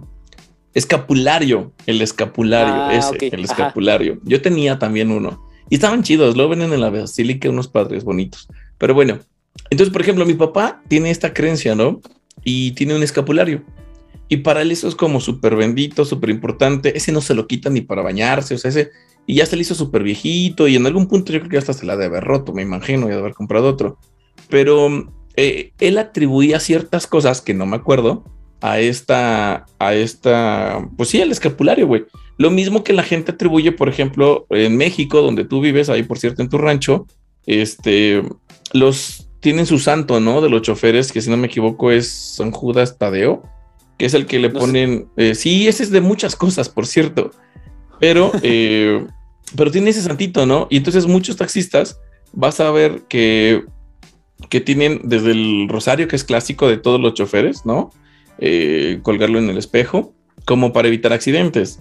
Escapulario, 0.73 1.73
el 1.85 2.01
escapulario, 2.01 2.73
ah, 2.73 2.93
ese, 2.93 3.27
el 3.27 3.43
escapulario. 3.43 4.19
Yo 4.23 4.41
tenía 4.41 4.79
también 4.79 5.11
uno. 5.11 5.47
Y 5.69 5.75
estaban 5.75 6.03
chidos, 6.03 6.35
lo 6.35 6.49
ven 6.49 6.61
en 6.61 6.79
la 6.79 6.89
basílica 6.89 7.49
unos 7.49 7.67
padres 7.67 8.03
bonitos. 8.03 8.47
Pero 8.77 8.93
bueno, 8.93 9.19
entonces, 9.69 9.91
por 9.91 10.01
ejemplo, 10.01 10.25
mi 10.25 10.33
papá 10.33 10.81
tiene 10.87 11.11
esta 11.11 11.33
creencia, 11.33 11.75
¿no? 11.75 12.01
Y 12.43 12.71
tiene 12.71 12.95
un 12.95 13.03
escapulario. 13.03 13.63
Y 14.27 14.37
para 14.37 14.61
él 14.61 14.71
eso 14.71 14.87
es 14.87 14.95
como 14.95 15.19
súper 15.19 15.55
bendito, 15.55 16.05
súper 16.05 16.29
importante. 16.29 16.97
Ese 16.97 17.11
no 17.11 17.21
se 17.21 17.35
lo 17.35 17.47
quita 17.47 17.69
ni 17.69 17.81
para 17.81 18.01
bañarse, 18.01 18.55
o 18.55 18.57
sea, 18.57 18.69
ese... 18.69 18.91
Y 19.27 19.35
ya 19.35 19.45
se 19.45 19.55
le 19.55 19.61
hizo 19.61 19.75
súper 19.75 20.03
viejito 20.03 20.67
y 20.67 20.75
en 20.75 20.85
algún 20.85 21.07
punto 21.07 21.31
yo 21.31 21.39
creo 21.39 21.51
que 21.51 21.57
hasta 21.57 21.73
se 21.73 21.85
la 21.85 21.95
debe 21.95 22.17
haber 22.17 22.23
roto, 22.23 22.53
me 22.53 22.63
imagino, 22.63 23.07
y 23.07 23.11
de 23.11 23.19
haber 23.19 23.33
comprado 23.33 23.67
otro. 23.69 23.99
Pero 24.49 24.89
eh, 25.35 25.73
él 25.79 25.97
atribuía 25.97 26.59
ciertas 26.59 27.07
cosas 27.07 27.41
que 27.41 27.53
no 27.53 27.65
me 27.65 27.77
acuerdo, 27.77 28.23
a 28.61 28.79
esta, 28.79 29.65
a 29.79 29.93
esta, 29.93 30.87
pues 30.95 31.09
sí, 31.09 31.21
al 31.21 31.31
escapulario, 31.31 31.87
güey. 31.87 32.05
Lo 32.37 32.51
mismo 32.51 32.83
que 32.83 32.93
la 32.93 33.03
gente 33.03 33.31
atribuye, 33.31 33.71
por 33.71 33.89
ejemplo, 33.89 34.45
en 34.49 34.77
México, 34.77 35.21
donde 35.21 35.45
tú 35.45 35.61
vives, 35.61 35.89
ahí 35.89 36.03
por 36.03 36.19
cierto, 36.19 36.41
en 36.41 36.49
tu 36.49 36.57
rancho, 36.57 37.07
este, 37.45 38.23
los 38.73 39.27
tienen 39.39 39.65
su 39.65 39.79
santo, 39.79 40.19
¿no? 40.19 40.41
De 40.41 40.49
los 40.49 40.61
choferes, 40.61 41.11
que 41.11 41.21
si 41.21 41.29
no 41.29 41.37
me 41.37 41.47
equivoco 41.47 41.91
es 41.91 42.09
San 42.09 42.51
Judas 42.51 42.97
Tadeo, 42.97 43.43
que 43.97 44.05
es 44.05 44.13
el 44.13 44.27
que 44.27 44.39
le 44.39 44.49
ponen, 44.49 45.09
eh, 45.17 45.35
sí, 45.35 45.67
ese 45.67 45.83
es 45.83 45.91
de 45.91 46.01
muchas 46.01 46.35
cosas, 46.35 46.69
por 46.69 46.85
cierto, 46.85 47.31
pero, 47.99 48.31
eh, 48.43 49.05
pero 49.55 49.71
tiene 49.71 49.89
ese 49.89 50.03
santito, 50.03 50.45
¿no? 50.45 50.67
Y 50.69 50.77
entonces 50.77 51.07
muchos 51.07 51.35
taxistas 51.35 51.99
vas 52.31 52.59
a 52.59 52.69
ver 52.69 53.03
que, 53.09 53.63
que 54.49 54.61
tienen 54.61 55.01
desde 55.03 55.31
el 55.31 55.67
rosario, 55.67 56.07
que 56.07 56.15
es 56.15 56.23
clásico 56.23 56.69
de 56.69 56.77
todos 56.77 57.01
los 57.01 57.15
choferes, 57.15 57.65
¿no? 57.65 57.91
Eh, 58.43 59.01
colgarlo 59.03 59.37
en 59.37 59.51
el 59.51 59.57
espejo, 59.59 60.15
como 60.45 60.73
para 60.73 60.87
evitar 60.87 61.13
accidentes. 61.13 61.79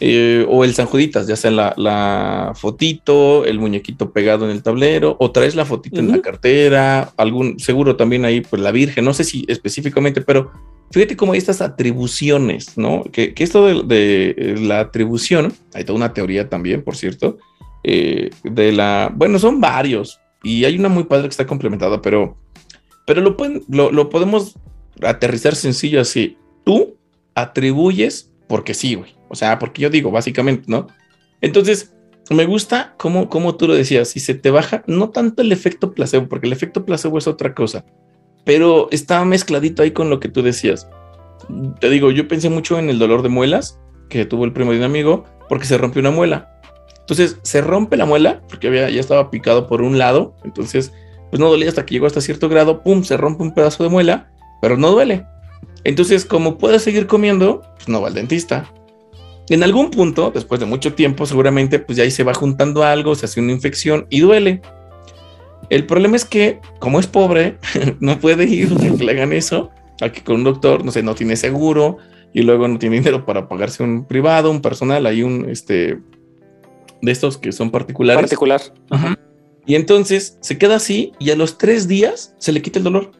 Eh, 0.00 0.44
o 0.46 0.62
el 0.62 0.74
San 0.74 0.84
Juditas, 0.86 1.26
ya 1.26 1.34
sea 1.34 1.50
la, 1.50 2.52
fotito, 2.54 3.46
el 3.46 3.58
muñequito 3.58 4.12
pegado 4.12 4.44
en 4.44 4.50
el 4.50 4.62
tablero, 4.62 5.16
o 5.18 5.32
traes 5.32 5.56
la 5.56 5.64
fotito 5.64 5.98
en 5.98 6.12
la 6.12 6.20
cartera, 6.20 7.14
algún, 7.16 7.58
seguro 7.58 7.96
también 7.96 8.26
ahí, 8.26 8.42
pues 8.42 8.60
la 8.60 8.70
Virgen, 8.70 9.06
no 9.06 9.14
sé 9.14 9.24
si 9.24 9.46
específicamente, 9.48 10.20
pero 10.20 10.52
fíjate 10.92 11.16
cómo 11.16 11.32
hay 11.32 11.38
estas 11.38 11.62
atribuciones, 11.62 12.76
¿no? 12.76 13.02
Que, 13.10 13.34
esto 13.38 13.82
de, 13.82 14.34
eh, 14.36 14.56
la 14.60 14.80
atribución, 14.80 15.54
hay 15.72 15.84
toda 15.84 15.96
una 15.96 16.12
teoría 16.12 16.50
también, 16.50 16.84
por 16.84 16.96
cierto, 16.96 17.38
de 17.82 18.72
la, 18.72 19.10
bueno, 19.16 19.38
son 19.38 19.58
varios, 19.58 20.20
y 20.42 20.66
hay 20.66 20.78
una 20.78 20.90
muy 20.90 21.04
padre 21.04 21.24
que 21.24 21.30
está 21.30 21.46
complementada, 21.46 22.02
pero, 22.02 22.36
pero 23.06 23.22
lo, 23.22 23.38
pueden, 23.38 23.64
lo 23.68 24.10
podemos 24.10 24.54
aterrizar 25.02 25.54
sencillo 25.54 26.00
así. 26.00 26.36
Tú 26.64 26.96
atribuyes 27.34 28.32
porque 28.48 28.74
sí, 28.74 28.94
güey. 28.94 29.14
O 29.28 29.34
sea, 29.34 29.58
porque 29.58 29.82
yo 29.82 29.90
digo, 29.90 30.10
básicamente, 30.10 30.64
¿no? 30.66 30.88
Entonces, 31.40 31.94
me 32.30 32.46
gusta 32.46 32.94
como, 32.98 33.28
como 33.28 33.56
tú 33.56 33.68
lo 33.68 33.74
decías, 33.74 34.08
si 34.08 34.20
se 34.20 34.34
te 34.34 34.50
baja, 34.50 34.82
no 34.86 35.10
tanto 35.10 35.42
el 35.42 35.52
efecto 35.52 35.92
placebo, 35.92 36.28
porque 36.28 36.46
el 36.46 36.52
efecto 36.52 36.84
placebo 36.84 37.18
es 37.18 37.26
otra 37.26 37.54
cosa, 37.54 37.84
pero 38.44 38.88
está 38.90 39.24
mezcladito 39.24 39.82
ahí 39.82 39.92
con 39.92 40.10
lo 40.10 40.20
que 40.20 40.28
tú 40.28 40.42
decías. 40.42 40.88
Te 41.80 41.88
digo, 41.88 42.10
yo 42.10 42.28
pensé 42.28 42.50
mucho 42.50 42.78
en 42.78 42.90
el 42.90 42.98
dolor 42.98 43.22
de 43.22 43.28
muelas 43.28 43.78
que 44.08 44.24
tuvo 44.24 44.44
el 44.44 44.52
primo 44.52 44.72
de 44.72 44.78
un 44.78 44.84
amigo, 44.84 45.24
porque 45.48 45.66
se 45.66 45.78
rompió 45.78 46.00
una 46.00 46.10
muela. 46.10 46.60
Entonces, 47.00 47.38
se 47.42 47.60
rompe 47.60 47.96
la 47.96 48.06
muela, 48.06 48.42
porque 48.48 48.68
había, 48.68 48.90
ya 48.90 49.00
estaba 49.00 49.30
picado 49.30 49.66
por 49.66 49.82
un 49.82 49.98
lado, 49.98 50.34
entonces, 50.44 50.92
pues 51.30 51.40
no 51.40 51.48
dolía 51.48 51.68
hasta 51.68 51.86
que 51.86 51.94
llegó 51.94 52.06
hasta 52.06 52.20
cierto 52.20 52.48
grado, 52.48 52.82
pum, 52.82 53.04
se 53.04 53.16
rompe 53.16 53.42
un 53.42 53.54
pedazo 53.54 53.82
de 53.82 53.90
muela, 53.90 54.30
pero 54.60 54.76
no 54.76 54.90
duele. 54.90 55.24
Entonces, 55.84 56.24
como 56.24 56.58
puede 56.58 56.78
seguir 56.78 57.06
comiendo, 57.06 57.62
pues 57.76 57.88
no 57.88 58.00
va 58.00 58.08
al 58.08 58.14
dentista. 58.14 58.72
En 59.48 59.62
algún 59.62 59.90
punto, 59.90 60.30
después 60.34 60.60
de 60.60 60.66
mucho 60.66 60.94
tiempo, 60.94 61.24
seguramente, 61.24 61.78
pues 61.78 61.96
ya 61.96 62.04
ahí 62.04 62.10
se 62.10 62.24
va 62.24 62.34
juntando 62.34 62.82
algo, 62.82 63.14
se 63.14 63.26
hace 63.26 63.40
una 63.40 63.52
infección 63.52 64.06
y 64.10 64.20
duele. 64.20 64.60
El 65.70 65.86
problema 65.86 66.16
es 66.16 66.24
que, 66.24 66.60
como 66.78 67.00
es 67.00 67.06
pobre, 67.06 67.58
no 68.00 68.18
puede 68.18 68.44
ir 68.44 68.74
que 68.76 68.90
le 68.90 69.12
hagan 69.12 69.32
eso, 69.32 69.70
aquí 70.00 70.20
con 70.20 70.36
un 70.36 70.44
doctor, 70.44 70.84
no 70.84 70.92
sé, 70.92 71.02
no 71.02 71.14
tiene 71.14 71.36
seguro 71.36 71.98
y 72.32 72.42
luego 72.42 72.68
no 72.68 72.78
tiene 72.78 72.96
dinero 72.96 73.24
para 73.24 73.48
pagarse 73.48 73.82
un 73.82 74.04
privado, 74.04 74.50
un 74.50 74.60
personal, 74.60 75.06
hay 75.06 75.22
un, 75.22 75.48
este, 75.48 75.98
de 77.00 77.12
estos 77.12 77.38
que 77.38 77.52
son 77.52 77.70
particulares. 77.70 78.22
Particular. 78.22 78.60
Y 79.66 79.74
entonces 79.74 80.38
se 80.40 80.56
queda 80.58 80.76
así 80.76 81.12
y 81.18 81.30
a 81.30 81.36
los 81.36 81.58
tres 81.58 81.88
días 81.88 82.34
se 82.38 82.52
le 82.52 82.62
quita 82.62 82.78
el 82.78 82.84
dolor. 82.84 83.12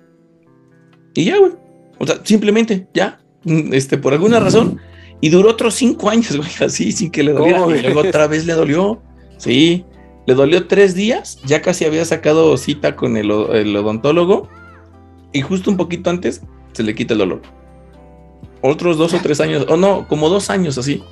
Y 1.19 1.25
ya, 1.25 1.37
güey. 1.37 1.51
O 1.99 2.07
sea, 2.07 2.21
simplemente, 2.23 2.87
ya. 2.95 3.19
Mm, 3.43 3.75
este, 3.75 3.99
por 3.99 4.13
alguna 4.13 4.39
razón. 4.39 4.79
Y 5.21 5.31
duró 5.31 5.51
otros 5.51 5.75
cinco 5.75 6.11
años, 6.11 6.37
güey, 6.37 6.49
así, 6.65 6.93
sin 6.93 7.11
que 7.11 7.25
le 7.25 7.33
doliera. 7.33 7.67
Y 7.77 7.83
luego 7.83 8.01
otra 8.09 8.29
vez 8.29 8.47
le 8.47 8.53
dolió. 8.53 9.03
Sí. 9.37 9.85
Le 10.29 10.35
dolió 10.35 10.69
tres 10.69 10.95
días. 10.95 11.41
Ya 11.45 11.61
casi 11.61 11.85
había 11.87 12.05
sacado 12.05 12.57
cita 12.57 12.95
con 12.95 13.17
el, 13.17 13.33
odontólogo. 13.33 14.49
Y 15.33 15.41
justo 15.41 15.73
un 15.73 15.77
poquito 15.77 16.09
antes 16.09 16.41
se 16.73 16.85
le 16.85 16.95
quita 16.95 17.15
el 17.15 17.19
dolor. 17.19 17.43
Otros 18.63 18.97
dos 18.97 19.13
o 19.13 19.19
tres 19.21 19.41
años. 19.41 19.67
O 19.69 19.77
no, 19.77 20.07
como 20.07 20.29
dos 20.29 20.51
años 20.51 20.79
así. 20.79 21.03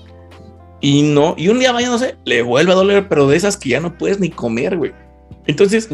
Y 0.80 1.02
no, 1.02 1.34
y 1.36 1.48
un 1.48 1.58
día 1.58 1.72
vaya, 1.72 1.88
no 1.88 1.98
sé, 1.98 2.14
le 2.24 2.42
vuelve 2.42 2.70
a 2.70 2.76
doler, 2.76 3.08
pero 3.08 3.26
de 3.26 3.36
esas 3.36 3.56
que 3.56 3.70
ya 3.70 3.80
no 3.80 3.98
puedes 3.98 4.20
ni 4.20 4.30
comer, 4.30 4.76
güey. 4.76 4.92
Entonces, 5.48 5.88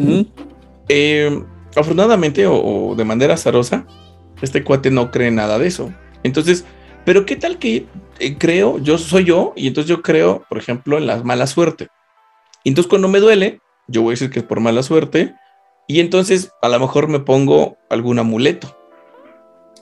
eh, 0.89 1.43
afortunadamente 1.77 2.47
o, 2.47 2.95
de 2.97 3.05
manera 3.05 3.35
azarosa, 3.35 3.87
este 4.43 4.65
cuate 4.65 4.91
no 4.91 5.11
cree 5.11 5.31
nada 5.31 5.59
de 5.59 5.69
eso. 5.69 5.93
Entonces, 6.23 6.65
pero 7.05 7.25
qué 7.25 7.37
tal 7.37 7.59
que 7.59 7.87
eh, 8.19 8.37
creo, 8.39 8.79
yo 8.79 8.99
soy 8.99 9.25
yo, 9.25 9.53
y 9.57 9.67
entonces 9.67 9.89
yo 9.89 10.03
creo, 10.03 10.45
por 10.49 10.59
ejemplo, 10.59 10.99
en 10.99 11.07
la 11.07 11.23
mala 11.23 11.47
suerte. 11.47 11.89
Y 12.65 12.69
entonces 12.69 12.89
cuando 12.89 13.09
me 13.09 13.21
duele, 13.21 13.61
yo 13.89 14.03
voy 14.03 14.11
a 14.11 14.15
decir 14.15 14.31
que 14.31 14.41
es 14.41 14.45
por 14.45 14.61
mala 14.61 14.83
suerte, 14.83 15.35
y 15.89 16.01
entonces 16.01 16.53
a 16.63 16.69
lo 16.69 16.79
mejor 16.79 17.09
me 17.09 17.21
pongo 17.21 17.77
algún 17.91 18.19
amuleto. 18.19 18.77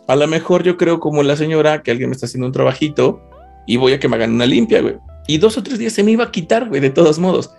A 0.09 0.17
lo 0.17 0.27
mejor 0.27 0.63
yo 0.63 0.77
creo 0.77 0.99
como 0.99 1.23
la 1.23 1.37
señora 1.37 1.83
que 1.83 1.91
alguien 1.91 2.09
me 2.09 2.15
está 2.15 2.27
haciendo 2.27 2.47
un 2.47 2.53
trabajito 2.53 3.21
y 3.67 3.77
voy 3.77 3.93
a 3.93 4.01
que 4.01 4.09
me 4.09 4.17
hagan 4.17 4.33
una 4.33 4.47
limpia, 4.47 4.81
güey. 4.81 4.97
Y 5.29 5.39
dos 5.39 5.59
o 5.59 5.63
tres 5.63 5.79
días 5.79 5.93
se 5.93 6.03
me 6.03 6.11
iba 6.11 6.25
a 6.25 6.33
quitar, 6.33 6.69
güey, 6.69 6.81
de 6.81 6.91
todos 6.91 7.19
modos. 7.19 7.55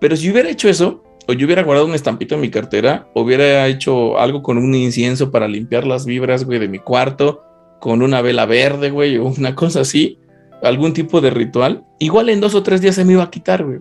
Pero 0.00 0.16
si 0.16 0.30
hubiera 0.30 0.50
hecho 0.50 0.68
eso, 0.68 1.03
o 1.26 1.32
yo 1.32 1.46
hubiera 1.46 1.62
guardado 1.62 1.86
un 1.86 1.94
estampito 1.94 2.34
en 2.34 2.40
mi 2.40 2.50
cartera, 2.50 3.08
hubiera 3.14 3.66
hecho 3.66 4.18
algo 4.18 4.42
con 4.42 4.58
un 4.58 4.74
incienso 4.74 5.30
para 5.30 5.48
limpiar 5.48 5.86
las 5.86 6.06
vibras, 6.06 6.44
güey, 6.44 6.58
de 6.58 6.68
mi 6.68 6.78
cuarto, 6.78 7.42
con 7.80 8.02
una 8.02 8.22
vela 8.22 8.46
verde, 8.46 8.90
güey, 8.90 9.18
o 9.18 9.26
una 9.26 9.54
cosa 9.54 9.80
así, 9.80 10.18
algún 10.62 10.92
tipo 10.92 11.20
de 11.20 11.30
ritual, 11.30 11.84
igual 11.98 12.28
en 12.28 12.40
dos 12.40 12.54
o 12.54 12.62
tres 12.62 12.80
días 12.80 12.94
se 12.94 13.04
me 13.04 13.12
iba 13.12 13.22
a 13.22 13.30
quitar, 13.30 13.64
güey. 13.64 13.80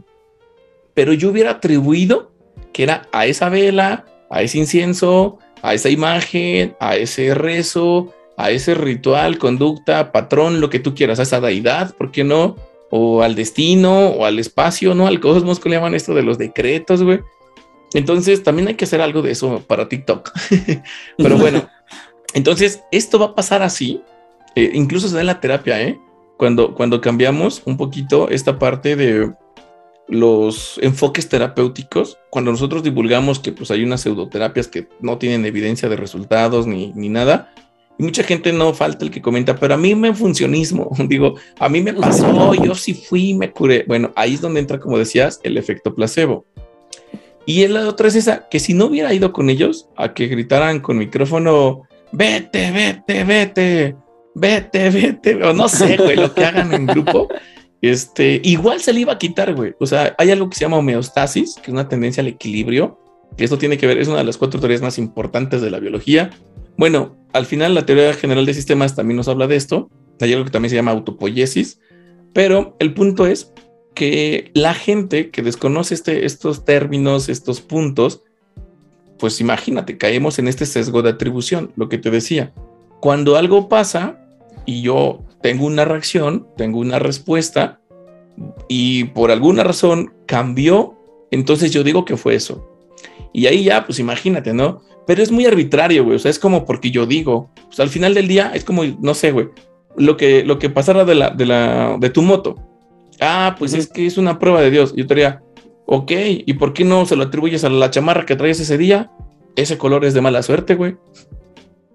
Pero 0.93 1.13
yo 1.13 1.29
hubiera 1.29 1.51
atribuido 1.51 2.31
que 2.71 2.83
era 2.83 3.07
a 3.11 3.25
esa 3.25 3.49
vela, 3.49 4.05
a 4.29 4.41
ese 4.41 4.57
incienso, 4.57 5.39
a 5.61 5.73
esa 5.73 5.89
imagen, 5.89 6.75
a 6.79 6.95
ese 6.97 7.33
rezo, 7.33 8.13
a 8.37 8.51
ese 8.51 8.75
ritual, 8.75 9.37
conducta, 9.37 10.11
patrón, 10.11 10.59
lo 10.59 10.69
que 10.69 10.79
tú 10.79 10.93
quieras, 10.95 11.19
a 11.19 11.23
esa 11.23 11.39
deidad, 11.39 11.95
¿por 11.95 12.11
qué 12.11 12.23
no? 12.23 12.55
O 12.95 13.23
al 13.23 13.33
destino, 13.33 14.09
o 14.09 14.25
al 14.25 14.37
espacio, 14.37 14.93
¿no? 14.93 15.07
Al 15.07 15.19
cosmos, 15.19 15.59
que 15.59 15.69
le 15.69 15.77
llaman 15.77 15.95
esto 15.95 16.13
de 16.13 16.21
los 16.21 16.37
decretos, 16.37 17.01
güey. 17.01 17.21
Entonces, 17.93 18.43
también 18.43 18.67
hay 18.67 18.75
que 18.75 18.85
hacer 18.85 19.01
algo 19.01 19.23
de 19.23 19.31
eso 19.31 19.63
para 19.65 19.89
TikTok. 19.89 20.31
Pero 21.17 21.37
bueno, 21.37 21.67
entonces, 22.35 22.83
esto 22.91 23.17
va 23.17 23.27
a 23.27 23.35
pasar 23.35 23.63
así. 23.63 24.01
Eh, 24.55 24.71
incluso 24.73 25.07
se 25.07 25.15
da 25.15 25.21
en 25.21 25.27
la 25.27 25.39
terapia, 25.39 25.81
¿eh? 25.81 25.99
Cuando, 26.37 26.75
cuando 26.75 27.01
cambiamos 27.01 27.63
un 27.65 27.77
poquito 27.77 28.29
esta 28.29 28.59
parte 28.59 28.95
de 28.95 29.33
los 30.07 30.79
enfoques 30.81 31.29
terapéuticos, 31.29 32.17
cuando 32.29 32.51
nosotros 32.51 32.83
divulgamos 32.83 33.39
que 33.39 33.51
pues 33.51 33.71
hay 33.71 33.83
unas 33.83 34.01
pseudoterapias 34.01 34.67
que 34.67 34.87
no 34.99 35.17
tienen 35.17 35.45
evidencia 35.45 35.89
de 35.89 35.95
resultados 35.95 36.67
ni, 36.67 36.91
ni 36.93 37.09
nada, 37.09 37.53
y 37.97 38.03
mucha 38.03 38.23
gente 38.23 38.51
no 38.51 38.73
falta 38.73 39.05
el 39.05 39.11
que 39.11 39.21
comenta, 39.21 39.55
pero 39.55 39.75
a 39.75 39.77
mí 39.77 39.93
me 39.95 40.13
funcionismo, 40.13 40.89
digo, 41.07 41.35
a 41.59 41.69
mí 41.69 41.81
me 41.81 41.93
pasó, 41.93 42.53
yo 42.55 42.75
sí 42.75 42.93
fui 42.93 43.33
me 43.33 43.51
curé. 43.51 43.85
Bueno, 43.87 44.11
ahí 44.15 44.33
es 44.33 44.41
donde 44.41 44.59
entra, 44.59 44.79
como 44.79 44.97
decías, 44.97 45.39
el 45.43 45.57
efecto 45.57 45.93
placebo. 45.93 46.45
Y 47.45 47.67
la 47.67 47.87
otra 47.87 48.07
es 48.07 48.15
esa, 48.15 48.47
que 48.49 48.59
si 48.59 48.73
no 48.73 48.85
hubiera 48.85 49.13
ido 49.13 49.33
con 49.33 49.49
ellos 49.49 49.89
a 49.97 50.13
que 50.13 50.27
gritaran 50.27 50.79
con 50.79 50.97
micrófono, 50.97 51.83
vete, 52.11 52.71
vete, 52.71 53.23
vete, 53.25 53.95
vete, 54.33 54.89
vete, 54.89 55.43
o 55.43 55.53
no 55.53 55.67
sé, 55.67 55.97
güey, 55.97 56.15
lo 56.15 56.33
que 56.33 56.45
hagan 56.45 56.73
en 56.73 56.85
grupo, 56.85 57.27
este, 57.81 58.39
igual 58.45 58.79
se 58.79 58.93
le 58.93 59.01
iba 59.01 59.13
a 59.13 59.17
quitar, 59.17 59.53
güey. 59.53 59.75
O 59.79 59.85
sea, 59.85 60.15
hay 60.17 60.31
algo 60.31 60.49
que 60.49 60.55
se 60.55 60.61
llama 60.61 60.77
homeostasis, 60.77 61.55
que 61.55 61.63
es 61.63 61.73
una 61.73 61.89
tendencia 61.89 62.21
al 62.21 62.27
equilibrio, 62.27 62.97
que 63.35 63.43
esto 63.43 63.57
tiene 63.57 63.77
que 63.77 63.87
ver, 63.87 63.97
es 63.97 64.07
una 64.07 64.19
de 64.19 64.23
las 64.23 64.37
cuatro 64.37 64.59
teorías 64.61 64.81
más 64.81 64.97
importantes 64.97 65.61
de 65.61 65.69
la 65.69 65.79
biología. 65.79 66.29
Bueno, 66.77 67.17
al 67.33 67.45
final 67.45 67.75
la 67.75 67.85
teoría 67.85 68.13
general 68.13 68.45
de 68.45 68.53
sistemas 68.53 68.95
también 68.95 69.17
nos 69.17 69.27
habla 69.27 69.47
de 69.47 69.55
esto. 69.55 69.89
Hay 70.21 70.31
algo 70.31 70.45
que 70.45 70.51
también 70.51 70.69
se 70.69 70.75
llama 70.75 70.91
autopoiesis, 70.91 71.79
pero 72.31 72.75
el 72.79 72.93
punto 72.93 73.25
es 73.25 73.51
que 73.95 74.51
la 74.53 74.73
gente 74.73 75.29
que 75.29 75.41
desconoce 75.41 75.93
este, 75.93 76.25
estos 76.25 76.65
términos, 76.65 77.29
estos 77.29 77.61
puntos, 77.61 78.21
pues 79.19 79.41
imagínate, 79.41 79.97
caemos 79.97 80.39
en 80.39 80.47
este 80.47 80.65
sesgo 80.65 81.01
de 81.01 81.09
atribución, 81.09 81.71
lo 81.75 81.89
que 81.89 81.97
te 81.97 82.11
decía. 82.11 82.53
Cuando 82.99 83.35
algo 83.35 83.69
pasa 83.69 84.19
y 84.65 84.81
yo 84.81 85.23
tengo 85.41 85.65
una 85.65 85.85
reacción, 85.85 86.47
tengo 86.55 86.79
una 86.79 86.99
respuesta 86.99 87.79
y 88.67 89.05
por 89.05 89.31
alguna 89.31 89.63
razón 89.63 90.13
cambió, 90.25 90.95
entonces 91.31 91.71
yo 91.71 91.83
digo 91.83 92.05
que 92.05 92.17
fue 92.17 92.35
eso. 92.35 92.69
Y 93.33 93.47
ahí 93.47 93.63
ya, 93.63 93.85
pues 93.85 93.99
imagínate, 93.99 94.53
¿no? 94.53 94.81
Pero 95.05 95.21
es 95.21 95.31
muy 95.31 95.45
arbitrario, 95.45 96.03
güey. 96.03 96.15
O 96.15 96.19
sea, 96.19 96.31
es 96.31 96.39
como 96.39 96.65
porque 96.65 96.91
yo 96.91 97.05
digo. 97.05 97.49
O 97.69 97.73
sea, 97.73 97.83
al 97.83 97.89
final 97.89 98.13
del 98.13 98.27
día 98.27 98.51
es 98.53 98.63
como, 98.63 98.83
no 98.83 99.13
sé, 99.13 99.31
güey. 99.31 99.49
Lo 99.95 100.17
que, 100.17 100.43
lo 100.43 100.59
que 100.59 100.69
pasara 100.69 101.05
de 101.05 101.15
la, 101.15 101.29
de 101.29 101.45
la, 101.45 101.97
de 101.99 102.09
tu 102.09 102.21
moto. 102.21 102.55
Ah, 103.19 103.55
pues 103.59 103.73
es 103.73 103.87
que 103.87 104.05
es 104.05 104.17
una 104.17 104.39
prueba 104.39 104.61
de 104.61 104.71
Dios. 104.71 104.93
Yo 104.95 105.05
te 105.05 105.15
diría, 105.15 105.43
ok, 105.85 106.11
¿y 106.45 106.53
por 106.53 106.73
qué 106.73 106.83
no 106.83 107.05
se 107.05 107.15
lo 107.15 107.23
atribuyes 107.23 107.63
a 107.63 107.69
la 107.69 107.91
chamarra 107.91 108.25
que 108.25 108.35
traes 108.35 108.59
ese 108.59 108.77
día? 108.77 109.11
Ese 109.55 109.77
color 109.77 110.05
es 110.05 110.13
de 110.13 110.21
mala 110.21 110.43
suerte, 110.43 110.75
güey. 110.75 110.95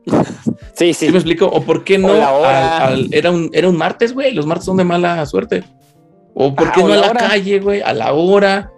Sí, 0.75 0.95
sí. 0.95 1.11
me 1.11 1.17
explico? 1.17 1.47
¿O 1.47 1.63
por 1.63 1.83
qué 1.83 1.99
no? 1.99 2.15
era, 2.15 3.33
un, 3.33 3.51
era 3.53 3.69
un 3.69 3.77
martes, 3.77 4.15
güey. 4.15 4.33
Los 4.33 4.47
martes 4.47 4.65
son 4.65 4.77
de 4.77 4.85
mala 4.85 5.27
suerte. 5.27 5.65
¿O 6.35 6.55
por 6.55 6.69
ah, 6.69 6.73
qué 6.73 6.85
no 6.85 6.93
a 6.93 6.97
la, 6.97 7.13
calle, 7.13 7.59
güey? 7.59 7.81
A 7.81 7.93
la 7.93 8.13
hora, 8.13 8.71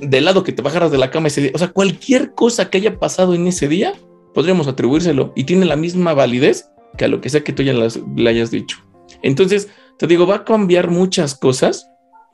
del 0.00 0.24
lado 0.24 0.42
que 0.42 0.52
te 0.52 0.62
bajaras 0.62 0.90
de 0.90 0.98
la 0.98 1.10
cama 1.10 1.28
ese 1.28 1.42
día. 1.42 1.50
O 1.54 1.58
sea, 1.58 1.68
cualquier 1.68 2.34
cosa 2.34 2.70
que 2.70 2.78
haya 2.78 2.98
pasado 2.98 3.34
en 3.34 3.46
ese 3.46 3.68
día, 3.68 3.94
podríamos 4.34 4.68
atribuírselo. 4.68 5.32
Y 5.36 5.44
tiene 5.44 5.66
la 5.66 5.76
misma 5.76 6.14
validez 6.14 6.68
que 6.96 7.04
a 7.04 7.08
lo 7.08 7.20
que 7.20 7.30
sea 7.30 7.44
que 7.44 7.52
tú 7.52 7.62
ya 7.62 7.72
le 7.72 8.30
hayas 8.30 8.50
dicho. 8.50 8.78
Entonces, 9.22 9.68
te 9.98 10.06
digo, 10.06 10.26
va 10.26 10.36
a 10.36 10.44
cambiar 10.44 10.90
muchas 10.90 11.34
cosas. 11.34 11.88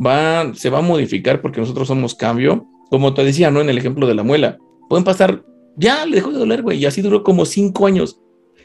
Va, 0.05 0.53
se 0.55 0.70
va 0.70 0.78
a 0.78 0.82
modificar 0.82 1.40
porque 1.40 1.61
nosotros 1.61 1.88
somos 1.88 2.14
cambio. 2.14 2.66
Como 2.90 3.14
te 3.14 3.24
decía, 3.24 3.51
¿no? 3.51 3.61
En 3.61 3.68
el 3.68 3.78
ejemplo 3.78 4.07
de 4.07 4.14
la 4.14 4.22
muela. 4.22 4.59
Pueden 4.88 5.05
pasar 5.05 5.42
ya 5.76 6.07
le 6.07 6.16
dejó 6.16 6.32
de 6.32 6.38
doler, 6.38 6.62
güey, 6.62 6.78
y 6.78 6.86
así 6.86 7.03
duró 7.03 7.22
como 7.22 7.44
cinco 7.44 7.86
años. 7.86 8.18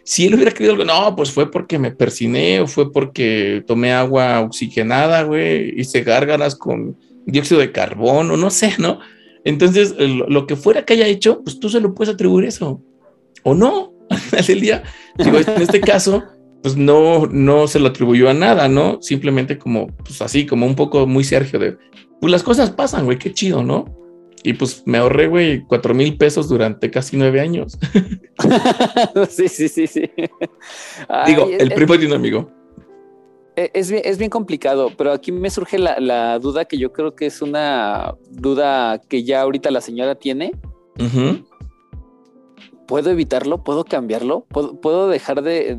Si 0.03 0.25
él 0.25 0.34
hubiera 0.34 0.51
querido 0.51 0.73
algo, 0.73 0.86
no, 0.86 1.15
pues 1.15 1.32
fue 1.32 1.51
porque 1.51 1.77
me 1.77 1.91
persiné 1.91 2.61
o 2.61 2.67
fue 2.67 2.91
porque 2.91 3.63
tomé 3.67 3.91
agua 3.91 4.39
oxigenada, 4.39 5.23
güey, 5.23 5.79
hice 5.79 6.01
gárgaras 6.01 6.55
con 6.55 6.97
dióxido 7.26 7.59
de 7.61 7.72
carbono, 7.72 8.38
no 8.38 8.49
sé, 8.49 8.76
¿no? 8.78 8.99
Entonces, 9.43 9.95
lo 9.97 10.45
que 10.45 10.55
fuera 10.55 10.86
que 10.86 10.93
haya 10.93 11.07
hecho, 11.07 11.41
pues 11.43 11.59
tú 11.59 11.69
se 11.69 11.80
lo 11.80 11.93
puedes 11.93 12.13
atribuir 12.13 12.45
eso. 12.45 12.82
O 13.43 13.55
no, 13.55 13.93
al 14.09 14.17
final 14.17 14.45
del 14.45 14.61
día. 14.61 14.84
Digo, 15.17 15.39
en 15.39 15.61
este 15.61 15.82
caso, 15.82 16.24
pues 16.61 16.78
no, 16.78 17.26
no 17.28 17.67
se 17.67 17.80
lo 17.80 17.88
atribuyó 17.88 18.30
a 18.30 18.34
nada, 18.34 18.67
¿no? 18.67 19.01
Simplemente 19.01 19.57
como, 19.57 19.88
pues 19.88 20.22
así, 20.22 20.45
como 20.45 20.65
un 20.65 20.76
poco 20.76 21.07
muy 21.07 21.24
Sergio 21.24 21.59
de, 21.59 21.78
pues 22.19 22.32
las 22.32 22.43
cosas 22.43 22.69
pasan, 22.72 23.05
güey, 23.05 23.17
qué 23.17 23.34
chido, 23.34 23.63
¿no? 23.63 23.86
Y 24.43 24.53
pues 24.53 24.84
me 24.86 24.97
ahorré, 24.97 25.28
güey, 25.28 25.61
cuatro 25.65 25.93
mil 25.93 26.17
pesos 26.17 26.49
durante 26.49 26.89
casi 26.89 27.15
nueve 27.15 27.41
años. 27.41 27.78
sí, 29.30 29.47
sí, 29.47 29.67
sí, 29.67 29.86
sí. 29.86 30.09
Digo, 31.28 31.47
el 31.59 31.72
primo 31.74 31.95
de 31.97 32.07
un 32.07 32.13
amigo. 32.13 32.51
E, 33.56 33.72
es 33.74 33.91
bien, 33.91 34.02
es 34.06 34.18
bien 34.18 34.30
complicado, 34.30 34.91
pero 34.97 35.12
aquí 35.12 35.32
me 35.32 35.49
surge 35.49 35.78
la, 35.78 36.39
duda 36.39 36.66
que 36.66 36.78
yo 36.78 36.91
creo 36.91 37.16
que 37.16 37.26
es 37.26 37.41
una 37.41 38.16
duda 38.30 39.02
que 39.10 39.24
ya 39.24 39.41
ahorita 39.41 39.72
la 39.72 39.82
señora 39.82 40.16
tiene. 40.16 40.52
¿Puedo 42.88 43.10
evitarlo? 43.10 43.64
¿Puedo 43.64 43.86
cambiarlo? 43.86 44.45
¿Puedo, 44.49 45.08
dejar 45.08 45.41
de, 45.41 45.78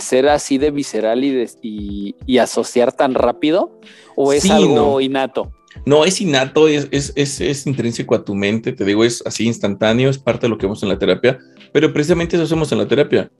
ser 0.00 0.28
así 0.28 0.58
de 0.58 0.70
visceral 0.70 1.24
y, 1.24 2.14
y, 2.26 2.38
asociar 2.38 2.92
tan 2.92 3.14
rápido? 3.14 3.78
¿O 4.16 4.32
es 4.32 4.50
algo 4.50 5.00
innato? 5.00 5.52
No, 5.84 6.04
es 6.04 6.20
innato, 6.20 6.68
es, 6.68 6.88
es, 6.90 7.66
intrínseco 7.66 8.14
a 8.14 8.24
tu 8.24 8.34
mente, 8.34 8.72
te 8.72 8.84
digo, 8.84 9.04
es 9.04 9.22
así 9.26 9.46
instantáneo, 9.46 10.10
es 10.10 10.18
parte 10.18 10.46
de 10.46 10.50
lo 10.50 10.58
que 10.58 10.66
vemos 10.66 10.82
en 10.82 10.88
la 10.88 10.98
terapia, 10.98 11.38
pero 11.72 11.92
precisamente 11.92 12.36
eso 12.36 12.44
hacemos 12.44 12.70
en 12.72 12.78
la 12.78 12.86
terapia, 12.86 13.30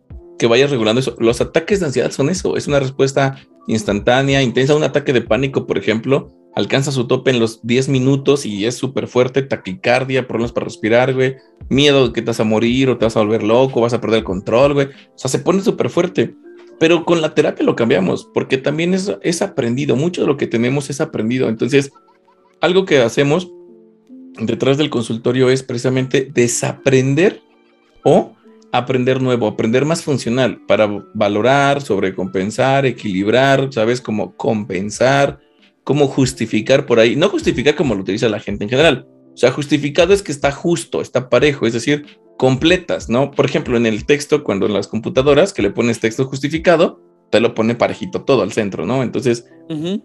que 0.43 0.49
vayas 0.49 0.73
regulando 0.73 0.99
eso. 0.99 1.15
Los 1.21 1.41
ataques 1.41 1.79
de 1.79 1.87
ansiedad 1.87 2.11
son 2.11 2.29
eso, 2.29 2.57
es 2.57 2.67
una 2.67 2.81
respuesta 2.81 3.39
instantánea, 3.69 4.43
intensa, 4.43 4.75
un 4.75 4.83
ataque 4.83 5.13
de 5.13 5.21
pánico, 5.21 5.69
por 5.69 5.79
ejemplo, 5.79 6.33
alcanza 6.57 6.91
su 6.91 7.07
tope 7.07 7.31
en 7.31 7.39
los 7.39 7.65
10 7.65 7.89
minutos 7.91 8.45
y 8.45 8.67
es 8.67 8.75
súper 8.75 9.07
fuerte, 9.07 9.43
taquicardia, 9.43 10.27
problemas 10.27 10.51
para 10.51 10.65
respirar, 10.65 11.15
güey, 11.15 11.37
miedo 11.69 12.09
de 12.09 12.13
que 12.13 12.23
te 12.23 12.27
vas 12.27 12.41
a 12.41 12.45
morir 12.45 12.91
o 12.91 12.99
te 12.99 13.05
vas 13.05 13.17
a 13.17 13.21
volver 13.21 13.45
loco, 13.45 13.81
vas 13.81 13.93
a 13.93 14.01
perder 14.01 14.19
el 14.19 14.25
control, 14.25 14.75
güey, 14.75 14.89
o 14.89 15.19
sea, 15.19 15.31
se 15.31 15.39
pone 15.39 15.63
súper 15.63 15.91
fuerte. 15.91 16.35
Pero 16.81 17.05
con 17.05 17.21
la 17.21 17.37
terapia 17.37 17.65
lo 17.65 17.77
cambiamos, 17.77 18.29
porque 18.35 18.59
también 18.59 18.95
es, 18.95 19.13
es 19.23 19.43
aprendido, 19.43 19.95
mucho 19.95 20.23
de 20.23 20.27
lo 20.27 20.37
que 20.37 20.49
tenemos 20.49 20.91
es 20.91 21.01
aprendido. 21.01 21.49
Entonces, 21.49 21.93
algo 22.61 22.85
que 22.85 22.99
hacemos 22.99 23.49
detrás 24.41 24.77
del 24.77 24.91
consultorio 24.91 25.51
es 25.51 25.63
precisamente 25.63 26.29
desaprender 26.35 27.41
o 28.03 28.35
aprender 28.73 29.21
nuevo, 29.21 29.47
aprender 29.47 29.85
más 29.85 30.03
funcional 30.03 30.61
para 30.67 30.89
valorar, 31.15 31.83
sobrecompensar, 31.83 32.87
equilibrar, 32.87 33.69
¿sabes? 33.71 34.01
Cómo 34.01 34.35
compensar, 34.37 35.39
cómo 35.85 36.09
justificar 36.09 36.87
por 36.87 36.99
ahí. 36.99 37.15
No 37.15 37.29
justificar 37.29 37.75
como 37.75 37.95
lo 37.95 38.01
utiliza 38.01 38.29
la 38.29 38.41
gente 38.41 38.65
en 38.65 38.71
general. 38.71 39.07
O 39.33 39.37
sea, 39.37 39.51
justificado 39.51 40.13
es 40.13 40.23
que 40.23 40.33
está 40.33 40.51
justo, 40.51 41.01
está 41.01 41.29
parejo, 41.29 41.67
es 41.67 41.75
decir, 41.75 42.07
completas, 42.39 43.09
¿no? 43.09 43.31
Por 43.31 43.45
ejemplo, 43.45 43.77
en 43.77 43.87
el 43.87 44.05
texto, 44.05 44.43
cuando 44.43 44.67
en 44.67 44.75
las 44.75 44.89
computadoras 44.89 45.53
que 45.53 45.63
le 45.63 45.71
pones 45.71 46.01
texto 46.01 46.25
justificado, 46.25 47.01
te 47.31 47.41
lo 47.41 47.55
pone 47.55 47.75
parejito 47.75 48.25
todo 48.25 48.43
al 48.43 48.53
centro, 48.53 48.85
¿no? 48.85 49.03
Entonces, 49.03 49.47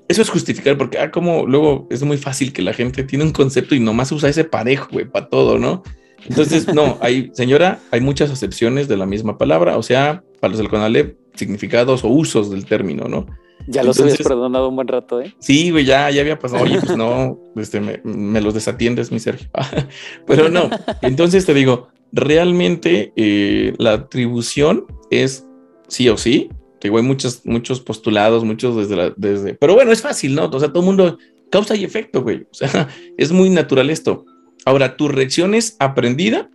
eso 0.08 0.22
es 0.22 0.30
justificar, 0.30 0.78
porque, 0.78 0.98
ah, 0.98 1.12
como 1.12 1.46
luego 1.46 1.88
es 1.90 2.02
muy 2.04 2.18
fácil 2.18 2.54
que 2.54 2.62
la 2.62 2.74
gente 2.74 3.04
tiene 3.04 3.26
un 3.26 3.32
concepto 3.32 3.76
y 3.76 3.82
nomás 3.82 4.12
usa 4.14 4.30
ese 4.30 4.46
parejo, 4.46 4.88
güey, 4.92 5.10
para 5.10 5.28
todo, 5.28 5.58
¿no? 5.58 5.84
Entonces, 6.28 6.74
no, 6.74 6.98
hay, 7.02 7.32
señora, 7.34 7.80
hay 7.92 8.02
muchas 8.02 8.32
acepciones 8.32 8.88
de 8.88 8.98
la 8.98 9.06
misma 9.06 9.38
palabra, 9.38 9.78
o 9.78 9.84
sea, 9.84 10.24
para 10.40 10.52
los 10.52 10.60
del 10.60 10.70
Conalep, 10.70 11.18
significados 11.36 12.04
o 12.04 12.08
usos 12.10 12.50
del 12.50 12.66
término, 12.66 13.08
¿no? 13.08 13.28
Ya 13.68 13.84
los 13.84 14.00
habías 14.00 14.18
perdonado 14.18 14.70
un 14.70 14.76
buen 14.76 14.88
rato, 14.88 15.22
¿eh? 15.22 15.36
Sí, 15.40 15.72
güey, 15.72 15.84
ya, 15.84 16.10
ya 16.10 16.22
había 16.22 16.40
pasado. 16.40 16.64
Oye, 16.64 16.80
pues 16.80 16.96
no, 16.96 17.38
este, 17.58 17.82
me, 17.82 18.42
los 18.42 18.54
desatiendes, 18.54 19.12
mi 19.12 19.20
Sergio. 19.20 19.50
Pero 20.26 20.50
no, 20.50 20.70
entonces 21.02 21.46
te 21.46 21.54
digo, 21.54 21.90
realmente 22.12 23.12
eh, 23.16 23.74
la 23.78 23.94
atribución 23.94 24.86
es 25.12 25.46
sí 25.88 26.08
o 26.08 26.18
sí, 26.18 26.50
que 26.80 26.88
hay 26.90 27.02
muchos, 27.02 27.46
muchos 27.46 27.82
postulados, 27.82 28.44
muchos 28.44 28.76
desde 28.76 28.96
la, 28.96 29.14
desde, 29.18 29.56
pero 29.56 29.74
bueno, 29.74 29.92
es 29.92 30.02
fácil, 30.02 30.36
¿no? 30.36 30.46
O 30.46 30.60
sea, 30.60 30.70
todo 30.70 30.82
el 30.82 30.86
mundo 30.86 31.18
causa 31.50 31.76
y 31.76 31.84
efecto, 31.84 32.22
güey. 32.22 32.44
O 32.52 32.54
sea, 32.54 32.88
es 33.18 33.32
muy 33.32 33.50
natural 33.50 33.90
esto. 33.90 34.26
Ahora, 34.68 34.98
tu 34.98 35.08
reacción 35.08 35.56
es 35.56 35.78
aprendida 35.80 36.50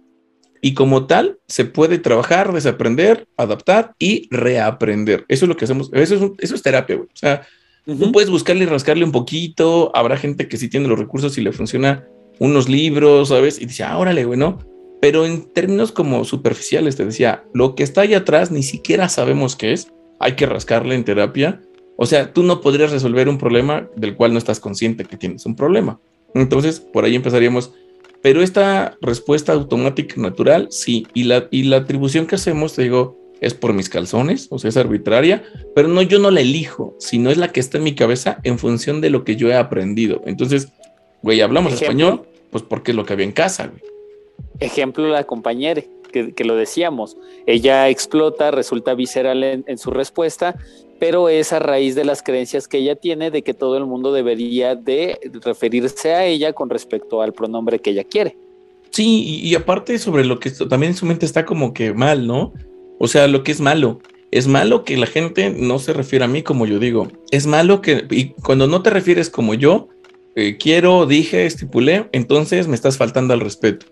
y 0.60 0.74
como 0.74 1.06
tal 1.06 1.38
se 1.48 1.64
puede 1.64 1.98
trabajar, 1.98 2.52
desaprender, 2.52 3.26
adaptar 3.38 3.94
y 3.98 4.28
reaprender. 4.30 5.24
Eso 5.28 5.46
es 5.46 5.48
lo 5.48 5.56
que 5.56 5.64
hacemos. 5.64 5.88
Eso 5.94 6.14
es, 6.16 6.22
eso 6.38 6.54
es 6.54 6.62
terapia, 6.62 6.96
güey. 6.96 7.08
O 7.08 7.16
sea, 7.16 7.46
tú 7.86 8.12
puedes 8.12 8.28
buscarle 8.28 8.64
y 8.64 8.66
rascarle 8.66 9.04
un 9.04 9.12
poquito. 9.12 9.90
Habrá 9.94 10.18
gente 10.18 10.46
que 10.46 10.58
sí 10.58 10.68
tiene 10.68 10.88
los 10.88 10.98
recursos 10.98 11.38
y 11.38 11.40
le 11.40 11.52
funciona 11.52 12.06
unos 12.38 12.68
libros, 12.68 13.30
¿sabes? 13.30 13.58
Y 13.58 13.64
dice, 13.64 13.84
ah, 13.84 13.96
órale, 13.96 14.26
güey, 14.26 14.38
¿no? 14.38 14.58
pero 15.02 15.26
en 15.26 15.52
términos 15.52 15.90
como 15.90 16.24
superficiales, 16.24 16.94
te 16.94 17.04
decía, 17.04 17.42
lo 17.52 17.74
que 17.74 17.82
está 17.82 18.02
ahí 18.02 18.14
atrás 18.14 18.52
ni 18.52 18.62
siquiera 18.62 19.08
sabemos 19.08 19.56
qué 19.56 19.72
es, 19.72 19.92
hay 20.20 20.36
que 20.36 20.46
rascarle 20.46 20.94
en 20.94 21.02
terapia. 21.02 21.60
O 21.96 22.06
sea, 22.06 22.32
tú 22.32 22.44
no 22.44 22.60
podrías 22.60 22.92
resolver 22.92 23.28
un 23.28 23.36
problema 23.36 23.88
del 23.96 24.14
cual 24.14 24.32
no 24.32 24.38
estás 24.38 24.60
consciente 24.60 25.04
que 25.04 25.16
tienes 25.16 25.44
un 25.44 25.56
problema. 25.56 25.98
Entonces, 26.34 26.78
por 26.78 27.04
ahí 27.04 27.16
empezaríamos. 27.16 27.72
Pero 28.22 28.42
esta 28.42 28.96
respuesta 29.00 29.52
automática 29.52 30.14
natural, 30.20 30.68
sí. 30.70 31.06
Y 31.12 31.24
la, 31.24 31.48
y 31.50 31.64
la 31.64 31.78
atribución 31.78 32.26
que 32.26 32.36
hacemos, 32.36 32.74
te 32.74 32.82
digo, 32.82 33.18
es 33.40 33.54
por 33.54 33.72
mis 33.72 33.88
calzones, 33.88 34.46
o 34.50 34.58
sea, 34.60 34.68
es 34.68 34.76
arbitraria, 34.76 35.42
pero 35.74 35.88
no, 35.88 36.00
yo 36.02 36.20
no 36.20 36.30
la 36.30 36.40
elijo, 36.40 36.94
sino 37.00 37.28
es 37.28 37.38
la 37.38 37.48
que 37.50 37.58
está 37.58 37.78
en 37.78 37.84
mi 37.84 37.96
cabeza 37.96 38.38
en 38.44 38.56
función 38.58 39.00
de 39.00 39.10
lo 39.10 39.24
que 39.24 39.34
yo 39.34 39.48
he 39.48 39.56
aprendido. 39.56 40.22
Entonces, 40.26 40.68
güey, 41.22 41.40
hablamos 41.40 41.72
español, 41.72 42.22
pues 42.50 42.62
porque 42.62 42.92
es 42.92 42.96
lo 42.96 43.04
que 43.04 43.14
había 43.14 43.26
en 43.26 43.32
casa, 43.32 43.66
güey. 43.66 43.82
Ejemplo, 44.60 45.08
la 45.08 45.24
compañera, 45.24 45.82
que, 46.12 46.44
lo 46.44 46.54
decíamos, 46.56 47.16
ella 47.46 47.88
explota, 47.88 48.50
resulta 48.50 48.94
visceral 48.94 49.42
en, 49.42 49.78
su 49.78 49.90
respuesta, 49.90 50.56
pero 51.00 51.28
es 51.28 51.52
a 51.52 51.58
raíz 51.58 51.94
de 51.94 52.04
las 52.04 52.22
creencias 52.22 52.68
que 52.68 52.78
ella 52.78 52.94
tiene 52.94 53.30
de 53.30 53.42
que 53.42 53.54
todo 53.54 53.76
el 53.76 53.86
mundo 53.86 54.12
debería 54.12 54.76
de 54.76 55.18
referirse 55.44 56.14
a 56.14 56.24
ella 56.24 56.52
con 56.52 56.70
respecto 56.70 57.22
al 57.22 57.32
pronombre 57.32 57.80
que 57.80 57.90
ella 57.90 58.04
quiere. 58.04 58.36
Sí, 58.90 59.40
y, 59.42 59.54
aparte 59.54 59.98
sobre 59.98 60.24
lo 60.24 60.38
que 60.38 60.50
también 60.50 60.92
en 60.92 60.96
su 60.96 61.06
mente 61.06 61.24
está 61.24 61.46
como 61.46 61.72
que 61.72 61.94
mal, 61.94 62.26
¿no? 62.26 62.52
O 62.98 63.08
sea, 63.08 63.26
lo 63.26 63.42
que 63.42 63.52
es 63.52 63.60
malo. 63.60 64.00
Es 64.30 64.46
malo 64.48 64.84
que 64.84 64.96
la 64.96 65.06
gente 65.06 65.50
no 65.50 65.78
se 65.78 65.92
refiera 65.92 66.26
a 66.26 66.28
mí 66.28 66.42
como 66.42 66.66
yo 66.66 66.78
digo. 66.78 67.08
Es 67.30 67.46
malo 67.46 67.82
que, 67.82 68.06
y 68.10 68.30
cuando 68.42 68.66
no 68.66 68.82
te 68.82 68.90
refieres 68.90 69.28
como 69.28 69.54
yo, 69.54 69.88
eh, 70.34 70.56
quiero, 70.58 71.04
dije, 71.04 71.44
estipulé, 71.44 72.08
entonces 72.12 72.68
me 72.68 72.74
estás 72.74 72.96
faltando 72.96 73.34
al 73.34 73.40
respeto. 73.40 73.86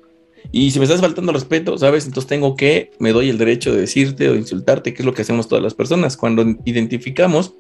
Y 0.52 0.70
si 0.70 0.78
me 0.78 0.84
estás 0.84 1.00
faltando 1.00 1.30
al 1.30 1.34
respeto, 1.34 1.78
¿sabes? 1.78 2.06
Entonces 2.06 2.28
tengo 2.28 2.56
que, 2.56 2.90
me 2.98 3.12
doy 3.12 3.30
el 3.30 3.38
derecho 3.38 3.72
de 3.72 3.82
decirte 3.82 4.28
o 4.28 4.36
insultarte, 4.36 4.94
que 4.94 5.02
es 5.02 5.06
lo 5.06 5.14
que 5.14 5.22
hacemos 5.22 5.48
todas 5.48 5.62
las 5.62 5.74
personas. 5.74 6.16
Cuando 6.16 6.44
identificamos 6.64 7.54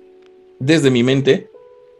desde 0.58 0.90
mi 0.90 1.02
mente 1.02 1.50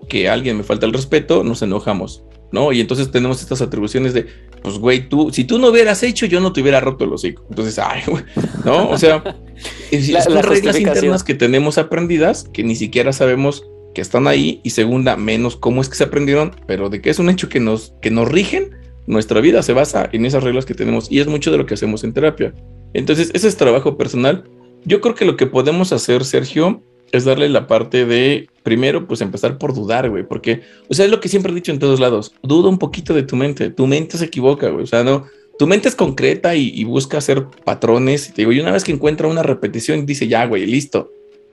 que 0.08 0.28
alguien 0.28 0.56
me 0.56 0.62
falta 0.62 0.86
el 0.86 0.92
respeto, 0.92 1.44
nos 1.44 1.62
enojamos. 1.62 2.24
¿no? 2.52 2.72
Y 2.72 2.80
entonces 2.80 3.10
tenemos 3.10 3.40
estas 3.40 3.62
atribuciones 3.62 4.12
de, 4.12 4.26
pues, 4.62 4.78
güey, 4.78 5.08
tú, 5.08 5.30
si 5.32 5.44
tú 5.44 5.58
no 5.58 5.68
hubieras 5.68 6.02
hecho, 6.02 6.26
yo 6.26 6.40
no 6.40 6.52
te 6.52 6.60
hubiera 6.60 6.80
roto 6.80 7.04
el 7.04 7.12
hocico. 7.12 7.44
Entonces, 7.48 7.78
ay, 7.78 8.02
güey, 8.06 8.24
¿no? 8.64 8.90
O 8.90 8.98
sea, 8.98 9.22
son 10.24 10.42
reglas 10.42 10.78
internas 10.78 11.24
que 11.24 11.34
tenemos 11.34 11.78
aprendidas 11.78 12.44
que 12.52 12.64
ni 12.64 12.76
siquiera 12.76 13.12
sabemos 13.12 13.64
que 13.94 14.00
están 14.00 14.26
ahí 14.26 14.60
y 14.62 14.70
segunda, 14.70 15.16
menos 15.16 15.56
cómo 15.56 15.80
es 15.80 15.88
que 15.88 15.96
se 15.96 16.04
aprendieron, 16.04 16.54
pero 16.66 16.90
de 16.90 17.00
que 17.00 17.10
es 17.10 17.18
un 17.18 17.30
hecho 17.30 17.48
que 17.48 17.60
nos, 17.60 17.94
que 18.00 18.10
nos 18.10 18.28
rigen, 18.28 18.70
nuestra 19.10 19.40
vida 19.40 19.62
se 19.62 19.72
basa 19.72 20.08
en 20.12 20.24
esas 20.24 20.44
reglas 20.44 20.64
que 20.64 20.74
tenemos 20.74 21.10
y 21.10 21.18
es 21.18 21.26
mucho 21.26 21.50
de 21.50 21.58
lo 21.58 21.66
que 21.66 21.74
hacemos 21.74 22.04
en 22.04 22.12
terapia. 22.12 22.54
Entonces, 22.94 23.30
ese 23.34 23.48
es 23.48 23.56
trabajo 23.56 23.96
personal. 23.96 24.44
Yo 24.84 25.00
creo 25.00 25.14
que 25.14 25.24
lo 25.24 25.36
que 25.36 25.46
podemos 25.46 25.92
hacer, 25.92 26.24
Sergio, 26.24 26.82
es 27.12 27.24
darle 27.24 27.48
la 27.48 27.66
parte 27.66 28.06
de, 28.06 28.48
primero, 28.62 29.08
pues 29.08 29.20
empezar 29.20 29.58
por 29.58 29.74
dudar, 29.74 30.08
güey, 30.08 30.26
porque, 30.26 30.62
o 30.88 30.94
sea, 30.94 31.04
es 31.04 31.10
lo 31.10 31.20
que 31.20 31.28
siempre 31.28 31.50
he 31.50 31.54
dicho 31.54 31.72
en 31.72 31.80
todos 31.80 31.98
lados, 31.98 32.32
duda 32.42 32.68
un 32.68 32.78
poquito 32.78 33.12
de 33.12 33.24
tu 33.24 33.34
mente, 33.34 33.70
tu 33.70 33.88
mente 33.88 34.16
se 34.16 34.26
equivoca, 34.26 34.68
güey, 34.68 34.84
o 34.84 34.86
sea, 34.86 35.02
no, 35.02 35.26
tu 35.58 35.66
mente 35.66 35.88
es 35.88 35.96
concreta 35.96 36.54
y, 36.54 36.84
busca 36.84 37.18
hacer 37.18 37.46
patrones, 37.64 38.28
y 38.28 38.32
te 38.32 38.42
digo, 38.42 38.52
y 38.52 38.60
una 38.60 38.70
vez 38.70 38.84
que 38.84 38.92
encuentra 38.92 39.26
una 39.26 39.42
repetición, 39.42 40.06
dice, 40.06 40.28
ya, 40.28 40.46
güey, 40.46 40.66
listo, 40.66 41.10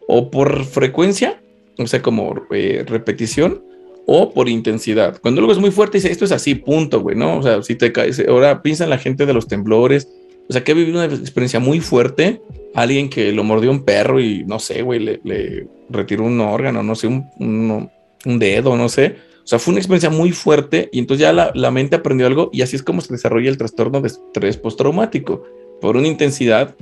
o 0.08 0.30
por 0.30 0.64
frecuencia, 0.66 1.42
o 1.80 1.88
sea, 1.88 2.04
como 2.04 2.46
eh, 2.52 2.86
repetición, 2.88 3.64
o 4.08 4.34
por 4.34 4.48
intensidad. 4.48 5.20
Cuando 5.22 5.42
luego 5.42 5.52
es 5.54 5.60
muy 5.60 5.70
fuerte, 5.70 5.98
dice, 5.98 6.12
esto 6.12 6.26
es 6.26 6.32
así, 6.32 6.56
punto, 6.56 7.02
güey, 7.02 7.16
¿no? 7.16 7.38
O 7.38 7.44
sea, 7.44 7.62
si 7.62 7.76
te 7.76 7.92
caes, 7.92 8.24
ahora 8.28 8.64
piensa 8.64 8.86
en 8.86 8.90
la 8.90 8.98
gente 8.98 9.26
de 9.26 9.34
los 9.34 9.48
temblores, 9.48 10.08
o 10.50 10.54
sea, 10.54 10.64
que 10.64 10.72
ha 10.72 10.76
vivido 10.76 11.04
una 11.04 11.14
experiencia 11.14 11.60
muy 11.60 11.82
fuerte, 11.82 12.42
alguien 12.74 13.10
que 13.10 13.34
lo 13.34 13.44
mordió 13.44 13.70
un 13.70 13.84
perro 13.84 14.22
y 14.22 14.46
no 14.46 14.60
sé, 14.60 14.82
güey, 14.82 15.00
le, 15.00 15.68
retiró 15.90 16.24
un 16.24 16.40
órgano, 16.40 16.84
no 16.84 16.96
sé, 16.96 17.08
un, 17.08 17.92
dedo, 18.24 18.78
no 18.78 18.88
sé. 18.88 19.18
O 19.44 19.48
sea, 19.48 19.60
fue 19.60 19.74
una 19.74 19.80
experiencia 19.80 20.10
muy 20.10 20.32
fuerte 20.32 20.90
y 20.92 21.00
entonces 21.00 21.22
ya 21.22 21.34
la, 21.34 21.72
mente 21.72 21.98
aprendió 21.98 22.28
algo 22.28 22.50
y 22.54 22.62
así 22.62 22.78
es 22.78 22.84
como 22.84 23.02
se 23.02 23.12
desarrolla 23.14 23.50
el 23.50 23.58
trastorno 23.58 24.00
de 24.00 24.08
estrés 24.08 24.56
postraumático, 24.56 25.44
por 25.82 25.98
una 25.98 26.08
intensidad 26.08 26.76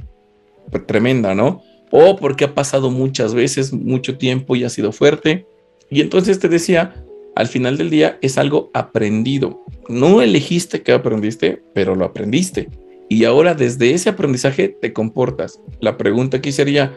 tremenda, 0.85 1.33
¿no? 1.33 1.63
O 1.91 2.17
porque 2.17 2.45
ha 2.45 2.53
pasado 2.53 2.91
muchas 2.91 3.33
veces, 3.33 3.73
mucho 3.73 4.17
tiempo 4.17 4.55
y 4.55 4.63
ha 4.63 4.69
sido 4.69 4.91
fuerte. 4.91 5.47
Y 5.89 6.01
entonces 6.01 6.39
te 6.39 6.49
decía, 6.49 7.04
al 7.35 7.47
final 7.47 7.77
del 7.77 7.89
día 7.89 8.17
es 8.21 8.37
algo 8.37 8.71
aprendido. 8.73 9.65
No 9.89 10.21
elegiste 10.21 10.81
que 10.81 10.93
aprendiste, 10.93 11.61
pero 11.73 11.95
lo 11.95 12.05
aprendiste. 12.05 12.69
Y 13.09 13.25
ahora 13.25 13.53
desde 13.53 13.93
ese 13.93 14.09
aprendizaje 14.09 14.69
te 14.69 14.93
comportas. 14.93 15.59
La 15.79 15.97
pregunta 15.97 16.37
aquí 16.37 16.51
sería, 16.51 16.93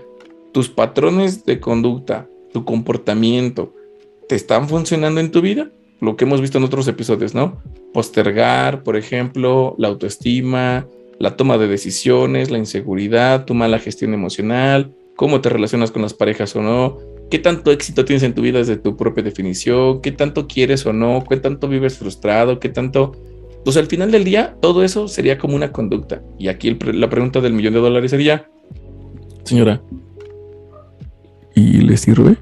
¿tus 0.53 0.69
patrones 0.69 1.45
de 1.45 1.61
conducta, 1.61 2.29
tu 2.53 2.65
comportamiento, 2.65 3.75
te 4.29 4.37
están 4.37 4.69
funcionando 4.69 5.21
en 5.21 5.31
tu 5.31 5.43
vida? 5.43 5.71
Lo 6.01 6.17
que 6.17 6.25
hemos 6.25 6.41
visto 6.41 6.59
en 6.59 6.65
otros 6.65 6.87
episodios, 6.87 7.35
¿no? 7.35 7.61
Postergar, 7.93 8.85
por 8.85 8.97
ejemplo, 8.97 9.75
la 9.79 9.89
autoestima, 9.89 10.87
la 11.19 11.37
toma 11.37 11.59
de 11.59 11.67
decisiones, 11.67 12.51
la 12.51 12.59
inseguridad, 12.59 13.45
tu 13.45 13.55
mala 13.55 13.81
gestión 13.81 14.15
emocional, 14.15 14.95
cómo 15.17 15.41
te 15.41 15.49
relacionas 15.49 15.91
con 15.91 16.03
las 16.03 16.15
parejas 16.15 16.55
o 16.55 16.63
no, 16.63 16.99
qué 17.31 17.39
tanto 17.39 17.71
éxito 17.71 18.05
tienes 18.05 18.23
en 18.23 18.35
tu 18.35 18.43
vida 18.43 18.59
desde 18.59 18.77
tu 18.77 18.97
propia 18.97 19.23
definición, 19.23 20.01
qué 20.01 20.13
tanto 20.13 20.47
quieres 20.47 20.87
o 20.87 20.93
no, 20.93 21.25
qué 21.29 21.37
tanto 21.37 21.69
vives 21.69 21.99
frustrado, 21.99 22.59
qué 22.59 22.69
tanto 22.69 23.13
pues 23.65 23.77
al 23.77 23.87
final 23.87 24.11
del 24.11 24.25
día, 24.25 24.57
todo 24.63 24.83
eso 24.83 25.09
sería 25.09 25.37
como 25.37 25.55
una 25.55 25.73
conducta. 25.73 26.23
Y 26.39 26.49
aquí 26.49 26.77
la 26.93 27.11
pregunta 27.11 27.41
del 27.41 27.53
millón 27.53 27.75
de 27.75 27.81
dólares 27.81 28.11
sería, 28.11 28.49
señora, 29.45 29.83
¿y 31.55 31.83
le 31.83 31.97
sirve? 31.97 32.37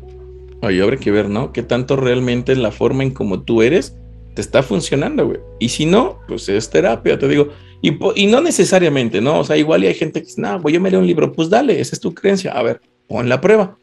Ahí 0.62 0.80
que 0.99 1.11
ver, 1.11 1.28
¿no? 1.28 1.53
¿Qué 1.53 1.62
tanto 1.62 1.97
realmente 1.97 2.55
la 2.55 2.70
forma 2.70 3.03
en 3.03 3.11
como 3.11 3.43
tú 3.43 3.62
eres 3.62 3.97
te 4.34 4.41
está 4.41 4.62
funcionando, 4.62 5.26
güey? 5.26 5.41
Y 5.59 5.68
si 5.70 5.87
no, 5.87 6.20
pues 6.28 6.49
es 6.49 6.70
terapia, 6.70 7.18
te 7.18 7.28
digo. 7.28 7.49
Y, 7.82 8.26
no 8.26 8.41
necesariamente, 8.41 9.20
¿no? 9.20 9.41
O 9.41 9.45
sea, 9.45 9.57
igual 9.57 9.82
hay 9.82 9.95
gente 9.95 10.20
que 10.20 10.26
dice, 10.26 10.41
no, 10.41 10.61
voy 10.61 10.72
yo 10.72 10.80
me 10.80 10.91
leo 10.91 11.01
un 11.01 11.07
libro, 11.07 11.32
pues 11.32 11.51
dale, 11.51 11.80
esa 11.80 11.95
es 11.95 12.01
tu 12.01 12.14
creencia. 12.14 12.53
A 12.53 12.62
ver, 12.62 12.80
pon 13.07 13.28
la 13.28 13.41
prueba. 13.41 13.78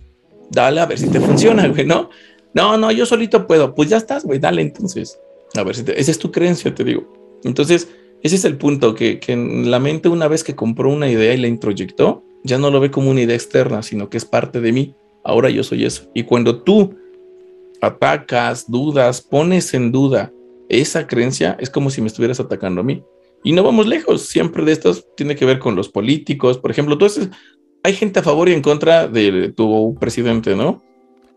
Dale 0.53 0.81
a 0.81 0.85
ver 0.85 0.99
si 0.99 1.07
te 1.09 1.19
funciona, 1.19 1.67
güey, 1.67 1.85
¿no? 1.85 2.09
No, 2.53 2.77
no, 2.77 2.91
yo 2.91 3.05
solito 3.05 3.47
puedo. 3.47 3.73
Pues 3.73 3.89
ya 3.89 3.97
estás, 3.97 4.23
güey, 4.23 4.39
dale 4.39 4.61
entonces. 4.61 5.19
A 5.55 5.63
ver 5.63 5.75
si 5.75 5.83
esa 5.95 6.11
es 6.11 6.19
tu 6.19 6.31
creencia, 6.31 6.73
te 6.73 6.83
digo. 6.83 7.11
Entonces, 7.43 7.89
ese 8.21 8.35
es 8.35 8.45
el 8.45 8.57
punto, 8.57 8.93
que, 8.93 9.19
en 9.27 9.71
la 9.71 9.79
mente 9.79 10.09
una 10.09 10.27
vez 10.27 10.43
que 10.43 10.55
compró 10.55 10.89
una 10.89 11.09
idea 11.09 11.33
y 11.33 11.37
la 11.37 11.47
introyectó, 11.47 12.23
ya 12.43 12.57
no 12.57 12.69
lo 12.69 12.79
ve 12.79 12.91
como 12.91 13.09
una 13.09 13.21
idea 13.21 13.35
externa, 13.35 13.81
sino 13.81 14.09
que 14.09 14.17
es 14.17 14.25
parte 14.25 14.61
de 14.61 14.71
mí. 14.71 14.95
Ahora 15.23 15.49
yo 15.49 15.63
soy 15.63 15.85
eso. 15.85 16.09
Y 16.13 16.23
cuando 16.23 16.61
tú 16.61 16.95
atacas, 17.81 18.69
dudas, 18.69 19.21
pones 19.21 19.73
en 19.73 19.91
duda 19.91 20.31
esa 20.69 21.07
creencia, 21.07 21.57
es 21.59 21.69
como 21.69 21.89
si 21.89 22.01
me 22.01 22.07
estuvieras 22.07 22.39
atacando 22.39 22.81
a 22.81 22.83
mí. 22.83 23.03
Y 23.43 23.51
no 23.51 23.63
vamos 23.63 23.87
lejos, 23.87 24.27
siempre 24.27 24.63
de 24.63 24.71
estos 24.71 25.05
tiene 25.15 25.35
que 25.35 25.45
ver 25.45 25.59
con 25.59 25.75
los 25.75 25.89
políticos. 25.89 26.57
Por 26.57 26.71
ejemplo, 26.71 26.97
tú 26.97 27.07
hay 27.83 27.93
gente 27.93 28.19
a 28.19 28.23
favor 28.23 28.49
y 28.49 28.53
en 28.53 28.61
contra 28.61 29.07
de 29.07 29.51
tu 29.55 29.95
presidente, 29.99 30.55
¿no? 30.55 30.81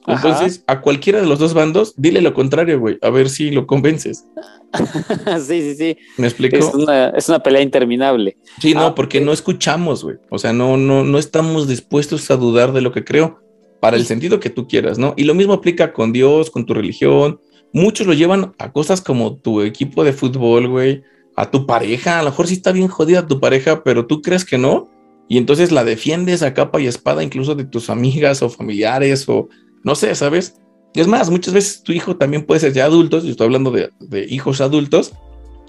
Entonces, 0.07 0.63
a 0.69 0.81
cualquiera 0.81 1.21
de 1.21 1.27
los 1.27 1.41
dos 1.41 1.53
bandos, 1.53 1.95
dile 1.97 2.21
lo 2.21 2.33
contrario, 2.33 2.79
güey, 2.79 2.97
a 3.03 3.11
ver 3.11 3.29
si 3.29 3.51
lo 3.51 3.67
convences. 3.67 4.25
sí, 5.41 5.63
sí, 5.63 5.75
sí. 5.75 5.97
¿Me 6.17 6.29
explico? 6.29 6.57
Es 6.57 7.29
una, 7.29 7.41
pelea 7.41 7.63
interminable. 7.63 8.37
Sí, 8.61 8.73
no, 8.73 8.87
ah, 8.87 8.95
porque 8.95 9.21
no 9.21 9.33
escuchamos, 9.33 10.05
güey. 10.05 10.17
O 10.31 10.39
sea, 10.39 10.53
no, 10.53 10.77
no, 10.77 11.03
no 11.03 11.19
estamos 11.19 11.67
dispuestos 11.67 12.31
a 12.31 12.37
dudar 12.37 12.73
de 12.73 12.83
lo 12.83 12.93
que 12.93 13.05
creo 13.05 13.41
para 13.81 13.97
el 13.97 14.07
sentido 14.07 14.39
que 14.39 14.51
tú 14.51 14.69
quieras, 14.69 14.97
¿no? 14.97 15.15
Y 15.17 15.25
lo 15.25 15.35
mismo 15.35 15.55
aplica 15.55 15.93
con 15.93 16.13
Dios, 16.13 16.51
con 16.51 16.67
tu 16.67 16.75
religión. 16.75 17.41
Muchos 17.73 18.07
lo 18.07 18.13
llevan 18.13 18.55
a 18.59 18.73
cosas 18.73 19.01
como 19.01 19.37
tu 19.37 19.61
equipo 19.63 20.05
de 20.05 20.13
fútbol, 20.13 20.69
güey, 20.69 21.03
a 21.35 21.51
tu 21.51 21.67
pareja. 21.67 22.21
A 22.21 22.23
lo 22.23 22.31
mejor 22.31 22.47
sí 22.47 22.55
está 22.55 22.71
bien 22.71 22.89
jodida 22.89 23.27
tu 23.27 23.41
pareja, 23.41 23.83
pero 23.83 24.07
tú 24.07 24.23
crees 24.23 24.45
que 24.45 24.57
no. 24.57 24.89
Y 25.29 25.39
entonces 25.39 25.73
la 25.73 25.85
defiendes 25.85 26.43
a 26.43 26.55
capa 26.55 26.81
y 26.81 26.87
espada 26.87 27.23
incluso 27.23 27.55
de 27.55 27.65
tus 27.65 27.91
amigas 27.91 28.43
o 28.43 28.49
familiares 28.49 29.29
o 29.29 29.49
no 29.83 29.95
sé, 29.95 30.15
¿sabes? 30.15 30.57
Es 30.95 31.07
más, 31.07 31.31
muchas 31.31 31.53
veces 31.53 31.83
tu 31.83 31.93
hijo 31.93 32.17
también 32.17 32.45
puede 32.45 32.61
ser 32.61 32.73
ya 32.73 32.87
adultos, 32.87 33.25
yo 33.25 33.31
estoy 33.31 33.47
hablando 33.47 33.71
de, 33.71 33.91
hijos 34.29 34.61
adultos, 34.61 35.13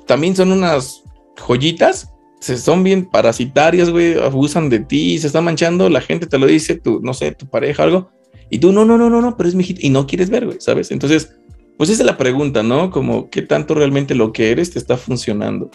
también 0.06 0.36
son 0.36 0.52
unas 0.52 1.04
joyitas, 1.36 2.14
se 2.40 2.58
son 2.58 2.84
bien 2.84 3.06
parasitarias, 3.06 3.90
güey, 3.90 4.18
abusan 4.18 4.70
de 4.70 4.80
ti, 4.80 5.20
se 5.20 5.28
están 5.28 5.44
manchando, 5.44 5.90
la 5.90 6.02
gente 6.02 6.28
te 6.28 6.38
lo 6.38 6.46
dice, 6.46 6.76
tu, 6.76 7.02
no 7.02 7.14
sé, 7.14 7.34
tu 7.34 7.46
pareja, 7.48 7.84
algo, 7.84 8.10
y 8.50 8.60
tú, 8.60 8.72
no, 8.72 8.86
no, 8.86 8.98
no, 8.98 9.10
no, 9.10 9.22
no, 9.22 9.36
pero 9.36 9.50
es 9.50 9.56
mi 9.56 9.64
hijito, 9.64 9.82
y 9.84 9.90
no 9.90 10.08
quieres 10.08 10.30
ver, 10.30 10.46
güey, 10.46 10.62
¿sabes? 10.62 10.92
Entonces, 10.92 11.36
pues 11.78 11.90
esa 11.90 12.04
es 12.04 12.08
la 12.08 12.18
pregunta, 12.18 12.64
¿no? 12.64 12.90
Como, 12.90 13.30
¿qué 13.30 13.42
tanto 13.42 13.76
realmente 13.76 14.16
lo 14.16 14.32
que 14.32 14.52
eres 14.52 14.72
te 14.72 14.80
está 14.80 14.96
funcionando? 14.98 15.70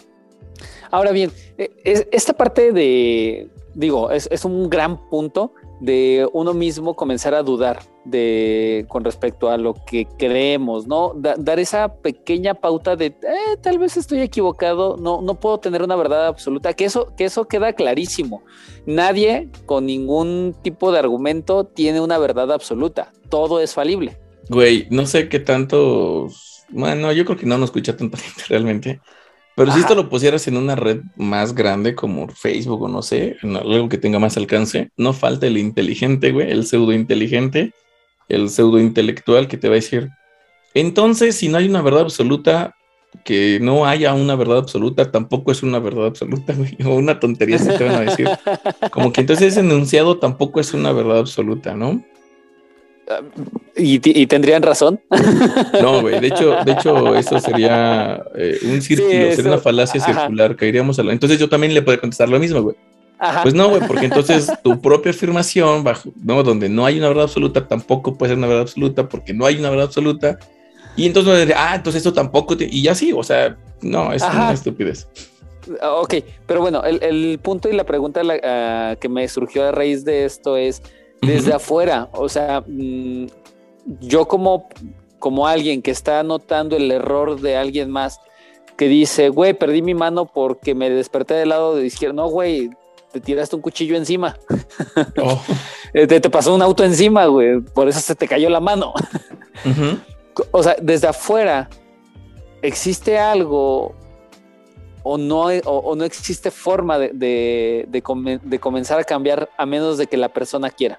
Ahora 0.91 1.13
bien, 1.13 1.31
e, 1.59 2.09
esta 2.11 2.33
parte 2.33 2.73
de, 2.73 3.51
digo, 3.75 4.11
es, 4.11 4.29
es 4.31 4.45
un 4.45 4.69
gran 4.69 5.09
punto 5.09 5.53
de 5.81 6.29
uno 6.33 6.55
mismo 6.55 6.95
comenzar 6.95 7.35
a 7.35 7.43
dudar 7.43 7.81
de 8.05 8.85
con 8.89 9.05
respecto 9.05 9.51
a 9.51 9.57
lo 9.57 9.75
que 9.75 10.07
creemos, 10.19 10.87
¿no? 10.87 11.13
dar 11.15 11.59
esa 11.59 11.97
pequeña 11.97 12.55
pauta 12.55 12.95
de 12.95 13.07
eh, 13.07 13.57
tal 13.61 13.79
vez 13.79 13.97
estoy 13.97 14.21
equivocado, 14.21 14.97
no, 14.97 15.23
no 15.23 15.41
puedo 15.41 15.59
tener 15.59 15.83
una 15.83 15.97
verdad 15.97 16.27
absoluta, 16.27 16.73
que 16.75 16.85
eso, 16.85 17.15
que 17.17 17.25
eso 17.25 17.47
queda 17.47 17.73
clarísimo. 17.73 18.43
Nadie 18.87 19.49
con 19.67 19.87
ningún 19.87 20.55
tipo 20.63 20.93
de 20.93 21.01
argumento 21.01 21.65
tiene 21.65 22.01
una 22.01 22.19
verdad 22.19 22.53
absoluta, 22.53 23.13
todo 23.29 23.61
es 23.61 23.75
falible. 23.75 24.19
Güey, 24.49 24.87
no 24.91 25.07
sé 25.07 25.29
qué 25.29 25.41
tanto, 25.41 26.29
bueno, 26.69 27.13
yo 27.13 27.25
creo 27.25 27.39
que 27.39 27.47
no 27.47 27.59
nos 27.59 27.71
escucha 27.71 27.97
tanta 27.97 28.19
gente 28.19 28.43
realmente. 28.49 29.01
Pero 29.55 29.73
si 29.73 29.81
esto 29.81 29.95
lo 29.95 30.09
pusieras 30.09 30.49
en 30.49 30.57
una 30.57 30.77
red 30.77 31.03
más 31.17 31.55
grande 31.55 31.95
como 31.95 32.29
Facebook 32.29 32.83
o 32.83 32.89
no 32.89 33.03
sé, 33.03 33.37
en 33.43 33.57
algo 33.57 33.89
que 33.89 33.99
tenga 33.99 34.19
más 34.19 34.37
alcance, 34.37 34.91
no 34.97 35.13
falta 35.13 35.47
el 35.47 35.59
inteligente, 35.59 36.33
güey, 36.33 36.51
el 36.51 36.65
pseudo 36.65 36.93
inteligente, 36.93 37.73
el 38.29 38.49
pseudo 38.49 38.81
intelectual 38.81 39.49
que 39.49 39.59
te 39.59 39.69
va 39.69 39.75
a 39.75 39.77
decir, 39.77 40.09
entonces 40.75 41.37
si 41.37 41.49
no 41.49 41.59
hay 41.59 41.69
una 41.69 41.83
verdad 41.83 42.03
absoluta, 42.03 42.75
que 43.25 43.59
no 43.61 43.87
haya 43.87 44.15
una 44.15 44.37
verdad 44.37 44.59
absoluta, 44.59 45.11
tampoco 45.11 45.53
es 45.53 45.63
una 45.63 45.79
verdad 45.79 46.07
absoluta, 46.07 46.53
güey, 46.57 46.77
o 46.85 46.95
una 46.95 47.21
tontería 47.21 47.59
se 47.59 47.77
te 47.77 47.85
van 47.85 47.95
a 47.95 48.01
decir. 48.01 48.29
Como 48.91 49.13
que 49.13 49.21
entonces 49.21 49.49
ese 49.49 49.61
enunciado 49.61 50.19
tampoco 50.19 50.61
es 50.61 50.73
una 50.75 50.93
verdad 50.93 51.19
absoluta, 51.19 51.75
¿no? 51.75 52.03
¿Y, 53.77 54.27
tendrían 54.27 54.63
razón? 54.63 55.01
No, 55.81 56.01
güey. 56.03 56.21
De 56.21 56.29
hecho, 56.29 56.57
de 56.65 56.73
hecho, 56.73 57.17
eso 57.17 57.39
sería 57.41 58.23
eh, 58.35 58.59
un 58.65 58.83
círculo, 58.83 59.11
sería 59.11 59.53
una 59.53 59.59
falacia 59.59 60.01
circular. 60.01 60.57
Caeríamos 60.57 60.99
a 60.99 61.03
lo... 61.03 61.11
Entonces 61.11 61.39
yo 61.39 61.49
también 61.49 61.75
le 61.75 61.83
puedo 61.83 62.01
contestar 62.01 62.29
lo 62.29 62.39
mismo, 62.39 62.63
güey. 62.63 62.77
Pues 63.43 63.55
no, 63.55 63.69
güey, 63.69 63.83
porque 63.87 64.07
entonces 64.07 64.53
tu 64.65 64.81
propia 64.81 65.11
afirmación, 65.11 65.85
bajo, 65.85 66.11
¿no? 66.25 66.43
donde 66.43 66.69
no 66.69 66.85
hay 66.85 66.99
una 66.99 67.07
verdad 67.07 67.25
absoluta, 67.25 67.69
tampoco 67.69 68.19
puede 68.19 68.31
ser 68.31 68.39
una 68.39 68.49
verdad 68.49 68.63
absoluta, 68.63 69.09
porque 69.09 69.33
no 69.33 69.47
hay 69.47 69.59
una 69.59 69.71
verdad 69.71 69.87
absoluta. 69.87 70.39
Y 70.97 71.07
entonces, 71.07 71.55
ah, 71.57 71.77
entonces 71.77 72.01
esto 72.01 72.13
tampoco, 72.13 72.57
y 72.59 72.83
ya 72.83 72.97
sí, 72.97 73.13
o 73.13 73.23
sea, 73.23 73.57
no, 73.81 74.13
es 74.13 74.23
una 74.23 74.53
estupidez. 74.53 75.07
Ok, 75.81 76.15
pero 76.47 76.61
bueno, 76.61 76.83
el, 76.83 77.39
punto 77.39 77.69
y 77.69 77.75
la 77.75 77.85
pregunta 77.85 78.23
ah, 78.43 78.97
que 79.01 79.09
me 79.09 79.29
surgió 79.29 79.69
a 79.69 79.71
raíz 79.71 80.05
de 80.05 80.25
esto 80.25 80.57
es, 80.57 80.83
desde 81.23 81.55
afuera, 81.55 82.09
o 82.13 82.29
sea, 82.29 82.63
mm, 82.67 83.27
yo 84.01 84.27
como, 84.27 84.69
como 85.19 85.47
alguien 85.47 85.83
que 85.83 85.91
está 85.91 86.23
notando 86.23 86.77
el 86.77 86.91
error 86.91 87.41
de 87.41 87.57
alguien 87.57 87.91
más, 87.91 88.21
que 88.77 88.89
dice, 88.89 89.29
güey, 89.29 89.55
perdí 89.55 89.83
mi 89.83 89.95
mano 89.95 90.27
porque 90.27 90.75
me 90.75 90.91
desperté 90.91 91.35
del 91.35 91.51
lado 91.51 91.77
de 91.77 91.87
izquierda. 91.87 92.15
No, 92.15 92.29
güey, 92.29 92.71
te 93.13 93.21
tiraste 93.21 93.55
un 93.55 93.63
cuchillo 93.63 93.97
encima. 93.97 94.37
Oh. 95.23 95.41
te, 95.93 96.21
te, 96.21 96.31
pasó 96.31 96.55
un 96.55 96.63
auto 96.63 96.83
encima, 96.83 97.27
güey. 97.27 97.61
Por 97.61 97.89
eso 97.89 98.01
se 98.01 98.15
te 98.15 98.27
cayó 98.27 98.51
la 98.51 98.61
mano. 98.61 98.93
O 100.51 100.63
sea, 100.63 100.77
desde 100.81 101.07
afuera, 101.09 101.69
¿existe 102.63 103.19
algo 103.19 103.95
o 105.03 105.19
no, 105.19 105.49
o, 105.67 105.95
no 105.95 106.05
existe 106.05 106.51
forma 106.51 106.99
de, 106.99 107.87
de 107.87 108.59
comenzar 108.59 108.99
a 108.99 109.05
cambiar 109.05 109.51
a 109.59 109.67
menos 109.67 109.99
de 109.99 110.07
que 110.07 110.17
la 110.17 110.31
persona 110.31 110.71
quiera? 110.71 110.99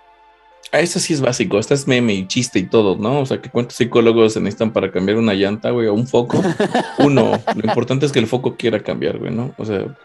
Ah, 0.71 0.79
eso 0.79 0.99
sí 0.99 1.13
es 1.13 1.21
básico, 1.21 1.59
esta 1.59 1.75
es 1.75 1.87
meme 1.87 2.13
y 2.13 2.27
chiste 2.27 2.57
y 2.57 2.63
todo, 2.63 2.95
¿no? 2.95 3.19
O 3.19 3.25
sea, 3.25 3.41
que 3.41 3.49
cuántos 3.49 3.77
psicólogos 3.77 4.33
se 4.33 4.39
necesitan 4.39 4.73
para 4.73 4.91
cambiar 4.91 5.17
una 5.17 5.33
llanta, 5.33 5.69
güey, 5.69 5.87
o 5.87 5.93
un 5.93 6.07
foco. 6.07 6.41
Uno, 6.97 7.39
lo 7.55 7.67
importante 7.67 8.05
es 8.05 8.11
que 8.11 8.19
el 8.19 8.27
foco 8.27 8.55
quiera 8.55 8.79
cambiar, 8.79 9.19
güey, 9.19 9.31
¿no? 9.31 9.53
O 9.57 9.65
sea, 9.65 9.79
yo 9.79 9.95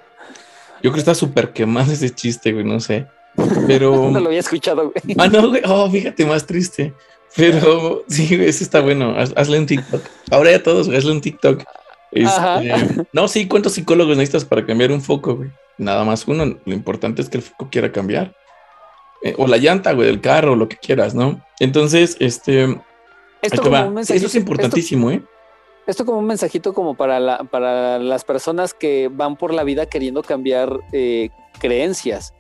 creo 0.80 0.92
que 0.92 1.00
está 1.00 1.14
súper 1.14 1.52
quemado 1.52 1.92
ese 1.92 2.10
chiste, 2.10 2.52
güey, 2.52 2.64
no 2.64 2.80
sé. 2.80 3.06
Pero. 3.66 4.10
No 4.10 4.20
lo 4.20 4.26
había 4.26 4.40
escuchado, 4.40 4.90
güey. 4.90 5.16
Ah, 5.16 5.28
no, 5.28 5.48
güey. 5.48 5.62
Oh, 5.64 5.90
fíjate, 5.90 6.26
más 6.26 6.46
triste. 6.46 6.92
Pero 7.36 8.04
sí, 8.08 8.36
güey, 8.36 8.48
ese 8.48 8.64
está 8.64 8.80
bueno. 8.80 9.14
hazle 9.16 9.58
un 9.58 9.66
TikTok. 9.66 10.02
Ahora 10.30 10.50
ya 10.50 10.62
todos, 10.62 10.88
hazle 10.88 11.12
un 11.12 11.20
TikTok. 11.20 11.62
Este, 12.10 13.06
no, 13.12 13.28
sí, 13.28 13.46
¿cuántos 13.46 13.74
psicólogos 13.74 14.16
necesitas 14.16 14.44
para 14.44 14.64
cambiar 14.64 14.92
un 14.92 15.02
foco, 15.02 15.36
güey? 15.36 15.50
Nada 15.76 16.04
más 16.04 16.26
uno. 16.26 16.58
Lo 16.64 16.74
importante 16.74 17.22
es 17.22 17.28
que 17.28 17.38
el 17.38 17.42
foco 17.42 17.68
quiera 17.70 17.92
cambiar. 17.92 18.34
Eh, 19.22 19.34
o 19.36 19.46
la 19.46 19.56
llanta, 19.56 19.92
güey, 19.92 20.06
del 20.06 20.20
carro, 20.20 20.54
lo 20.54 20.68
que 20.68 20.76
quieras, 20.76 21.14
¿no? 21.14 21.44
Entonces, 21.58 22.16
este, 22.20 22.64
esto, 23.42 23.62
Eso 24.00 24.26
es 24.26 24.34
importantísimo, 24.34 25.10
¿eh? 25.10 25.22
Esto 25.86 26.04
como 26.04 26.18
un 26.18 26.26
mensajito 26.26 26.74
como 26.74 26.94
para, 26.94 27.18
la, 27.18 27.44
para 27.44 27.98
las 27.98 28.24
personas 28.24 28.74
que 28.74 29.08
van 29.10 29.36
por 29.36 29.54
la 29.54 29.64
vida 29.64 29.86
queriendo 29.86 30.22
cambiar 30.22 30.80
eh, 30.92 31.30
creencias. 31.58 32.34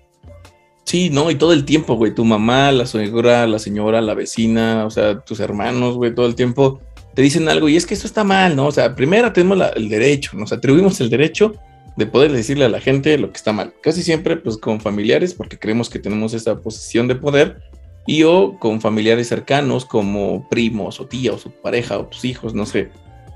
Sí, 0.84 1.10
no, 1.10 1.30
y 1.30 1.34
todo 1.34 1.52
el 1.52 1.64
tiempo, 1.64 1.94
güey, 1.94 2.14
tu 2.14 2.24
mamá, 2.24 2.72
la 2.72 2.86
suegra, 2.86 3.46
la 3.46 3.58
señora, 3.58 4.00
la 4.00 4.14
vecina, 4.14 4.84
o 4.86 4.90
sea, 4.90 5.20
tus 5.20 5.40
hermanos, 5.40 5.96
güey, 5.96 6.14
todo 6.14 6.26
el 6.26 6.34
tiempo 6.34 6.80
te 7.14 7.22
dicen 7.22 7.48
algo 7.48 7.68
y 7.68 7.76
es 7.76 7.84
que 7.84 7.94
esto 7.94 8.06
está 8.06 8.22
mal, 8.22 8.54
¿no? 8.54 8.66
O 8.66 8.72
sea, 8.72 8.94
primero 8.94 9.32
tenemos 9.32 9.58
el 9.74 9.88
derecho, 9.88 10.36
nos 10.36 10.52
atribuimos 10.52 11.00
el 11.00 11.10
derecho 11.10 11.54
de 11.98 12.06
poder 12.06 12.30
decirle 12.30 12.64
a 12.64 12.68
la 12.68 12.80
gente 12.80 13.18
lo 13.18 13.32
que 13.32 13.36
está 13.36 13.52
mal. 13.52 13.74
Casi 13.82 14.04
siempre, 14.04 14.36
pues 14.36 14.56
con 14.56 14.80
familiares, 14.80 15.34
porque 15.34 15.58
creemos 15.58 15.90
que 15.90 15.98
tenemos 15.98 16.32
esa 16.32 16.60
posición 16.60 17.08
de 17.08 17.16
poder, 17.16 17.60
y 18.06 18.22
o 18.22 18.56
con 18.60 18.80
familiares 18.80 19.28
cercanos 19.28 19.84
como 19.84 20.48
primos 20.48 21.00
o 21.00 21.06
tíos 21.06 21.44
o 21.44 21.50
pareja 21.50 21.98
o 21.98 22.06
tus 22.06 22.24
hijos, 22.24 22.54
no 22.54 22.66
sé. 22.66 22.90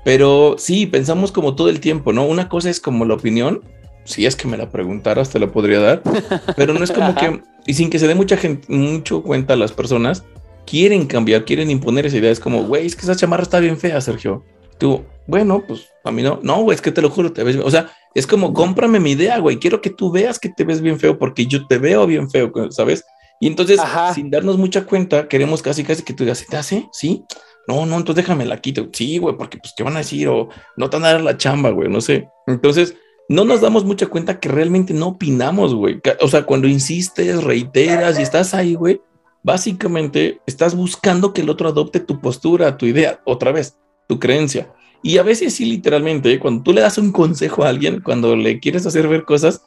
Pero 0.05 0.55
sí, 0.57 0.85
pensamos 0.85 1.33
como 1.33 1.55
todo 1.55 1.67
el 1.67 1.81
tiempo, 1.81 2.13
¿no? 2.13 2.25
Una 2.25 2.47
cosa 2.47 2.69
es 2.69 2.79
como 2.79 3.03
la 3.03 3.15
opinión, 3.15 3.61
si 4.05 4.25
es 4.25 4.37
que 4.37 4.47
me 4.47 4.57
la 4.57 4.69
preguntaras, 4.69 5.29
te 5.29 5.39
la 5.39 5.51
podría 5.51 5.79
dar, 5.79 6.01
pero 6.55 6.73
no 6.73 6.83
es 6.85 6.91
como 6.91 7.13
que, 7.15 7.41
y 7.67 7.73
sin 7.73 7.89
que 7.89 7.99
se 7.99 8.07
dé 8.07 8.15
mucha 8.15 8.37
gente, 8.37 8.65
mucho 8.73 9.23
cuenta 9.23 9.57
las 9.57 9.73
personas, 9.73 10.23
quieren 10.65 11.05
cambiar, 11.05 11.43
quieren 11.43 11.69
imponer 11.69 12.05
esa 12.05 12.17
idea. 12.17 12.31
Es 12.31 12.39
como, 12.39 12.63
güey, 12.63 12.85
es 12.85 12.95
que 12.95 13.01
esa 13.01 13.17
chamarra 13.17 13.43
está 13.43 13.59
bien 13.59 13.77
fea, 13.77 13.99
Sergio. 13.99 14.45
Tú, 14.77 15.03
bueno, 15.27 15.63
pues 15.67 15.89
a 16.05 16.11
mí 16.11 16.23
no, 16.23 16.39
no, 16.43 16.63
güey, 16.63 16.75
es 16.75 16.81
que 16.81 16.91
te 16.91 17.01
lo 17.01 17.09
juro, 17.09 17.31
te 17.31 17.43
ves, 17.43 17.57
o 17.57 17.69
sea, 17.69 17.91
es 18.15 18.27
como, 18.27 18.53
cómprame 18.53 18.99
mi 18.99 19.11
idea, 19.11 19.39
güey. 19.39 19.57
Quiero 19.57 19.81
que 19.81 19.89
tú 19.89 20.11
veas 20.11 20.39
que 20.39 20.49
te 20.49 20.63
ves 20.63 20.81
bien 20.81 20.99
feo 20.99 21.17
porque 21.17 21.45
yo 21.45 21.65
te 21.67 21.77
veo 21.77 22.05
bien 22.05 22.29
feo, 22.29 22.51
¿sabes? 22.69 23.03
Y 23.39 23.47
entonces, 23.47 23.81
sin 24.13 24.29
darnos 24.29 24.57
mucha 24.57 24.85
cuenta, 24.85 25.27
queremos 25.27 25.61
casi, 25.61 25.83
casi 25.83 26.03
que 26.03 26.13
tú 26.13 26.23
digas, 26.23 26.45
¿te 26.49 26.55
hace? 26.55 26.87
¿Sí? 26.93 27.23
No, 27.67 27.85
no, 27.85 27.97
entonces 27.97 28.23
déjame 28.23 28.45
la 28.45 28.61
quito. 28.61 28.87
Sí, 28.93 29.17
güey, 29.17 29.35
porque 29.35 29.57
pues, 29.57 29.73
¿qué 29.75 29.83
van 29.83 29.95
a 29.95 29.99
decir? 29.99 30.27
O 30.27 30.49
no 30.77 30.89
te 30.89 30.97
van 30.97 31.05
a 31.05 31.13
dar 31.13 31.21
la 31.21 31.37
chamba, 31.37 31.71
güey, 31.71 31.89
no 31.89 32.01
sé. 32.01 32.27
Entonces, 32.47 32.95
no 33.29 33.45
nos 33.45 33.61
damos 33.61 33.85
mucha 33.85 34.07
cuenta 34.07 34.39
que 34.39 34.49
realmente 34.49 34.93
no 34.93 35.07
opinamos, 35.07 35.73
güey. 35.73 36.01
O 36.21 36.27
sea, 36.27 36.43
cuando 36.43 36.67
insistes, 36.67 37.43
reiteras 37.43 38.19
y 38.19 38.23
estás 38.23 38.53
ahí, 38.53 38.75
güey, 38.75 39.01
básicamente 39.43 40.39
estás 40.45 40.75
buscando 40.75 41.33
que 41.33 41.41
el 41.41 41.49
otro 41.49 41.69
adopte 41.69 41.99
tu 41.99 42.19
postura, 42.19 42.77
tu 42.77 42.85
idea, 42.85 43.21
otra 43.25 43.51
vez, 43.51 43.77
tu 44.07 44.19
creencia. 44.19 44.73
Y 45.03 45.17
a 45.17 45.23
veces 45.23 45.53
sí, 45.53 45.65
literalmente, 45.65 46.39
cuando 46.39 46.63
tú 46.63 46.71
le 46.71 46.81
das 46.81 46.97
un 46.97 47.11
consejo 47.11 47.63
a 47.63 47.69
alguien, 47.69 47.99
cuando 47.99 48.37
le 48.37 48.61
quieres 48.61 48.85
hacer 48.85 49.09
ver 49.09 49.25
cosas, 49.25 49.61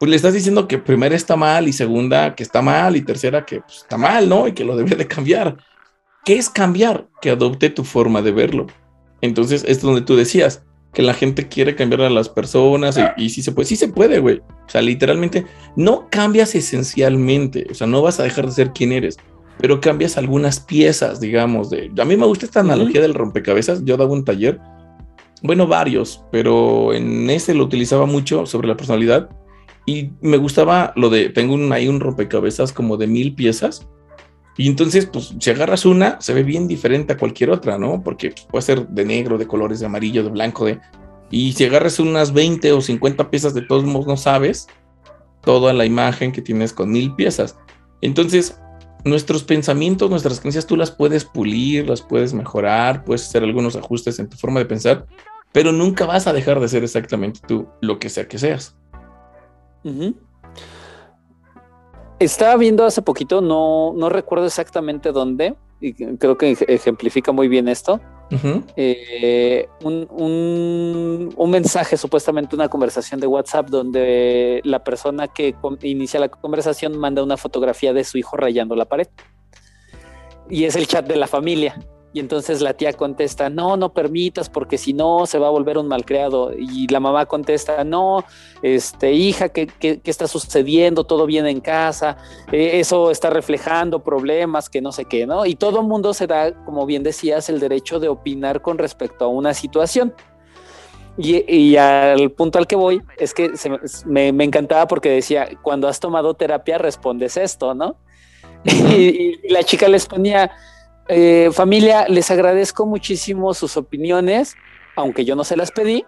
pues 0.00 0.10
le 0.10 0.16
estás 0.16 0.34
diciendo 0.34 0.66
que 0.66 0.78
primera 0.78 1.14
está 1.14 1.36
mal 1.36 1.68
y 1.68 1.72
segunda 1.72 2.34
que 2.34 2.42
está 2.42 2.60
mal 2.60 2.96
y 2.96 3.02
tercera 3.02 3.46
que 3.46 3.60
pues, 3.60 3.78
está 3.78 3.96
mal, 3.96 4.28
¿no? 4.28 4.48
Y 4.48 4.52
que 4.52 4.64
lo 4.64 4.76
debe 4.76 4.96
de 4.96 5.06
cambiar. 5.06 5.58
¿Qué 6.24 6.36
es 6.36 6.50
cambiar? 6.50 7.06
Que 7.22 7.30
adopte 7.30 7.70
tu 7.70 7.84
forma 7.84 8.20
de 8.20 8.32
verlo. 8.32 8.66
Entonces, 9.20 9.64
es 9.68 9.80
donde 9.80 10.00
tú 10.00 10.16
decías 10.16 10.64
que 10.92 11.02
la 11.02 11.14
gente 11.14 11.46
quiere 11.46 11.76
cambiar 11.76 12.02
a 12.02 12.10
las 12.10 12.28
personas 12.28 12.98
y, 12.98 13.22
y 13.24 13.30
sí 13.30 13.42
se 13.42 13.52
puede, 13.52 13.66
sí 13.66 13.76
se 13.76 13.88
puede, 13.88 14.18
güey. 14.18 14.38
O 14.38 14.68
sea, 14.68 14.82
literalmente 14.82 15.46
no 15.76 16.08
cambias 16.10 16.56
esencialmente, 16.56 17.68
o 17.70 17.74
sea, 17.74 17.86
no 17.86 18.02
vas 18.02 18.18
a 18.18 18.24
dejar 18.24 18.46
de 18.46 18.52
ser 18.52 18.72
quien 18.72 18.90
eres, 18.90 19.18
pero 19.58 19.80
cambias 19.80 20.16
algunas 20.16 20.58
piezas, 20.58 21.20
digamos, 21.20 21.70
de... 21.70 21.92
A 21.96 22.04
mí 22.04 22.16
me 22.16 22.26
gusta 22.26 22.46
esta 22.46 22.60
analogía 22.60 23.00
del 23.00 23.14
rompecabezas, 23.14 23.84
yo 23.84 23.96
daba 23.96 24.12
un 24.12 24.24
taller 24.24 24.58
bueno, 25.42 25.66
varios, 25.66 26.24
pero 26.30 26.92
en 26.92 27.28
ese 27.30 27.54
lo 27.54 27.64
utilizaba 27.64 28.06
mucho 28.06 28.46
sobre 28.46 28.68
la 28.68 28.76
personalidad 28.76 29.30
y 29.86 30.10
me 30.20 30.36
gustaba 30.36 30.92
lo 30.96 31.10
de, 31.10 31.30
tengo 31.30 31.54
un, 31.54 31.72
ahí 31.72 31.88
un 31.88 32.00
rompecabezas 32.00 32.72
como 32.72 32.96
de 32.96 33.06
mil 33.06 33.34
piezas 33.34 33.88
y 34.60 34.68
entonces, 34.68 35.06
pues 35.06 35.34
si 35.38 35.50
agarras 35.50 35.86
una, 35.86 36.20
se 36.20 36.34
ve 36.34 36.42
bien 36.42 36.68
diferente 36.68 37.14
a 37.14 37.16
cualquier 37.16 37.50
otra, 37.50 37.78
¿no? 37.78 38.02
Porque 38.02 38.34
puede 38.50 38.60
ser 38.60 38.86
de 38.88 39.06
negro, 39.06 39.38
de 39.38 39.46
colores, 39.46 39.80
de 39.80 39.86
amarillo, 39.86 40.22
de 40.22 40.28
blanco, 40.28 40.66
de... 40.66 40.78
Y 41.30 41.52
si 41.52 41.64
agarras 41.64 41.98
unas 41.98 42.34
20 42.34 42.72
o 42.72 42.82
50 42.82 43.30
piezas, 43.30 43.54
de 43.54 43.62
todos 43.62 43.84
modos 43.84 44.06
no 44.06 44.18
sabes 44.18 44.66
toda 45.40 45.72
la 45.72 45.86
imagen 45.86 46.30
que 46.30 46.42
tienes 46.42 46.74
con 46.74 46.90
mil 46.90 47.14
piezas. 47.14 47.56
Entonces, 48.02 48.60
nuestros 49.04 49.44
pensamientos, 49.44 50.10
nuestras 50.10 50.40
creencias, 50.40 50.66
tú 50.66 50.76
las 50.76 50.90
puedes 50.90 51.24
pulir, 51.24 51.88
las 51.88 52.02
puedes 52.02 52.34
mejorar, 52.34 53.04
puedes 53.04 53.26
hacer 53.26 53.42
algunos 53.42 53.76
ajustes 53.76 54.18
en 54.18 54.28
tu 54.28 54.36
forma 54.36 54.60
de 54.60 54.66
pensar, 54.66 55.06
pero 55.52 55.72
nunca 55.72 56.06
vas 56.06 56.26
a 56.26 56.32
dejar 56.32 56.60
de 56.60 56.68
ser 56.68 56.84
exactamente 56.84 57.40
tú, 57.46 57.68
lo 57.80 57.98
que 57.98 58.08
sea 58.08 58.28
que 58.28 58.38
seas. 58.38 58.76
Estaba 62.18 62.56
viendo 62.56 62.84
hace 62.84 63.02
poquito, 63.02 63.40
no, 63.40 63.94
no 63.96 64.08
recuerdo 64.08 64.46
exactamente 64.46 65.12
dónde, 65.12 65.56
y 65.80 65.94
creo 65.94 66.36
que 66.36 66.56
ejemplifica 66.68 67.32
muy 67.32 67.48
bien 67.48 67.68
esto. 67.68 68.00
Eh, 68.76 69.68
un, 69.82 71.34
un, 71.36 71.50
mensaje, 71.50 71.96
supuestamente 71.96 72.54
una 72.54 72.68
conversación 72.68 73.20
de 73.20 73.26
WhatsApp, 73.26 73.68
donde 73.68 74.60
la 74.64 74.84
persona 74.84 75.28
que 75.28 75.54
inicia 75.82 76.20
la 76.20 76.28
conversación 76.28 76.96
manda 76.96 77.22
una 77.22 77.36
fotografía 77.36 77.92
de 77.92 78.04
su 78.04 78.18
hijo 78.18 78.36
rayando 78.36 78.76
la 78.76 78.84
pared. 78.84 79.08
y 80.48 80.64
es 80.64 80.76
el 80.76 80.86
chat 80.86 81.06
de 81.06 81.16
la 81.16 81.26
familia. 81.26 81.76
Y 82.12 82.18
entonces 82.20 82.60
la 82.60 82.74
tía 82.74 82.92
contesta, 82.92 83.48
no, 83.50 83.76
no 83.76 83.92
permitas, 83.92 84.50
porque 84.50 84.78
si 84.78 84.92
no 84.92 85.26
se 85.26 85.38
va 85.38 85.46
a 85.46 85.50
volver 85.50 85.78
un 85.78 85.86
malcriado. 85.86 86.52
Y 86.58 86.88
la 86.88 86.98
mamá 86.98 87.26
contesta, 87.26 87.84
no, 87.84 88.24
este, 88.62 89.12
hija, 89.12 89.50
¿qué, 89.50 89.68
qué, 89.68 90.00
está 90.04 90.26
sucediendo? 90.26 91.04
Todo 91.04 91.26
bien 91.26 91.46
en 91.46 91.60
casa, 91.60 92.16
eh, 92.50 92.80
eso 92.80 93.10
está 93.12 93.30
reflejando 93.30 94.02
problemas, 94.02 94.68
que 94.68 94.80
no 94.80 94.90
sé 94.90 95.04
qué, 95.04 95.24
¿no? 95.26 95.46
Y 95.46 95.54
todo 95.54 95.82
mundo 95.82 96.12
se 96.12 96.26
da, 96.26 96.52
como 96.64 96.84
bien 96.84 97.04
decías, 97.04 97.48
el 97.48 97.60
derecho 97.60 98.00
de 98.00 98.08
opinar 98.08 98.60
con 98.60 98.78
respecto 98.78 99.24
a 99.24 99.28
una 99.28 99.54
situación. 99.54 100.12
Y, 101.16 101.76
al 101.76 102.30
punto 102.30 102.58
al 102.58 102.66
que 102.66 102.76
voy 102.76 103.02
es 103.18 103.34
que 103.34 103.50
me, 104.06 104.28
encantaba 104.28 104.86
porque 104.86 105.10
decía, 105.10 105.48
cuando 105.62 105.86
has 105.86 106.00
tomado 106.00 106.34
terapia 106.34 106.78
respondes 106.78 107.36
esto, 107.36 107.74
¿no? 107.74 107.96
y, 108.64 109.48
la 109.48 109.62
chica 109.62 109.88
les 109.88 110.06
ponía, 110.06 110.50
eh, 111.12 111.50
familia, 111.52 112.06
les 112.08 112.30
agradezco 112.30 112.86
muchísimo 112.86 113.52
sus 113.52 113.76
opiniones, 113.76 114.54
aunque 114.94 115.24
yo 115.24 115.34
no 115.34 115.42
se 115.42 115.56
las 115.56 115.72
pedí, 115.72 116.04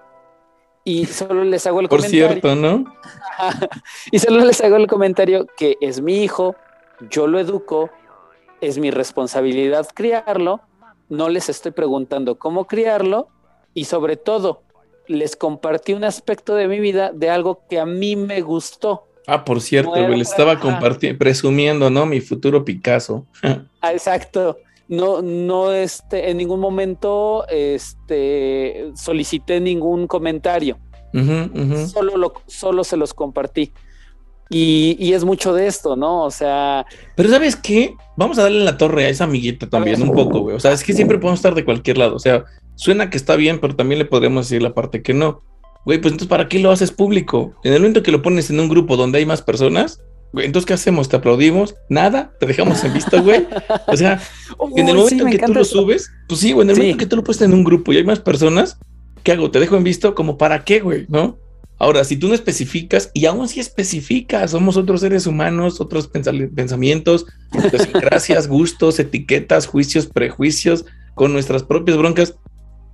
y 0.84 1.07
solo 1.07 1.42
les 1.42 1.66
hago 1.66 1.80
el 1.80 1.88
Por 1.88 2.03
cierto, 2.03 2.55
¿no? 2.55 2.84
y 4.12 4.20
solo 4.20 4.44
les 4.44 4.61
hago 4.61 4.76
el 4.76 4.86
comentario 4.86 5.46
que 5.57 5.76
es 5.80 6.00
mi 6.00 6.22
hijo, 6.22 6.55
yo 7.11 7.26
lo 7.26 7.40
educo, 7.40 7.90
es 8.61 8.78
mi 8.78 8.92
responsabilidad 8.92 9.88
criarlo, 9.92 10.61
no 11.09 11.28
les 11.28 11.48
estoy 11.48 11.72
preguntando 11.72 12.38
cómo 12.38 12.68
criarlo 12.68 13.28
y 13.74 13.86
sobre 13.86 14.16
todo 14.16 14.62
les 15.09 15.34
compartí 15.34 15.94
un 15.94 16.05
aspecto 16.05 16.55
de 16.55 16.68
mi 16.68 16.78
vida 16.78 17.11
de 17.12 17.28
algo 17.28 17.64
que 17.68 17.80
a 17.80 17.86
mí 17.86 18.14
me 18.14 18.40
gustó. 18.40 19.09
Ah, 19.26 19.44
por 19.44 19.61
cierto, 19.61 19.96
le 19.96 20.20
estaba 20.20 20.61
compartiendo, 20.61 21.18
presumiendo, 21.18 21.90
¿no? 21.90 22.07
Mi 22.07 22.20
futuro 22.20 22.64
Picasso. 22.64 23.26
ah, 23.42 23.92
exacto 23.92 24.59
no, 24.93 25.22
no, 25.22 25.72
este, 25.72 26.28
en 26.30 26.36
ningún 26.36 26.61
momento 26.61 27.47
este, 27.49 28.93
solicité 28.95 29.59
ningún 29.59 30.07
comentario. 30.07 30.78
Solo, 31.88 32.18
lo, 32.18 32.34
solo 32.47 32.84
se 32.84 32.99
los 32.99 33.14
compartí. 33.14 33.72
Y, 34.51 35.14
es 35.14 35.24
mucho 35.24 35.55
de 35.55 35.66
esto, 35.66 35.97
¿no? 35.97 36.24
O 36.24 36.30
sea. 36.30 36.84
Pero 37.16 37.30
¿sabes 37.30 37.57
qué? 37.57 37.95
Vamos 38.18 38.38
a 38.38 38.43
darle 38.43 38.64
la 38.64 38.76
torre 38.76 39.07
a 39.07 39.09
esa 39.09 39.24
amiguita 39.24 39.66
también, 39.66 40.03
un 40.03 40.12
poco, 40.12 40.40
güey. 40.40 40.57
O 40.57 40.61
sea, 40.61 40.72
es 40.72 40.84
que 40.84 40.93
siempre 40.93 41.18
podemos 41.18 41.38
estar 41.38 41.55
de 41.55 41.64
cualquier 41.64 41.97
lado. 41.97 42.14
O 42.14 42.18
sea, 42.18 42.45
suena 42.74 43.09
que 43.09 43.16
está 43.16 43.34
bien, 43.36 43.61
pero 43.61 43.74
también 43.74 43.99
le 43.99 44.05
podríamos 44.05 44.47
decir 44.47 44.62
la 44.62 44.74
parte 44.74 45.01
que 45.01 45.14
no. 45.14 45.40
Güey, 45.86 46.03
pues 46.03 46.12
entonces, 46.12 46.28
¿para 46.28 46.51
qué 46.51 46.59
lo 46.59 46.70
haces 46.70 46.93
público? 46.93 47.55
En 47.64 47.72
el 47.72 47.80
momento 47.80 48.03
que 48.03 48.12
lo 48.12 48.20
pones 48.20 48.51
en 48.51 48.61
un 48.61 48.68
grupo 48.68 48.99
donde 48.99 49.20
hay 49.20 49.24
más 49.24 49.40
personas, 49.40 50.03
entonces, 50.35 50.66
¿qué 50.66 50.74
hacemos? 50.74 51.09
¿Te 51.09 51.16
aplaudimos? 51.16 51.74
¿Nada? 51.89 52.33
¿Te 52.41 52.47
dejamos 52.47 52.83
en 52.85 52.95
vista, 52.95 53.20
güey? 53.20 53.47
O 53.87 53.97
sea, 53.97 54.20
en 54.76 54.89
el 54.89 54.97
momento 54.97 55.26
en 55.26 55.33
que 55.33 55.39
tú 55.39 55.55
lo 55.55 55.64
subes, 55.64 56.11
pues 56.28 56.41
sí, 56.41 56.53
güey, 56.53 56.64
en 56.64 56.70
el 56.70 56.76
momento 56.76 56.99
que 56.99 57.07
tú 57.07 57.16
lo 57.16 57.24
puedes 57.24 57.43
en 57.43 57.53
un 57.53 57.64
grupo 57.64 57.93
y 57.93 57.99
hay 57.99 58.05
más 58.05 58.20
personas, 58.20 58.78
¿qué 59.22 59.33
hago? 59.33 59.51
¿Te 59.51 59.61
dejo 59.61 59.76
en 59.76 59.85
visto? 59.85 60.14
¿Como 60.14 60.39
para 60.39 60.64
qué, 60.64 60.80
güey? 60.80 61.07
¿No? 61.09 61.39
Ahora, 61.78 62.05
si 62.05 62.16
tú 62.16 62.28
no 62.28 62.35
especificas, 62.35 63.11
y 63.12 63.26
aún 63.26 63.49
si 63.49 63.59
especificas, 63.59 64.53
somos 64.53 64.76
otros 64.76 65.01
seres 65.01 65.26
humanos, 65.26 65.80
otros 65.80 66.07
pensamientos, 66.07 67.26
gracias, 67.95 68.47
gustos, 68.47 69.01
etiquetas, 69.01 69.66
juicios, 69.66 70.07
prejuicios, 70.07 70.85
con 71.14 71.33
nuestras 71.33 71.64
propias 71.64 71.99
broncas, 71.99 72.37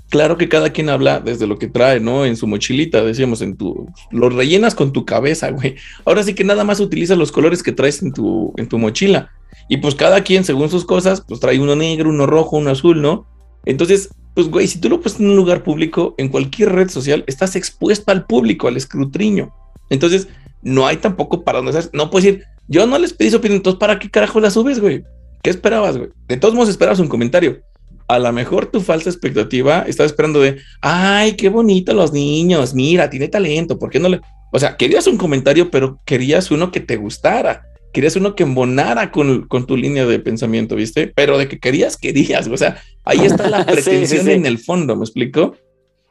claro 0.09 0.38
que 0.38 0.48
cada 0.48 0.70
quien 0.70 0.88
habla 0.88 1.20
desde 1.20 1.46
lo 1.46 1.59
que 1.59 1.68
trae, 1.68 2.00
¿no? 2.00 2.24
En 2.24 2.36
su 2.36 2.46
mochilita, 2.46 3.04
decíamos, 3.04 3.42
en 3.42 3.56
tu, 3.56 3.88
lo 4.11 4.28
rellenas 4.28 4.74
con 4.74 4.92
tu 4.92 5.04
cabeza, 5.04 5.50
güey. 5.52 5.76
Ahora 6.04 6.22
sí 6.22 6.34
que 6.34 6.44
nada 6.44 6.64
más 6.64 6.80
utilizas 6.80 7.18
los 7.18 7.32
colores 7.32 7.62
que 7.62 7.72
traes 7.72 8.02
en 8.02 8.12
tu, 8.12 8.52
en 8.56 8.68
tu 8.68 8.78
mochila. 8.78 9.30
Y 9.68 9.78
pues 9.78 9.94
cada 9.94 10.22
quien, 10.22 10.44
según 10.44 10.70
sus 10.70 10.84
cosas, 10.84 11.22
pues 11.26 11.40
trae 11.40 11.59
uno 11.59 11.76
negro, 11.76 12.11
uno 12.11 12.26
rojo, 12.26 12.56
uno 12.56 12.70
azul, 12.70 13.02
¿no? 13.02 13.26
Entonces, 13.64 14.11
pues, 14.34 14.48
güey, 14.48 14.66
si 14.66 14.80
tú 14.80 14.88
lo 14.88 15.00
pones 15.00 15.20
en 15.20 15.30
un 15.30 15.36
lugar 15.36 15.62
público, 15.62 16.14
en 16.16 16.28
cualquier 16.28 16.72
red 16.72 16.88
social, 16.88 17.24
estás 17.26 17.56
expuesto 17.56 18.11
al 18.12 18.24
público, 18.24 18.68
al 18.68 18.76
escrutinio. 18.76 19.52
Entonces, 19.90 20.28
no 20.62 20.86
hay 20.86 20.96
tampoco 20.96 21.44
para 21.44 21.61
donde 21.61 21.88
no 21.92 22.11
puedes 22.11 22.24
decir, 22.24 22.44
yo 22.66 22.86
no 22.86 22.98
les 22.98 23.12
pedí 23.12 23.30
su 23.30 23.36
opinión, 23.36 23.56
entonces, 23.56 23.78
¿para 23.78 23.98
qué 23.98 24.11
carajo 24.11 24.40
la 24.40 24.50
subes, 24.50 24.80
güey? 24.80 25.04
¿Qué 25.42 25.50
esperabas, 25.50 25.96
güey? 25.96 26.11
De 26.28 26.36
todos 26.36 26.54
modos, 26.54 26.68
esperabas 26.68 26.98
un 26.98 27.09
comentario 27.09 27.62
a 28.09 28.18
lo 28.18 28.32
mejor 28.32 28.66
tu 28.66 28.80
falsa 28.80 29.11
expectativa 29.11 29.84
estaba 29.86 30.06
esperando 30.06 30.40
de, 30.40 30.56
ay, 30.80 31.34
qué 31.36 31.50
bonito 31.50 31.92
los 31.92 32.12
niños, 32.12 32.74
mira, 32.74 33.11
tiene 33.11 33.28
talento, 33.28 33.78
¿por 33.78 33.90
qué 33.90 34.00
no 34.00 34.09
le... 34.09 34.20
O 34.50 34.59
sea, 34.59 34.78
querías 34.78 35.06
un 35.06 35.18
comentario, 35.18 35.70
pero 35.70 36.00
querías 36.06 36.50
uno 36.50 36.72
que 36.72 36.80
te 36.80 36.96
gustara, 36.96 37.66
querías 37.92 38.16
uno 38.16 38.34
que 38.34 38.44
embonara 38.44 39.12
con, 39.12 39.46
con 39.46 39.66
tu 39.66 39.76
línea 39.76 40.06
de 40.06 40.18
pensamiento, 40.20 40.74
¿viste? 40.74 41.12
Pero 41.14 41.36
de 41.36 41.48
que 41.48 41.59
querías, 41.59 41.98
querías, 41.98 42.48
o 42.48 42.56
sea, 42.56 42.82
ahí 43.04 43.20
está 43.20 43.50
la 43.50 43.66
pretensión 43.66 44.26
en 44.30 44.46
el 44.46 44.59
fondo, 44.59 44.96
¿me 44.96 45.04
explico? 45.04 45.54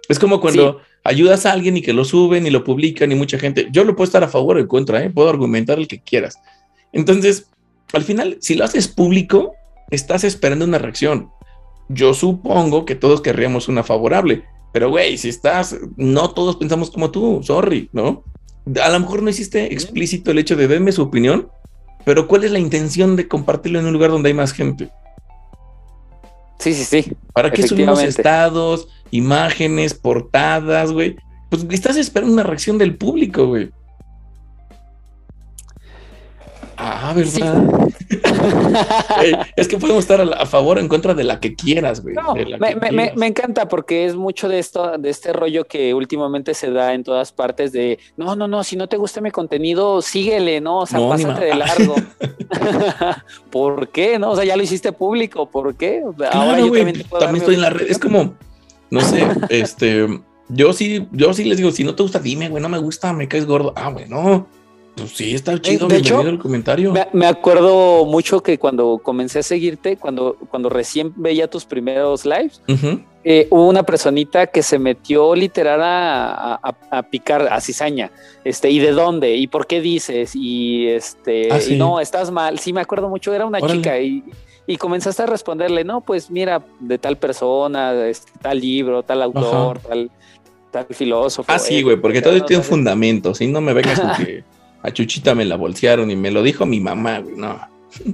Es 0.08 0.20
como 0.20 0.40
cuando 0.40 0.82
ayudas 1.04 1.48
a 1.48 1.52
alguien 1.52 1.78
y 1.78 1.82
que 1.82 1.94
lo 1.94 2.06
suben 2.06 2.46
y 2.46 2.52
lo 2.52 2.64
publican 2.64 3.12
y 3.12 3.16
mucha 3.16 3.40
gente, 3.40 3.70
yo 3.72 3.84
lo 3.84 3.96
puedo 3.96 4.06
estar 4.06 4.24
a 4.24 4.28
favor 4.28 4.58
o 4.58 4.60
en 4.60 4.68
contra, 4.68 5.04
¿eh? 5.04 5.10
puedo 5.10 5.30
argumentar 5.30 5.80
el 5.80 5.88
que 5.88 6.00
quieras. 6.00 6.38
Entonces, 6.94 7.50
al 7.92 8.04
final, 8.04 8.38
si 8.40 8.54
lo 8.54 8.66
haces 8.66 8.88
público, 8.88 9.54
estás 9.90 10.24
esperando 10.24 10.64
una 10.64 10.78
reacción 10.78 11.32
yo 11.90 12.14
supongo 12.14 12.86
que 12.86 12.96
todos 12.96 13.22
querríamos 13.22 13.68
una 13.68 13.84
favorable, 13.84 14.44
pero 14.74 14.90
güey, 14.90 15.18
si 15.18 15.30
estás, 15.30 15.76
no 15.96 16.32
todos 16.32 16.58
pensamos 16.58 16.92
como 16.92 17.12
tú, 17.12 17.42
sorry, 17.44 17.90
¿no? 17.94 18.24
A 18.82 18.90
lo 18.90 19.00
mejor 19.00 19.24
no 19.24 19.30
hiciste 19.30 19.74
explícito 19.74 20.32
el 20.32 20.40
hecho 20.40 20.56
de 20.56 20.68
denme 20.68 20.92
su 20.92 21.02
opinión, 21.02 21.50
pero 22.06 22.28
¿cuál 22.28 22.44
es 22.44 22.52
la 22.52 22.60
intención 22.60 23.16
de 23.16 23.28
compartirlo 23.28 23.80
en 23.80 23.86
un 23.86 23.94
lugar 23.94 24.12
donde 24.12 24.30
hay 24.30 24.34
más 24.34 24.54
gente? 24.54 24.90
Sí, 26.60 26.74
sí, 26.74 26.84
sí. 26.84 27.12
¿Para 27.34 27.52
qué 27.52 27.68
subimos 27.68 28.02
estados, 28.02 28.88
imágenes, 29.12 29.94
portadas, 29.94 30.92
güey? 30.92 31.16
Pues 31.50 31.66
estás 31.70 31.98
esperando 31.98 32.34
una 32.34 32.44
reacción 32.44 32.78
del 32.78 32.98
público, 32.98 33.48
güey. 33.48 33.72
Ah, 36.78 37.14
¿verdad? 37.16 37.90
es 39.56 39.68
que 39.68 39.78
podemos 39.78 40.04
estar 40.04 40.22
a, 40.22 40.46
favor 40.46 40.78
o 40.78 40.80
en 40.80 40.88
contra 40.88 41.14
de 41.14 41.24
la 41.24 41.40
que 41.40 41.56
quieras, 41.56 42.02
güey. 42.02 42.16
me, 43.16 43.28
encanta 43.28 43.68
porque 43.68 44.06
es 44.06 44.16
mucho 44.16 44.48
de 44.48 44.60
esto, 44.60 44.98
de 44.98 45.10
este 45.10 45.34
rollo 45.34 45.66
que 45.66 45.94
últimamente 45.94 46.54
se 46.54 46.72
da 46.72 46.94
en 46.94 47.04
todas 47.04 47.32
partes 47.32 47.72
de 47.72 48.00
no, 48.16 48.36
no, 48.36 48.48
no, 48.48 48.64
si 48.64 48.76
no 48.76 48.88
te 48.88 48.98
gusta 48.98 49.20
mi 49.20 49.32
contenido, 49.32 50.02
síguele, 50.02 50.62
¿no? 50.62 50.80
O 50.80 50.86
sea, 50.86 51.00
pásate 51.08 51.46
de 51.46 51.56
largo. 51.56 51.96
¿Por 53.52 53.90
qué? 53.90 54.18
¿No? 54.20 54.32
O 54.32 54.36
sea, 54.36 54.46
ya 54.46 54.56
lo 54.56 54.64
hiciste 54.64 54.92
público, 54.92 55.50
¿por 55.50 55.76
qué? 55.76 56.02
Ahora 56.32 56.60
yo 56.60 56.72
también, 56.72 57.04
también 57.10 57.36
estoy 57.38 57.56
en 57.56 57.62
la 57.62 57.70
red. 57.72 57.90
Es 57.90 58.00
como, 58.00 58.36
no 58.90 59.02
sé, 59.02 59.28
este, 59.50 60.08
yo 60.48 60.72
sí, 60.72 61.08
yo 61.12 61.34
sí 61.34 61.44
les 61.44 61.58
digo, 61.58 61.72
si 61.72 61.84
no 61.84 61.96
te 61.96 62.04
gusta, 62.04 62.20
dime, 62.20 62.48
güey, 62.48 62.62
no 62.62 62.70
me 62.70 62.78
gusta, 62.78 63.12
me 63.12 63.28
caes 63.28 63.46
gordo. 63.46 63.74
Ah, 63.76 63.90
güey, 63.92 64.08
no 64.08 64.48
pues 64.98 65.12
sí, 65.12 65.36
está 65.36 65.60
chido. 65.62 65.88
De 65.88 65.98
hecho, 65.98 66.22
el 66.22 66.40
comentario. 66.40 66.92
Me, 67.14 67.28
acuerdo 67.28 68.06
mucho 68.06 68.42
que 68.42 68.58
cuando 68.58 68.98
comencé 68.98 69.40
a 69.40 69.44
seguirte, 69.44 69.96
cuando, 69.96 70.36
cuando 70.50 70.70
recién 70.70 71.14
veía 71.16 71.48
tus 71.48 71.66
primeros 71.66 72.26
lives, 72.26 72.62
eh, 73.24 73.48
hubo 73.52 73.68
una 73.68 73.84
personita 73.84 74.48
que 74.48 74.64
se 74.64 74.80
metió 74.80 75.36
literal 75.36 75.82
a, 75.84 77.06
picar 77.12 77.48
a 77.52 77.62
cizaña. 77.62 78.12
Este, 78.44 78.72
¿y 78.72 78.80
de 78.80 78.92
dónde? 78.92 79.36
¿Y 79.36 79.48
por 79.48 79.68
qué 79.68 79.82
dices? 79.82 80.32
Y 80.34 80.88
este, 80.88 81.52
ah, 81.52 81.60
no, 81.76 82.00
estás 82.00 82.32
mal. 82.32 82.58
Sí, 82.58 82.74
me 82.74 82.82
acuerdo 82.82 83.08
mucho, 83.08 83.34
era 83.34 83.46
una 83.46 83.62
chica 83.62 84.00
y, 84.00 84.24
y 84.66 84.78
comenzaste 84.78 85.24
a 85.24 85.26
responderle, 85.28 85.84
no, 85.84 86.02
pues 86.02 86.32
mira, 86.32 86.64
de 86.80 86.98
tal 86.98 87.18
persona, 87.18 88.08
este, 88.08 88.32
tal 88.42 88.60
libro, 88.60 89.04
tal 89.04 89.22
autor, 89.22 89.80
tal, 89.80 90.10
tal 90.72 90.88
filósofo. 90.90 91.52
Ah, 91.52 91.60
sí, 91.60 91.84
güey, 91.84 91.98
porque 91.98 92.22
todo 92.22 92.34
tiene 92.46 92.62
un 92.62 92.68
fundamento, 92.68 93.36
si 93.36 93.46
no 93.48 93.62
me 93.62 93.74
vengas 93.74 94.00
con 94.00 94.12
que 94.26 94.44
a 94.88 94.94
Chuchita 94.94 95.36
me 95.36 95.46
la 95.46 95.58
bolsearon 95.58 96.10
y 96.10 96.16
me 96.16 96.32
lo 96.32 96.42
dijo 96.44 96.66
mi 96.66 96.80
mamá, 96.80 97.20
güey, 97.20 97.36
no. 97.36 97.60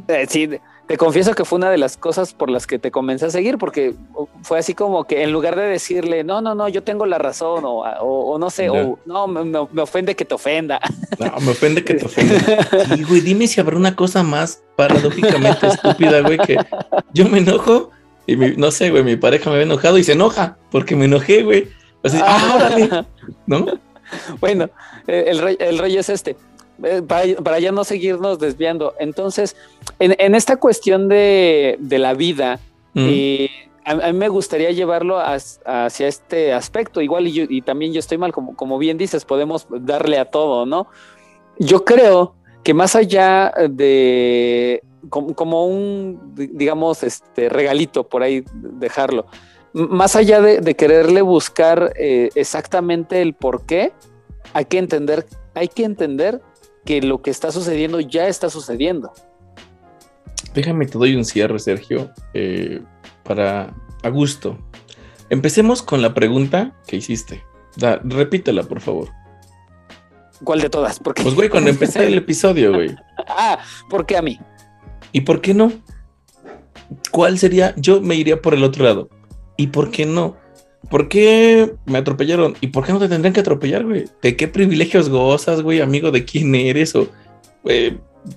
Eh, 0.08 0.26
sí, 0.28 0.50
te 0.88 0.98
confieso 0.98 1.34
que 1.34 1.46
fue 1.46 1.58
una 1.58 1.70
de 1.70 1.78
las 1.78 1.98
cosas 1.98 2.34
por 2.34 2.50
las 2.50 2.66
que 2.66 2.80
te 2.80 2.90
comencé 2.90 3.28
a 3.28 3.30
seguir, 3.30 3.58
porque 3.58 3.94
fue 4.42 4.60
así 4.60 4.74
como 4.74 5.04
que 5.06 5.24
en 5.24 5.32
lugar 5.32 5.56
de 5.56 5.64
decirle, 5.64 6.24
no, 6.24 6.42
no, 6.42 6.56
no, 6.56 6.68
yo 6.68 6.84
tengo 6.84 7.06
la 7.06 7.18
razón, 7.18 7.64
o, 7.66 8.38
no 8.40 8.50
sé, 8.50 8.70
o 8.70 8.98
no, 9.06 9.28
me, 9.28 9.82
ofende 9.82 10.16
que 10.16 10.26
te 10.26 10.34
ofenda. 10.36 10.80
No, 11.20 11.40
me 11.42 11.52
ofende 11.52 11.84
que 11.84 11.94
te 11.94 12.06
ofenda. 12.06 12.36
Y, 12.96 13.04
güey, 13.04 13.22
dime 13.22 13.48
si 13.48 13.62
habrá 13.62 13.78
una 13.78 13.96
cosa 13.96 14.24
más 14.24 14.64
paradójicamente 14.76 15.68
estúpida, 15.68 16.22
güey, 16.22 16.38
que 16.40 16.58
yo 17.14 17.30
me 17.30 17.40
enojo 17.40 17.92
y 18.26 18.36
no 18.36 18.72
sé, 18.72 18.90
güey, 18.90 19.04
mi 19.04 19.16
pareja 19.16 19.50
me 19.50 19.58
ve 19.58 19.64
enojado 19.64 19.98
y 19.98 20.04
se 20.04 20.14
enoja 20.14 20.58
porque 20.72 20.96
me 20.96 21.06
enojé, 21.06 21.44
güey. 21.44 21.68
Así, 22.04 22.18
ah, 22.22 23.06
¿no? 23.46 23.66
Bueno, 24.40 24.70
eh, 25.08 25.26
el 25.28 25.58
el 25.60 25.80
rey 25.80 25.98
es 25.98 26.10
este. 26.10 26.36
Eh, 26.82 27.02
para, 27.04 27.60
ya 27.60 27.72
no 27.72 27.84
seguirnos 27.84 28.40
desviando. 28.40 28.96
Entonces, 29.00 29.56
en, 30.00 30.36
esta 30.36 30.58
cuestión 30.58 31.08
de, 31.08 31.78
la 31.80 32.14
vida, 32.14 32.60
eh, 32.96 33.50
a, 33.86 33.96
mí 33.96 34.18
me 34.18 34.30
gustaría 34.30 34.72
llevarlo 34.72 35.20
hacia 35.20 36.08
este 36.08 36.54
aspecto. 36.54 37.02
Igual, 37.02 37.28
y, 37.28 37.62
también 37.62 37.94
yo 37.94 38.00
estoy 38.00 38.18
mal, 38.18 38.34
como, 38.34 38.56
como 38.56 38.78
bien 38.78 38.98
dices, 38.98 39.26
podemos 39.26 39.68
darle 39.70 40.18
a 40.18 40.26
todo, 40.26 40.66
¿no? 40.66 40.88
Yo 41.60 41.86
creo 41.86 42.36
que 42.64 42.74
más 42.74 42.96
allá 42.96 43.54
de, 43.70 44.82
como, 45.10 45.68
un, 45.68 46.34
digamos, 46.36 47.04
este 47.04 47.50
regalito 47.50 48.08
por 48.08 48.24
ahí 48.24 48.44
dejarlo. 48.54 49.26
Más 49.74 50.16
allá 50.16 50.42
de, 50.42 50.76
quererle 50.76 51.22
buscar 51.22 51.94
eh, 51.96 52.30
exactamente 52.36 53.22
el 53.22 53.34
por 53.34 53.66
qué, 53.66 53.92
hay 54.54 54.66
que 54.66 54.78
entender, 54.78 55.26
hay 55.56 55.68
que 55.68 55.84
entender 55.84 56.42
que 56.86 57.02
lo 57.02 57.22
que 57.22 57.32
está 57.32 57.52
sucediendo 57.52 58.00
ya 58.00 58.28
está 58.28 58.50
sucediendo. 58.50 59.12
Déjame 60.54 60.86
te 60.86 60.98
doy 60.98 61.16
un 61.16 61.26
cierre, 61.26 61.58
Sergio, 61.60 62.12
eh, 62.34 62.82
para 63.24 63.74
a 64.04 64.10
gusto. 64.10 64.58
Empecemos 65.30 65.82
con 65.82 66.02
la 66.02 66.14
pregunta 66.14 66.76
que 66.88 66.98
hiciste. 66.98 67.44
repítela, 68.04 68.64
por 68.64 68.82
favor. 68.82 69.10
¿Cuál 70.44 70.62
de 70.62 70.70
todas? 70.70 71.00
Porque... 71.00 71.24
Pues, 71.24 71.36
güey, 71.36 71.50
cuando 71.50 71.70
empecé 71.70 72.06
el 72.06 72.18
episodio, 72.18 72.74
güey. 72.74 72.96
ah, 73.28 73.60
¿por 73.90 74.06
qué 74.06 74.18
a 74.18 74.22
mí? 74.22 74.40
¿Y 75.12 75.22
por 75.22 75.42
qué 75.42 75.54
no? 75.54 75.72
¿Cuál 77.12 77.40
sería? 77.40 77.74
Yo 77.78 78.02
me 78.02 78.16
iría 78.16 78.42
por 78.42 78.54
el 78.54 78.64
otro 78.64 78.84
lado. 78.84 79.10
¿Y 79.58 79.68
por 79.68 79.90
qué 79.90 80.06
no? 80.06 80.36
¿Por 80.90 81.08
qué 81.08 81.74
me 81.86 81.98
atropellaron? 81.98 82.56
¿Y 82.62 82.68
por 82.68 82.86
qué 82.86 82.94
no 82.94 83.00
te 83.00 83.08
tendrían 83.08 83.34
que 83.34 83.40
atropellar, 83.40 83.84
güey? 83.86 84.06
¿De 84.22 84.36
qué 84.36 84.48
privilegios 84.48 85.10
gozas, 85.10 85.62
güey? 85.62 85.82
Amigo 85.82 86.12
de 86.12 86.26
quién 86.26 86.54
eres? 86.56 86.96
O 86.96 87.08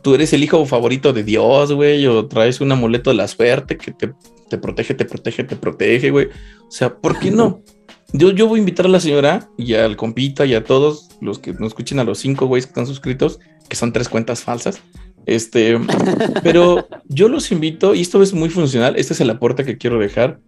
tú 0.02 0.14
eres 0.14 0.32
el 0.32 0.44
hijo 0.44 0.64
favorito 0.66 1.12
de 1.12 1.24
Dios, 1.24 1.72
güey. 1.72 2.06
O 2.06 2.26
traes 2.26 2.60
un 2.60 2.72
amuleto 2.72 3.10
de 3.10 3.16
la 3.16 3.28
suerte 3.28 3.76
que 3.76 3.92
te, 3.92 4.12
te 4.48 4.58
protege, 4.58 4.94
te 4.94 5.04
protege, 5.04 5.44
te 5.44 5.56
protege, 5.56 6.10
güey. 6.10 6.26
O 6.26 6.70
sea, 6.70 6.94
¿por 6.94 7.18
qué 7.18 7.30
no? 7.30 7.62
Yo, 8.12 8.30
yo 8.30 8.46
voy 8.46 8.58
a 8.58 8.60
invitar 8.60 8.86
a 8.86 8.88
la 8.88 9.00
señora 9.00 9.50
y 9.58 9.74
al 9.74 9.96
compita 9.96 10.46
y 10.46 10.54
a 10.54 10.62
todos 10.62 11.08
los 11.20 11.40
que 11.40 11.52
nos 11.52 11.68
escuchen, 11.68 11.98
a 11.98 12.04
los 12.04 12.18
cinco 12.18 12.46
güeyes 12.46 12.64
que 12.64 12.70
están 12.70 12.86
suscritos, 12.86 13.40
que 13.68 13.76
son 13.76 13.92
tres 13.92 14.08
cuentas 14.08 14.42
falsas. 14.42 14.80
Este, 15.26 15.76
pero 16.42 16.86
yo 17.08 17.28
los 17.28 17.50
invito, 17.50 17.94
y 17.94 18.02
esto 18.02 18.22
es 18.22 18.32
muy 18.32 18.48
funcional, 18.48 18.94
este 18.96 19.12
es 19.12 19.20
el 19.20 19.30
aporte 19.30 19.64
que 19.64 19.76
quiero 19.76 19.98
dejar. 19.98 20.38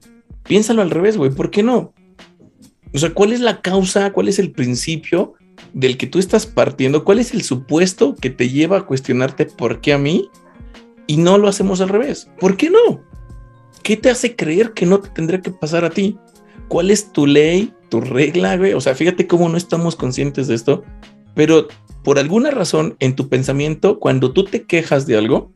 Piénsalo 0.49 0.83
al 0.83 0.91
revés, 0.91 1.17
güey, 1.17 1.31
¿por 1.31 1.51
qué 1.51 1.63
no? 1.63 1.93
O 2.95 2.99
sea, 2.99 3.11
¿cuál 3.11 3.33
es 3.33 3.41
la 3.41 3.61
causa? 3.61 4.13
¿Cuál 4.13 4.29
es 4.29 4.39
el 4.39 4.51
principio 4.51 5.35
del 5.75 5.99
que 5.99 6.07
tú 6.07 6.19
estás 6.19 6.47
partiendo? 6.47 7.05
¿Cuál 7.05 7.19
es 7.19 7.35
el 7.35 7.43
supuesto 7.43 8.15
que 8.15 8.31
te 8.31 8.49
lleva 8.49 8.79
a 8.79 8.87
cuestionarte 8.87 9.45
por 9.45 9.81
qué 9.81 9.93
a 9.93 9.99
mí? 9.99 10.31
Y 11.07 11.19
no 11.19 11.39
lo 11.39 11.49
hacemos 11.49 11.81
al 11.81 11.91
revés. 11.91 12.31
¿Por 12.41 12.57
qué 12.57 12.71
no? 12.71 13.05
¿Qué 13.83 13.97
te 13.97 14.11
hace 14.11 14.37
creer 14.37 14.73
que 14.73 14.87
no 14.87 15.01
te 15.01 15.11
tendría 15.11 15.41
que 15.41 15.51
pasar 15.51 15.85
a 15.85 15.91
ti? 15.91 16.19
¿Cuál 16.69 16.91
es 16.91 17.13
tu 17.13 17.27
ley, 17.27 17.73
tu 17.91 18.01
regla, 18.01 18.57
güey? 18.57 18.73
O 18.73 18.81
sea, 18.81 18.95
fíjate 18.95 19.27
cómo 19.27 19.49
no 19.49 19.57
estamos 19.57 19.97
conscientes 19.97 20.49
de 20.49 20.55
esto, 20.55 20.83
pero 21.35 21.69
por 22.03 22.19
alguna 22.19 22.51
razón 22.51 22.97
en 23.01 23.17
tu 23.17 23.29
pensamiento, 23.29 23.99
cuando 23.99 24.33
tú 24.33 24.45
te 24.45 24.63
quejas 24.65 25.07
de 25.07 25.17
algo, 25.17 25.53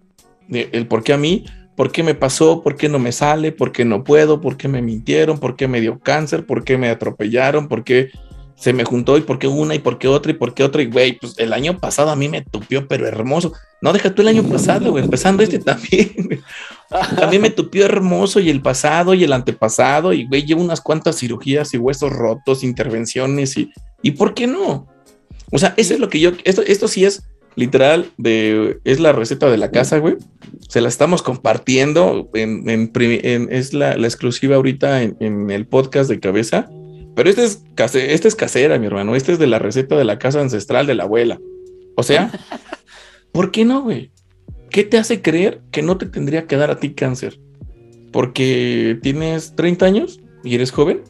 de 0.48 0.68
el 0.72 0.86
por 0.86 1.02
qué 1.02 1.14
a 1.14 1.18
mí, 1.18 1.44
por 1.76 1.90
qué 1.90 2.02
me 2.02 2.14
pasó, 2.14 2.62
por 2.62 2.76
qué 2.76 2.88
no 2.88 2.98
me 2.98 3.12
sale, 3.12 3.52
por 3.52 3.72
qué 3.72 3.84
no 3.84 4.04
puedo, 4.04 4.40
por 4.40 4.56
qué 4.56 4.68
me 4.68 4.82
mintieron, 4.82 5.38
por 5.38 5.56
qué 5.56 5.68
me 5.68 5.80
dio 5.80 5.98
cáncer, 6.00 6.46
por 6.46 6.64
qué 6.64 6.76
me 6.76 6.90
atropellaron, 6.90 7.68
por 7.68 7.84
qué 7.84 8.10
se 8.54 8.72
me 8.72 8.84
juntó 8.84 9.16
y 9.16 9.22
por 9.22 9.40
qué 9.40 9.48
una 9.48 9.74
y 9.74 9.80
por 9.80 9.98
qué 9.98 10.06
otra 10.06 10.30
y 10.30 10.36
por 10.36 10.54
qué 10.54 10.62
otra. 10.62 10.82
Y 10.82 10.86
güey, 10.86 11.18
pues 11.18 11.34
el 11.38 11.52
año 11.52 11.78
pasado 11.78 12.10
a 12.10 12.16
mí 12.16 12.28
me 12.28 12.42
tupió, 12.42 12.86
pero 12.86 13.08
hermoso. 13.08 13.52
No, 13.80 13.92
deja 13.92 14.14
tú 14.14 14.22
el 14.22 14.28
año 14.28 14.44
pasado, 14.44 14.92
güey, 14.92 15.02
empezando 15.02 15.42
este 15.42 15.58
también. 15.58 16.42
También 17.16 17.40
me 17.40 17.48
tupió 17.48 17.86
hermoso 17.86 18.38
y 18.38 18.50
el 18.50 18.60
pasado 18.60 19.14
y 19.14 19.24
el 19.24 19.32
antepasado. 19.32 20.12
Y 20.12 20.26
güey, 20.26 20.44
llevo 20.44 20.62
unas 20.62 20.80
cuantas 20.80 21.18
cirugías 21.18 21.72
y 21.72 21.78
huesos 21.78 22.12
rotos, 22.12 22.62
intervenciones 22.62 23.56
y, 23.56 23.72
¿y 24.02 24.12
por 24.12 24.34
qué 24.34 24.46
no? 24.46 24.86
O 25.50 25.58
sea, 25.58 25.74
eso 25.76 25.94
es 25.94 26.00
lo 26.00 26.08
que 26.08 26.20
yo, 26.20 26.32
esto, 26.44 26.62
esto 26.62 26.86
sí 26.86 27.04
es 27.04 27.24
literal 27.56 28.10
de, 28.16 28.80
es 28.84 29.00
la 29.00 29.12
receta 29.12 29.50
de 29.50 29.58
la 29.58 29.70
casa, 29.70 29.98
güey. 29.98 30.16
Se 30.68 30.80
la 30.80 30.88
estamos 30.88 31.22
compartiendo 31.22 32.30
en, 32.34 32.90
es 33.50 33.74
la, 33.74 33.96
la, 33.96 34.06
exclusiva 34.06 34.56
ahorita 34.56 35.02
en, 35.02 35.16
en 35.20 35.50
el 35.50 35.66
podcast 35.66 36.08
de 36.08 36.20
cabeza 36.20 36.68
pero 37.14 37.28
este 37.28 37.44
es, 37.44 37.62
este 37.94 38.28
es 38.28 38.34
casera, 38.34 38.78
mi 38.78 38.86
hermano. 38.86 39.14
Este 39.14 39.32
es 39.32 39.38
de 39.38 39.46
la 39.46 39.58
receta 39.58 39.96
de 39.96 40.04
la 40.04 40.18
casa 40.18 40.40
ancestral 40.40 40.86
de 40.86 40.94
la 40.94 41.04
abuela. 41.04 41.40
O 41.96 42.02
sea, 42.02 42.30
¿por 43.32 43.50
qué 43.50 43.64
no, 43.64 43.82
güey? 43.82 44.10
¿Qué 44.70 44.84
te 44.84 44.96
hace 44.96 45.20
creer 45.20 45.60
que 45.70 45.82
no 45.82 45.98
te 45.98 46.06
tendría 46.06 46.46
que 46.46 46.56
dar 46.56 46.70
a 46.70 46.80
ti 46.80 46.94
cáncer? 46.94 47.38
Porque 48.10 48.98
tienes 49.02 49.54
30 49.54 49.84
años 49.84 50.20
y 50.42 50.54
eres 50.54 50.70
joven. 50.70 51.02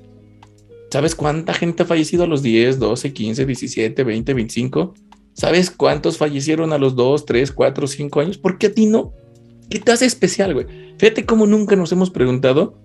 ¿Sabes 0.91 1.15
cuánta 1.15 1.55
gente 1.55 1.85
ha 1.85 1.87
fallecido 1.87 2.25
a 2.25 2.27
los 2.27 2.43
10, 2.43 2.79
12, 2.79 3.13
15, 3.13 3.47
17, 3.47 4.05
20, 4.05 4.35
25? 4.35 4.95
¿Sabes 5.35 5.71
cuántos 5.71 6.19
fallecieron 6.19 6.73
a 6.73 6.79
los 6.79 6.95
2, 6.95 7.25
3, 7.25 7.53
4, 7.53 7.87
5 7.87 8.21
años? 8.21 8.39
¿Por 8.39 8.59
qué 8.59 8.67
a 8.67 8.73
ti 8.73 8.87
no? 8.87 9.13
¿Qué 9.71 9.79
te 9.79 9.93
hace 9.93 10.07
especial, 10.07 10.55
güey? 10.55 10.67
Fíjate 10.99 11.25
cómo 11.25 11.47
nunca 11.47 11.75
nos 11.77 11.91
hemos 11.93 12.11
preguntado 12.11 12.79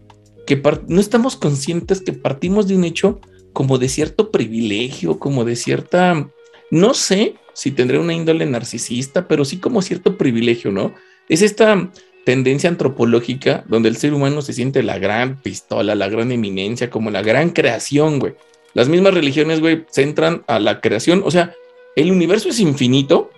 que 0.46 0.62
no 0.88 1.02
estamos 1.02 1.36
conscientes 1.36 2.02
que 2.02 2.14
partimos 2.14 2.68
de 2.68 2.76
un 2.76 2.86
hecho 2.86 3.20
como 3.52 3.78
de 3.78 3.90
cierto 3.90 4.32
privilegio, 4.32 5.20
como 5.20 5.44
de 5.44 5.56
cierta, 5.56 6.30
no 6.72 6.94
sé 6.94 7.36
si 7.54 7.72
tendré 7.72 8.00
una 8.00 8.14
índole 8.14 8.46
narcisista, 8.46 9.28
pero 9.28 9.44
sí 9.44 9.58
como 9.58 9.82
cierto 9.82 10.18
privilegio, 10.18 10.72
¿no? 10.72 10.94
Es 11.28 11.42
esta 11.42 11.92
tendencia 12.26 12.70
antropológica 12.70 13.66
donde 13.68 13.90
el 13.90 13.98
ser 13.98 14.14
humano 14.14 14.42
se 14.42 14.54
siente 14.54 14.84
la 14.84 15.00
gran 15.00 15.42
pistola, 15.42 15.96
la 15.96 16.08
gran 16.08 16.32
eminencia, 16.32 16.90
como 16.90 17.10
la 17.10 17.22
gran 17.22 17.50
creación, 17.50 18.20
güey. 18.20 18.36
Las 18.74 18.90
mismas 18.90 19.14
religiones, 19.14 19.60
güey, 19.60 19.86
centran 19.92 20.44
a 20.48 20.60
la 20.60 20.80
creación, 20.80 21.24
o 21.26 21.32
sea, 21.32 21.54
el 21.98 22.12
universo 22.12 22.48
es 22.48 22.60
infinito, 22.60 23.32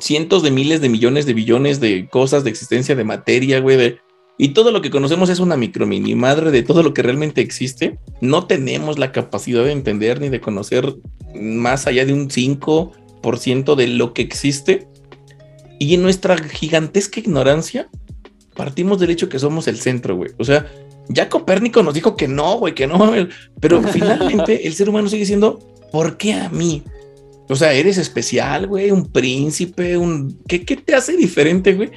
cientos 0.00 0.42
de 0.42 0.50
miles 0.50 0.80
de 0.80 0.88
millones 0.88 1.24
de 1.24 1.34
billones 1.34 1.78
de 1.78 2.08
cosas, 2.08 2.42
de 2.42 2.50
existencia, 2.50 2.96
de 2.96 3.04
materia, 3.04 3.60
güey, 3.60 3.76
de 3.76 4.00
y 4.38 4.48
todo 4.48 4.70
lo 4.70 4.82
que 4.82 4.90
conocemos 4.90 5.30
es 5.30 5.38
una 5.38 5.56
micro 5.56 5.86
mini 5.86 6.14
madre 6.14 6.50
de 6.50 6.62
todo 6.62 6.82
lo 6.82 6.92
que 6.92 7.02
realmente 7.02 7.40
existe. 7.40 7.98
No 8.20 8.46
tenemos 8.46 8.98
la 8.98 9.12
capacidad 9.12 9.64
de 9.64 9.72
entender 9.72 10.20
ni 10.20 10.28
de 10.28 10.40
conocer 10.40 10.96
más 11.34 11.86
allá 11.86 12.04
de 12.04 12.12
un 12.12 12.28
5% 12.28 13.74
de 13.76 13.86
lo 13.86 14.12
que 14.12 14.22
existe. 14.22 14.88
Y 15.78 15.94
en 15.94 16.02
nuestra 16.02 16.36
gigantesca 16.36 17.20
ignorancia, 17.20 17.88
partimos 18.54 18.98
del 18.98 19.10
hecho 19.10 19.30
que 19.30 19.38
somos 19.38 19.68
el 19.68 19.78
centro, 19.78 20.16
güey. 20.16 20.32
O 20.38 20.44
sea, 20.44 20.70
ya 21.08 21.30
Copérnico 21.30 21.82
nos 21.82 21.94
dijo 21.94 22.16
que 22.16 22.28
no, 22.28 22.58
güey, 22.58 22.74
que 22.74 22.86
no. 22.86 23.10
Pero 23.60 23.80
finalmente 23.92 24.66
el 24.66 24.74
ser 24.74 24.90
humano 24.90 25.08
sigue 25.08 25.24
siendo, 25.24 25.60
¿por 25.92 26.18
qué 26.18 26.34
a 26.34 26.50
mí? 26.50 26.82
O 27.48 27.56
sea, 27.56 27.72
eres 27.72 27.98
especial, 27.98 28.66
güey, 28.66 28.90
un 28.90 29.10
príncipe, 29.12 29.96
un... 29.96 30.40
¿Qué, 30.48 30.64
qué 30.64 30.76
te 30.76 30.94
hace 30.94 31.16
diferente, 31.16 31.74
güey? 31.74 31.90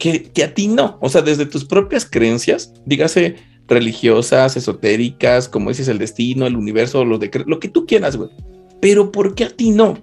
que, 0.00 0.42
a 0.42 0.54
ti 0.54 0.66
no. 0.66 0.98
O 1.00 1.08
sea, 1.08 1.22
desde 1.22 1.46
tus 1.46 1.64
propias 1.64 2.04
creencias, 2.04 2.72
dígase 2.86 3.36
religiosas, 3.68 4.56
esotéricas, 4.56 5.48
como 5.48 5.68
dices, 5.68 5.86
el 5.86 5.98
destino, 5.98 6.46
el 6.46 6.56
universo, 6.56 7.04
los 7.04 7.20
decretos, 7.20 7.48
lo 7.48 7.60
que 7.60 7.68
tú 7.68 7.86
quieras, 7.86 8.16
güey. 8.16 8.30
Pero 8.80 9.12
¿por 9.12 9.34
qué 9.36 9.44
a 9.44 9.50
ti 9.50 9.70
no? 9.70 9.98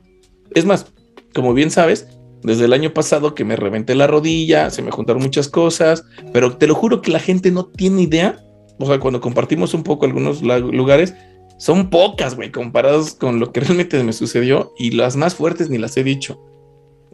Es 0.53 0.63
más, 0.63 0.85
como 1.33 1.53
bien 1.53 1.71
sabes, 1.71 2.07
desde 2.43 2.65
el 2.65 2.73
año 2.73 2.93
pasado 2.93 3.35
que 3.35 3.43
me 3.43 3.57
reventé 3.57 3.95
la 3.95 4.07
rodilla, 4.07 4.69
se 4.69 4.83
me 4.83 4.91
juntaron 4.91 5.21
muchas 5.21 5.49
cosas, 5.49 6.05
pero 6.31 6.55
te 6.55 6.67
lo 6.67 6.75
juro 6.75 7.01
que 7.01 7.11
la 7.11 7.19
gente 7.19 7.51
no 7.51 7.65
tiene 7.65 8.03
idea. 8.03 8.41
O 8.79 8.85
sea, 8.85 8.99
cuando 8.99 9.19
compartimos 9.19 9.73
un 9.73 9.83
poco 9.83 10.05
algunos 10.05 10.41
lugares, 10.43 11.15
son 11.57 11.89
pocas, 11.89 12.35
güey, 12.35 12.51
comparados 12.51 13.15
con 13.15 13.39
lo 13.39 13.51
que 13.51 13.59
realmente 13.61 14.01
me 14.03 14.13
sucedió 14.13 14.73
y 14.77 14.91
las 14.91 15.15
más 15.15 15.35
fuertes 15.35 15.69
ni 15.69 15.77
las 15.77 15.97
he 15.97 16.03
dicho 16.03 16.39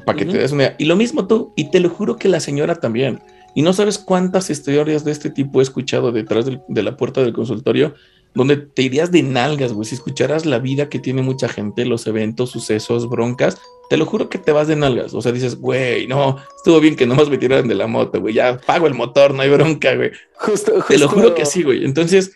para 0.05 0.17
que 0.17 0.25
te 0.25 0.37
des 0.37 0.51
una 0.51 0.63
idea. 0.63 0.75
Y 0.77 0.85
lo 0.85 0.95
mismo 0.95 1.27
tú, 1.27 1.53
y 1.55 1.71
te 1.71 1.79
lo 1.79 1.89
juro 1.89 2.17
que 2.17 2.29
la 2.29 2.39
señora 2.39 2.75
también. 2.75 3.21
Y 3.55 3.61
no 3.61 3.73
sabes 3.73 3.97
cuántas 3.97 4.49
historias 4.49 5.03
de 5.05 5.11
este 5.11 5.29
tipo 5.29 5.59
he 5.59 5.63
escuchado 5.63 6.11
detrás 6.11 6.45
de 6.45 6.83
la 6.83 6.97
puerta 6.97 7.21
del 7.21 7.33
consultorio, 7.33 7.93
donde 8.33 8.57
te 8.57 8.81
irías 8.81 9.11
de 9.11 9.21
nalgas, 9.21 9.73
güey. 9.73 9.85
Si 9.85 9.95
escucharas 9.95 10.45
la 10.45 10.57
vida 10.57 10.89
que 10.89 10.99
tiene 10.99 11.21
mucha 11.21 11.47
gente, 11.47 11.85
los 11.85 12.07
eventos, 12.07 12.49
sucesos, 12.49 13.07
broncas, 13.07 13.57
te 13.89 13.97
lo 13.97 14.05
juro 14.05 14.27
que 14.27 14.39
te 14.39 14.51
vas 14.51 14.67
de 14.67 14.75
nalgas. 14.75 15.13
O 15.13 15.21
sea, 15.21 15.31
dices, 15.31 15.59
güey, 15.59 16.07
no, 16.07 16.37
estuvo 16.57 16.79
bien 16.79 16.95
que 16.95 17.05
nomás 17.05 17.29
me 17.29 17.37
tiraran 17.37 17.67
de 17.67 17.75
la 17.75 17.85
moto, 17.85 18.19
güey. 18.19 18.33
Ya 18.33 18.57
pago 18.57 18.87
el 18.87 18.95
motor, 18.95 19.35
no 19.35 19.43
hay 19.43 19.49
bronca, 19.49 19.95
güey. 19.95 20.11
Justo, 20.35 20.83
Te 20.87 20.97
lo 20.97 21.07
juro 21.07 21.35
que 21.35 21.45
sí, 21.45 21.61
güey. 21.61 21.85
Entonces, 21.85 22.31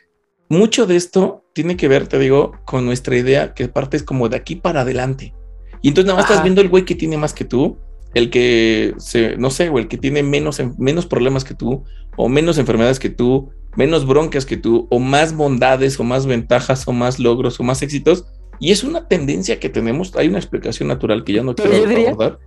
mucho 0.49 0.85
de 0.85 0.97
esto 0.97 1.43
tiene 1.57 1.75
que 1.75 1.87
ver, 1.87 2.07
te 2.07 2.19
digo, 2.19 2.51
con 2.65 2.85
nuestra 2.85 3.17
idea 3.17 3.55
que 3.55 3.67
parte 3.67 3.97
es 3.97 4.03
como 4.03 4.29
de 4.29 4.37
aquí 4.37 4.57
para 4.57 4.81
adelante. 4.81 5.33
Y 5.81 5.87
entonces 5.87 6.05
nada 6.05 6.21
más 6.21 6.29
estás 6.29 6.43
viendo 6.43 6.61
el 6.61 6.69
güey 6.69 6.85
que 6.85 6.93
tiene 6.93 7.17
más 7.17 7.33
que 7.33 7.45
tú, 7.45 7.79
el 8.13 8.29
que 8.29 8.93
se, 8.99 9.37
no 9.37 9.49
sé, 9.49 9.69
o 9.69 9.79
el 9.79 9.87
que 9.87 9.97
tiene 9.97 10.21
menos, 10.21 10.61
menos 10.77 11.07
problemas 11.07 11.43
que 11.43 11.55
tú, 11.55 11.83
o 12.15 12.29
menos 12.29 12.59
enfermedades 12.59 12.99
que 12.99 13.09
tú, 13.09 13.49
menos 13.75 14.05
broncas 14.05 14.45
que 14.45 14.55
tú, 14.55 14.85
o 14.91 14.99
más 14.99 15.35
bondades, 15.35 15.99
o 15.99 16.03
más 16.03 16.27
ventajas, 16.27 16.87
o 16.87 16.93
más 16.93 17.17
logros, 17.17 17.59
o 17.59 17.63
más 17.63 17.81
éxitos. 17.81 18.27
Y 18.59 18.71
es 18.71 18.83
una 18.83 19.07
tendencia 19.07 19.59
que 19.59 19.69
tenemos. 19.69 20.15
Hay 20.15 20.27
una 20.27 20.37
explicación 20.37 20.89
natural 20.89 21.23
que 21.23 21.33
ya 21.33 21.41
no 21.41 21.55
quiero 21.55 21.75
abordar. 21.75 22.37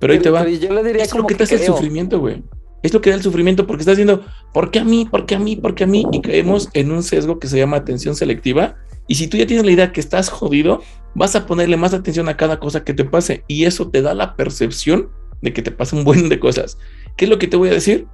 Pero, 0.00 0.12
ahí 0.12 0.18
te 0.18 0.30
va. 0.30 0.48
Yo 0.48 0.74
le 0.74 0.82
diría 0.82 1.04
es 1.04 1.14
lo 1.14 1.24
que, 1.24 1.36
te 1.36 1.44
hace 1.44 1.54
el 1.54 1.66
sufrimiento, 1.66 2.18
güey. 2.18 2.42
Es 2.82 2.94
lo 2.94 3.00
que 3.00 3.10
da 3.10 3.16
el 3.16 3.22
sufrimiento 3.22 3.66
porque 3.66 3.82
estás 3.82 3.96
diciendo, 3.96 4.24
¿por 4.52 4.70
qué 4.70 4.80
a 4.80 4.84
mí? 4.84 5.06
¿Por 5.10 5.26
qué 5.26 5.34
a 5.34 5.38
mí? 5.38 5.56
¿Por 5.56 5.74
qué 5.74 5.84
a 5.84 5.86
mí? 5.86 6.06
Y 6.12 6.20
caemos 6.22 6.68
en 6.72 6.90
un 6.92 7.02
sesgo 7.02 7.38
que 7.38 7.48
se 7.48 7.58
llama 7.58 7.76
atención 7.76 8.16
selectiva. 8.16 8.76
Y 9.06 9.16
si 9.16 9.26
tú 9.26 9.36
ya 9.36 9.46
tienes 9.46 9.66
la 9.66 9.72
idea 9.72 9.92
que 9.92 10.00
estás 10.00 10.28
jodido, 10.28 10.80
vas 11.14 11.36
a 11.36 11.46
ponerle 11.46 11.76
más 11.76 11.94
atención 11.94 12.28
a 12.28 12.36
cada 12.36 12.58
cosa 12.58 12.84
que 12.84 12.94
te 12.94 13.04
pase 13.04 13.44
y 13.48 13.64
eso 13.64 13.90
te 13.90 14.02
da 14.02 14.14
la 14.14 14.36
percepción 14.36 15.10
de 15.42 15.52
que 15.52 15.62
te 15.62 15.70
pasa 15.70 15.96
un 15.96 16.04
buen 16.04 16.28
de 16.28 16.38
cosas. 16.38 16.78
¿qué 17.16 17.26
es 17.26 17.28
lo 17.30 17.38
que 17.38 17.48
te 17.48 17.56
voy 17.56 17.68
a 17.68 17.74
decir? 17.74 18.06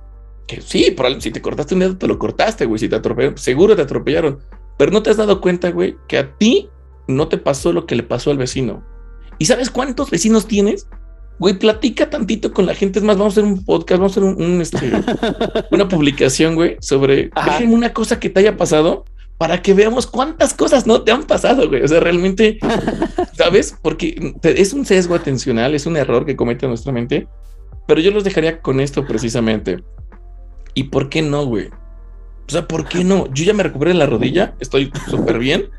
Que 0.48 0.60
sí, 0.60 0.94
si 1.20 1.30
te 1.30 1.40
cortaste 1.42 1.74
un 1.74 1.80
dedo, 1.80 1.96
te 1.96 2.08
lo 2.08 2.18
cortaste, 2.18 2.66
güey. 2.66 2.78
Si 2.78 2.88
te 2.88 2.96
atropellaron, 2.96 3.38
seguro 3.38 3.76
te 3.76 3.82
atropellaron. 3.82 4.38
Pero 4.78 4.90
no 4.90 5.02
te 5.02 5.10
has 5.10 5.16
dado 5.16 5.40
cuenta, 5.40 5.70
güey, 5.70 5.96
que 6.08 6.18
a 6.18 6.36
ti 6.36 6.68
no 7.08 7.28
te 7.28 7.38
pasó 7.38 7.72
lo 7.72 7.86
que 7.86 7.94
le 7.94 8.02
pasó 8.02 8.30
al 8.30 8.38
vecino. 8.38 8.84
¿Y 9.38 9.46
sabes 9.46 9.70
cuántos 9.70 10.10
vecinos 10.10 10.46
tienes? 10.46 10.88
Güey, 11.38 11.58
platica 11.58 12.08
tantito 12.08 12.52
con 12.52 12.66
la 12.66 12.74
gente. 12.74 12.98
Es 12.98 13.04
más, 13.04 13.18
vamos 13.18 13.36
a 13.36 13.40
hacer 13.40 13.44
un 13.44 13.64
podcast, 13.64 14.00
vamos 14.00 14.16
a 14.16 14.20
hacer 14.20 14.24
un, 14.24 14.60
este, 14.60 14.92
una 15.70 15.88
publicación, 15.88 16.54
güey, 16.54 16.76
sobre 16.80 17.30
una 17.66 17.92
cosa 17.92 18.18
que 18.18 18.30
te 18.30 18.40
haya 18.40 18.56
pasado 18.56 19.04
para 19.38 19.60
que 19.60 19.74
veamos 19.74 20.06
cuántas 20.06 20.54
cosas 20.54 20.86
no 20.86 21.02
te 21.02 21.12
han 21.12 21.24
pasado, 21.24 21.68
güey. 21.68 21.82
O 21.82 21.88
sea, 21.88 22.00
realmente, 22.00 22.58
¿sabes? 23.36 23.76
Porque 23.82 24.34
es 24.42 24.72
un 24.72 24.86
sesgo 24.86 25.14
atencional, 25.14 25.74
es 25.74 25.86
un 25.86 25.96
error 25.96 26.24
que 26.24 26.36
comete 26.36 26.66
nuestra 26.66 26.92
mente. 26.92 27.28
Pero 27.86 28.00
yo 28.00 28.10
los 28.10 28.24
dejaría 28.24 28.60
con 28.60 28.80
esto 28.80 29.06
precisamente. 29.06 29.84
¿Y 30.74 30.84
por 30.84 31.08
qué 31.08 31.22
no, 31.22 31.44
güey? 31.46 31.68
O 31.68 32.50
sea, 32.50 32.66
¿por 32.66 32.88
qué 32.88 33.04
no? 33.04 33.32
Yo 33.32 33.44
ya 33.44 33.54
me 33.54 33.62
recuperé 33.62 33.94
la 33.94 34.06
rodilla, 34.06 34.54
estoy 34.60 34.90
súper 35.08 35.38
bien. 35.38 35.70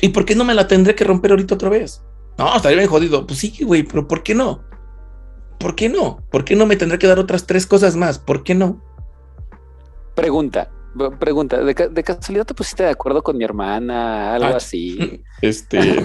¿Y 0.00 0.10
por 0.10 0.24
qué 0.24 0.34
no 0.34 0.44
me 0.44 0.54
la 0.54 0.68
tendré 0.68 0.94
que 0.94 1.04
romper 1.04 1.30
ahorita 1.30 1.54
otra 1.54 1.68
vez? 1.68 2.02
No, 2.38 2.54
estaría 2.54 2.78
bien 2.78 2.90
jodido. 2.90 3.26
Pues 3.26 3.38
sí, 3.38 3.56
güey, 3.62 3.82
pero 3.82 4.06
¿por 4.06 4.22
qué 4.22 4.34
no? 4.34 4.62
¿Por 5.58 5.74
qué 5.74 5.88
no? 5.88 6.22
¿Por 6.30 6.44
qué 6.44 6.56
no 6.56 6.66
me 6.66 6.76
tendré 6.76 6.98
que 6.98 7.06
dar 7.06 7.18
otras 7.18 7.46
tres 7.46 7.66
cosas 7.66 7.96
más? 7.96 8.18
¿Por 8.18 8.42
qué 8.44 8.54
no? 8.54 8.82
Pregunta, 10.14 10.70
pregunta, 11.18 11.62
¿de, 11.62 12.02
casualidad 12.02 12.46
te 12.46 12.54
pusiste 12.54 12.84
de 12.84 12.90
acuerdo 12.90 13.22
con 13.22 13.36
mi 13.36 13.44
hermana? 13.44 14.34
Algo 14.34 14.54
ah, 14.54 14.56
así. 14.56 15.22
Este, 15.42 16.02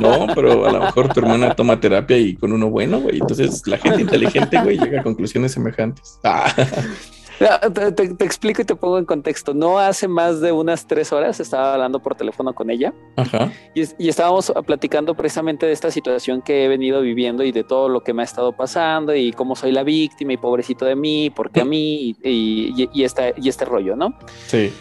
no, 0.00 0.26
pero 0.34 0.66
a 0.66 0.72
lo 0.72 0.80
mejor 0.80 1.12
tu 1.14 1.20
hermana 1.20 1.54
toma 1.54 1.78
terapia 1.78 2.18
y 2.18 2.34
con 2.34 2.52
uno 2.52 2.70
bueno, 2.70 2.98
güey. 3.00 3.18
Entonces 3.18 3.64
la 3.66 3.78
gente 3.78 4.00
inteligente, 4.00 4.60
güey, 4.60 4.76
llega 4.76 5.00
a 5.00 5.02
conclusiones 5.04 5.52
semejantes. 5.52 6.18
Ah. 6.24 6.52
Te, 7.38 8.24
explico 8.24 8.62
y 8.62 8.64
te 8.64 8.74
pongo 8.74 8.98
en 8.98 9.04
contexto. 9.04 9.54
No 9.54 9.78
hace 9.78 10.08
más 10.08 10.40
de 10.40 10.52
unas 10.52 10.86
tres 10.86 11.12
horas 11.12 11.40
estaba 11.40 11.74
hablando 11.74 12.00
por 12.00 12.14
teléfono 12.14 12.54
con 12.54 12.70
ella 12.70 12.92
Y, 13.74 14.08
estábamos 14.08 14.52
platicando 14.66 15.14
precisamente 15.14 15.66
de 15.66 15.72
esta 15.72 15.90
situación 15.90 16.42
que 16.42 16.64
he 16.64 16.68
venido 16.68 17.00
viviendo 17.00 17.42
y 17.44 17.52
de 17.52 17.64
todo 17.64 17.88
lo 17.88 18.02
que 18.02 18.12
me 18.12 18.22
ha 18.22 18.24
estado 18.24 18.52
pasando 18.52 19.14
y 19.14 19.32
cómo 19.32 19.56
soy 19.56 19.72
la 19.72 19.82
víctima 19.82 20.32
y 20.32 20.36
pobrecito 20.36 20.84
de 20.84 20.96
mí, 20.96 21.30
porque 21.30 21.60
a 21.60 21.64
mí 21.64 22.16
y, 22.22 22.88
y, 22.92 23.04
este 23.04 23.64
rollo, 23.64 23.96
¿no? 23.96 24.16
Sí. 24.46 24.72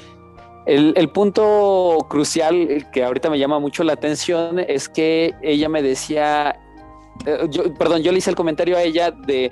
El, 0.65 0.93
el, 0.95 1.09
punto 1.09 2.05
crucial 2.09 2.87
que 2.93 3.03
ahorita 3.03 3.29
me 3.29 3.37
llama 3.37 3.59
mucho 3.59 3.83
la 3.83 3.93
atención 3.93 4.59
es 4.59 4.87
que 4.87 5.33
ella 5.41 5.67
me 5.67 5.81
decía, 5.81 6.57
eh, 7.25 7.47
yo, 7.49 7.73
perdón, 7.73 8.01
yo 8.01 8.11
le 8.11 8.17
hice 8.17 8.29
el 8.29 8.35
comentario 8.35 8.77
a 8.77 8.81
ella 8.81 9.11
de 9.11 9.51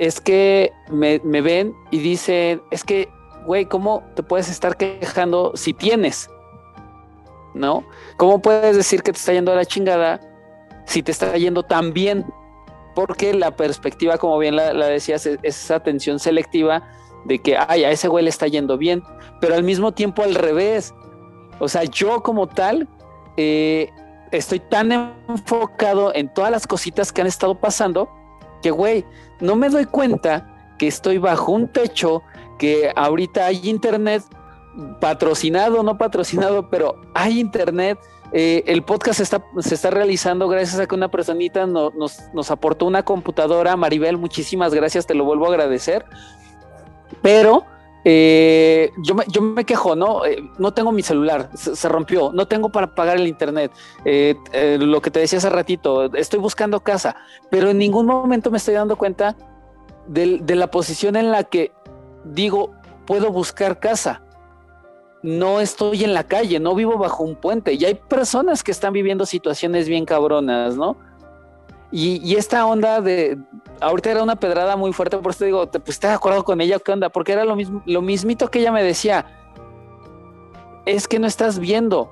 es 0.00 0.18
que 0.18 0.72
me, 0.90 1.18
ven 1.18 1.76
y 1.90 1.98
dicen, 1.98 2.62
es 2.70 2.84
que, 2.84 3.10
güey, 3.44 3.66
¿cómo 3.66 4.02
te 4.16 4.22
puedes 4.22 4.48
estar 4.48 4.78
quejando 4.78 5.52
si 5.54 5.74
tienes? 5.74 6.30
¿No? 7.52 7.84
¿Cómo 8.16 8.40
puedes 8.40 8.74
decir 8.74 9.02
que 9.02 9.12
te 9.12 9.18
está 9.18 9.34
yendo 9.34 9.52
a 9.52 9.56
la 9.56 9.66
chingada 9.66 10.18
si 10.86 11.02
te 11.02 11.12
está 11.12 11.36
yendo 11.36 11.62
tan 11.62 11.92
bien? 11.92 12.24
Porque 12.94 13.34
la 13.34 13.54
perspectiva, 13.54 14.16
como 14.16 14.38
bien 14.38 14.56
la, 14.56 14.72
decías, 14.72 15.26
es, 15.26 15.38
esa 15.42 15.74
atención 15.74 16.18
selectiva 16.18 16.82
de 17.26 17.38
que, 17.38 17.58
ay, 17.58 17.84
a 17.84 17.90
ese 17.90 18.08
güey 18.08 18.24
le 18.24 18.30
está 18.30 18.46
yendo 18.46 18.78
bien, 18.78 19.02
pero 19.38 19.54
al 19.54 19.62
mismo 19.62 19.92
tiempo 19.92 20.22
al 20.22 20.34
revés. 20.34 20.94
O 21.58 21.68
sea, 21.68 21.84
yo 21.84 22.22
como 22.22 22.46
tal, 22.46 22.88
eh, 23.36 23.90
estoy 24.32 24.60
tan 24.60 24.92
enfocado 25.28 26.14
en 26.14 26.32
todas 26.32 26.50
las 26.50 26.66
cositas 26.66 27.12
que 27.12 27.20
han 27.20 27.26
estado 27.26 27.60
pasando 27.60 28.08
que, 28.62 28.70
güey, 28.70 29.04
no 29.40 29.56
me 29.56 29.68
doy 29.68 29.86
cuenta 29.86 30.46
que 30.78 30.86
estoy 30.86 31.18
bajo 31.18 31.52
un 31.52 31.68
techo, 31.68 32.22
que 32.58 32.92
ahorita 32.94 33.46
hay 33.46 33.68
internet, 33.68 34.22
patrocinado 35.00 35.82
no 35.82 35.98
patrocinado, 35.98 36.68
pero 36.68 37.00
hay 37.14 37.40
internet. 37.40 37.98
Eh, 38.32 38.62
el 38.66 38.82
podcast 38.82 39.20
está, 39.20 39.44
se 39.58 39.74
está 39.74 39.90
realizando 39.90 40.46
gracias 40.48 40.80
a 40.80 40.86
que 40.86 40.94
una 40.94 41.10
personita 41.10 41.66
nos, 41.66 41.92
nos, 42.32 42.50
aportó 42.50 42.86
una 42.86 43.02
computadora. 43.02 43.76
Maribel, 43.76 44.18
muchísimas 44.18 44.72
gracias, 44.72 45.06
te 45.06 45.14
lo 45.14 45.24
vuelvo 45.24 45.46
a 45.46 45.48
agradecer. 45.48 46.04
Pero 47.22 47.66
eh, 48.04 48.92
yo, 48.98 49.14
me, 49.14 49.24
yo 49.28 49.42
me 49.42 49.64
quejo, 49.64 49.94
¿no? 49.94 50.24
Eh, 50.24 50.42
no 50.58 50.72
tengo 50.72 50.92
mi 50.92 51.02
celular, 51.02 51.50
se, 51.54 51.88
rompió, 51.88 52.32
no 52.32 52.46
tengo 52.46 52.70
para 52.70 52.94
pagar 52.94 53.16
el 53.18 53.26
internet. 53.26 53.72
Eh, 54.04 54.36
lo 54.80 55.00
que 55.00 55.10
te 55.10 55.20
decía 55.20 55.38
hace 55.38 55.50
ratito, 55.50 56.12
estoy 56.14 56.40
buscando 56.40 56.80
casa, 56.80 57.16
pero 57.50 57.70
en 57.70 57.78
ningún 57.78 58.06
momento 58.06 58.50
me 58.50 58.58
estoy 58.58 58.74
dando 58.74 58.96
cuenta 58.96 59.36
de, 60.06 60.38
de 60.38 60.54
la 60.54 60.70
posición 60.70 61.16
en 61.16 61.30
la 61.30 61.44
que 61.44 61.72
digo, 62.24 62.72
puedo 63.06 63.30
buscar 63.30 63.80
casa. 63.80 64.22
No 65.22 65.60
estoy 65.60 66.04
en 66.04 66.14
la 66.14 66.24
calle, 66.24 66.58
no 66.60 66.74
vivo 66.74 66.96
bajo 66.96 67.22
un 67.24 67.36
puente 67.36 67.74
y 67.74 67.84
hay 67.84 67.94
personas 67.94 68.62
que 68.62 68.70
están 68.70 68.94
viviendo 68.94 69.26
situaciones 69.26 69.86
bien 69.86 70.06
cabronas, 70.06 70.76
¿no? 70.76 70.96
Y, 71.92 72.36
esta 72.36 72.66
onda 72.66 73.00
de, 73.00 73.36
ahorita 73.80 74.12
era 74.12 74.22
una 74.22 74.36
pedrada 74.36 74.76
muy 74.76 74.92
fuerte, 74.92 75.16
por 75.18 75.30
eso 75.30 75.40
te 75.40 75.46
digo, 75.46 75.68
¿te 75.68 75.80
pusiste 75.80 76.06
de 76.06 76.12
acuerdo 76.12 76.44
con 76.44 76.60
ella 76.60 76.78
qué 76.78 76.92
onda? 76.92 77.08
Porque 77.08 77.32
era 77.32 77.44
lo 77.44 77.56
mismo, 77.56 77.82
lo 77.84 78.00
mismito 78.00 78.48
que 78.48 78.60
ella 78.60 78.70
me 78.70 78.84
decía, 78.84 79.26
es 80.86 81.08
que 81.08 81.18
no 81.18 81.26
estás 81.26 81.58
viendo 81.58 82.08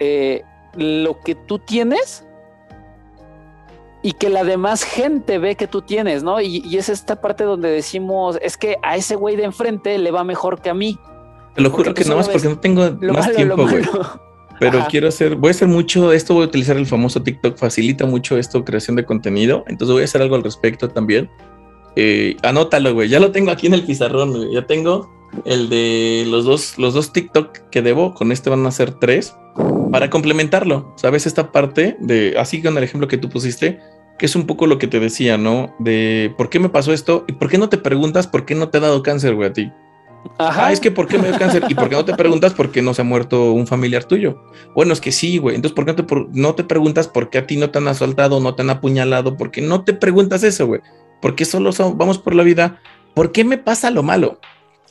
eh, 0.00 0.42
lo 0.74 1.20
que 1.20 1.36
tú 1.36 1.60
tienes 1.60 2.26
y 4.02 4.12
que 4.12 4.28
la 4.30 4.42
demás 4.42 4.82
gente 4.82 5.38
ve 5.38 5.54
que 5.54 5.68
tú 5.68 5.80
tienes, 5.80 6.24
¿no? 6.24 6.40
Y, 6.40 6.76
es 6.76 6.88
esta 6.88 7.20
parte 7.20 7.44
donde 7.44 7.70
decimos, 7.70 8.38
es 8.42 8.56
que 8.56 8.76
a 8.82 8.96
ese 8.96 9.14
güey 9.14 9.36
de 9.36 9.44
enfrente 9.44 9.96
le 9.96 10.10
va 10.10 10.24
mejor 10.24 10.60
que 10.60 10.70
a 10.70 10.74
mí. 10.74 10.98
Te 11.54 11.62
lo 11.62 11.70
juro 11.70 11.94
que 11.94 12.04
no 12.04 12.16
más 12.16 12.28
porque 12.28 12.48
no 12.48 12.58
tengo 12.58 12.82
más 13.12 13.32
tiempo, 13.32 13.62
güey. 13.62 13.84
Pero 14.60 14.86
quiero 14.88 15.08
hacer, 15.08 15.34
voy 15.36 15.48
a 15.48 15.50
hacer 15.50 15.68
mucho, 15.68 16.12
esto 16.12 16.34
voy 16.34 16.44
a 16.44 16.46
utilizar 16.46 16.76
el 16.76 16.86
famoso 16.86 17.22
TikTok, 17.22 17.56
facilita 17.56 18.06
mucho 18.06 18.38
esto, 18.38 18.64
creación 18.64 18.96
de 18.96 19.04
contenido, 19.04 19.64
entonces 19.66 19.92
voy 19.92 20.02
a 20.02 20.04
hacer 20.04 20.22
algo 20.22 20.36
al 20.36 20.44
respecto 20.44 20.88
también. 20.88 21.28
Eh, 21.96 22.36
anótalo, 22.42 22.94
güey, 22.94 23.08
ya 23.08 23.20
lo 23.20 23.30
tengo 23.30 23.50
aquí 23.50 23.66
en 23.66 23.74
el 23.74 23.84
pizarrón, 23.84 24.32
güey. 24.32 24.54
ya 24.54 24.66
tengo 24.66 25.12
el 25.44 25.68
de 25.68 26.24
los 26.28 26.44
dos, 26.44 26.78
los 26.78 26.94
dos 26.94 27.12
TikTok 27.12 27.68
que 27.70 27.82
debo, 27.82 28.14
con 28.14 28.32
este 28.32 28.50
van 28.50 28.66
a 28.66 28.70
ser 28.70 28.92
tres, 28.92 29.34
para 29.90 30.10
complementarlo, 30.10 30.92
¿sabes? 30.96 31.26
Esta 31.26 31.52
parte 31.52 31.96
de, 32.00 32.34
así 32.38 32.62
con 32.62 32.76
el 32.76 32.84
ejemplo 32.84 33.08
que 33.08 33.18
tú 33.18 33.28
pusiste, 33.28 33.78
que 34.18 34.26
es 34.26 34.36
un 34.36 34.46
poco 34.46 34.66
lo 34.66 34.78
que 34.78 34.86
te 34.86 35.00
decía, 35.00 35.38
¿no? 35.38 35.74
De 35.78 36.32
por 36.36 36.50
qué 36.50 36.58
me 36.58 36.68
pasó 36.68 36.92
esto 36.92 37.24
y 37.26 37.32
por 37.32 37.48
qué 37.48 37.58
no 37.58 37.68
te 37.68 37.78
preguntas 37.78 38.26
por 38.26 38.44
qué 38.44 38.54
no 38.54 38.68
te 38.68 38.78
ha 38.78 38.82
dado 38.82 39.02
cáncer, 39.02 39.34
güey, 39.34 39.48
a 39.48 39.52
ti. 39.52 39.72
Ajá. 40.38 40.66
Ah, 40.66 40.72
es 40.72 40.80
que 40.80 40.90
¿por 40.90 41.06
qué 41.06 41.18
me 41.18 41.28
dio 41.28 41.38
cáncer? 41.38 41.64
¿Y 41.68 41.74
por 41.74 41.88
qué 41.88 41.96
no 41.96 42.04
te 42.04 42.14
preguntas 42.14 42.54
por 42.54 42.70
qué 42.70 42.82
no 42.82 42.94
se 42.94 43.02
ha 43.02 43.04
muerto 43.04 43.52
un 43.52 43.66
familiar 43.66 44.04
tuyo? 44.04 44.42
Bueno, 44.74 44.92
es 44.92 45.00
que 45.00 45.12
sí, 45.12 45.38
güey. 45.38 45.56
Entonces, 45.56 45.74
¿por 45.74 45.84
qué 45.84 45.94
no 46.32 46.54
te, 46.54 46.64
preguntas 46.64 47.08
por 47.08 47.30
qué 47.30 47.38
a 47.38 47.46
ti 47.46 47.56
no 47.56 47.70
te 47.70 47.78
han 47.78 47.88
asaltado, 47.88 48.40
no 48.40 48.54
te 48.54 48.62
han 48.62 48.70
apuñalado? 48.70 49.36
¿Por 49.36 49.50
qué 49.50 49.60
no 49.60 49.84
te 49.84 49.94
preguntas 49.94 50.42
eso, 50.42 50.66
güey? 50.66 50.80
¿Por 51.20 51.34
qué 51.34 51.44
solo 51.44 51.70
vamos 51.94 52.18
por 52.18 52.34
la 52.34 52.42
vida? 52.42 52.80
¿Por 53.14 53.32
qué 53.32 53.44
me 53.44 53.58
pasa 53.58 53.90
lo 53.90 54.02
malo? 54.02 54.40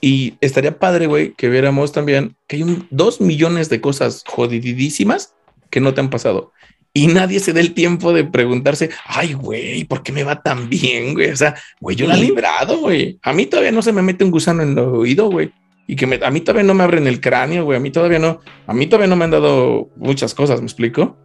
Y 0.01 0.36
estaría 0.41 0.79
padre, 0.79 1.07
güey, 1.07 1.34
que 1.34 1.49
viéramos 1.49 1.91
también 1.91 2.36
que 2.47 2.57
hay 2.57 2.88
dos 2.89 3.21
millones 3.21 3.69
de 3.69 3.81
cosas 3.81 4.23
jodidísimas 4.27 5.36
que 5.69 5.79
no 5.79 5.93
te 5.93 6.01
han 6.01 6.09
pasado 6.09 6.51
y 6.93 7.07
nadie 7.07 7.39
se 7.39 7.53
da 7.53 7.59
el 7.59 7.73
tiempo 7.73 8.13
de 8.13 8.23
preguntarse, 8.23 8.91
ay, 9.05 9.33
güey, 9.33 9.83
¿por 9.85 10.03
qué 10.03 10.11
me 10.11 10.23
va 10.23 10.43
tan 10.43 10.69
bien, 10.69 11.15
güey? 11.15 11.31
O 11.31 11.35
sea, 11.35 11.55
güey, 11.81 11.95
yo 11.95 12.05
la 12.05 12.15
he 12.15 12.21
librado, 12.21 12.77
güey. 12.77 13.17
A 13.23 13.33
mí 13.33 13.47
todavía 13.47 13.71
no 13.71 13.81
se 13.81 13.91
me 13.91 14.03
mete 14.03 14.23
un 14.23 14.29
gusano 14.29 14.61
en 14.61 14.73
el 14.73 14.79
oído, 14.79 15.29
güey. 15.31 15.51
Y 15.87 15.95
que 15.95 16.05
a 16.23 16.29
mí 16.29 16.41
todavía 16.41 16.63
no 16.63 16.75
me 16.75 16.83
abren 16.83 17.07
el 17.07 17.19
cráneo, 17.19 17.65
güey. 17.65 17.77
A 17.77 17.79
mí 17.79 17.89
todavía 17.89 18.19
no, 18.19 18.41
a 18.67 18.73
mí 18.75 18.85
todavía 18.85 19.07
no 19.07 19.15
me 19.15 19.25
han 19.25 19.31
dado 19.31 19.89
muchas 19.95 20.35
cosas, 20.35 20.59
¿me 20.61 20.67
explico? 20.67 21.17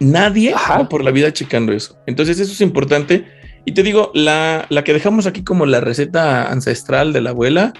Nadie 0.00 0.52
va 0.52 0.86
por 0.86 1.02
la 1.02 1.10
vida 1.10 1.32
checando 1.32 1.72
eso. 1.72 1.98
Entonces, 2.06 2.38
eso 2.38 2.52
es 2.52 2.60
importante. 2.60 3.24
Y 3.64 3.72
te 3.72 3.82
digo, 3.82 4.10
la, 4.12 4.66
la 4.68 4.84
que 4.84 4.92
dejamos 4.92 5.26
aquí 5.26 5.42
como 5.42 5.64
la 5.64 5.80
receta 5.80 6.52
ancestral 6.52 7.14
de 7.14 7.22
la 7.22 7.30
abuela 7.30 7.72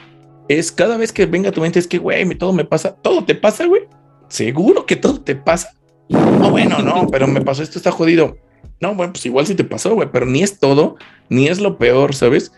es 0.48 0.72
cada 0.72 0.96
vez 0.96 1.12
que 1.12 1.26
venga 1.26 1.50
a 1.50 1.52
tu 1.52 1.60
mente, 1.60 1.78
es 1.80 1.86
que, 1.86 1.98
güey, 1.98 2.26
todo 2.36 2.54
me 2.54 2.64
pasa, 2.64 2.94
todo 2.94 3.24
te 3.24 3.34
pasa, 3.34 3.66
güey. 3.66 3.82
Seguro 4.28 4.86
que 4.86 4.96
todo 4.96 5.20
te 5.20 5.36
pasa 5.36 5.76
no, 6.08 6.50
bueno, 6.50 6.78
no, 6.78 7.08
pero 7.08 7.26
me 7.26 7.40
pasó 7.40 7.62
esto, 7.62 7.78
está 7.78 7.90
jodido. 7.90 8.36
No, 8.80 8.94
bueno, 8.94 9.12
pues 9.12 9.26
igual 9.26 9.46
sí 9.46 9.54
te 9.54 9.64
pasó, 9.64 9.94
güey, 9.94 10.08
pero 10.12 10.26
ni 10.26 10.42
es 10.42 10.58
todo, 10.58 10.96
ni 11.28 11.48
es 11.48 11.60
lo 11.60 11.78
peor, 11.78 12.14
¿sabes? 12.14 12.52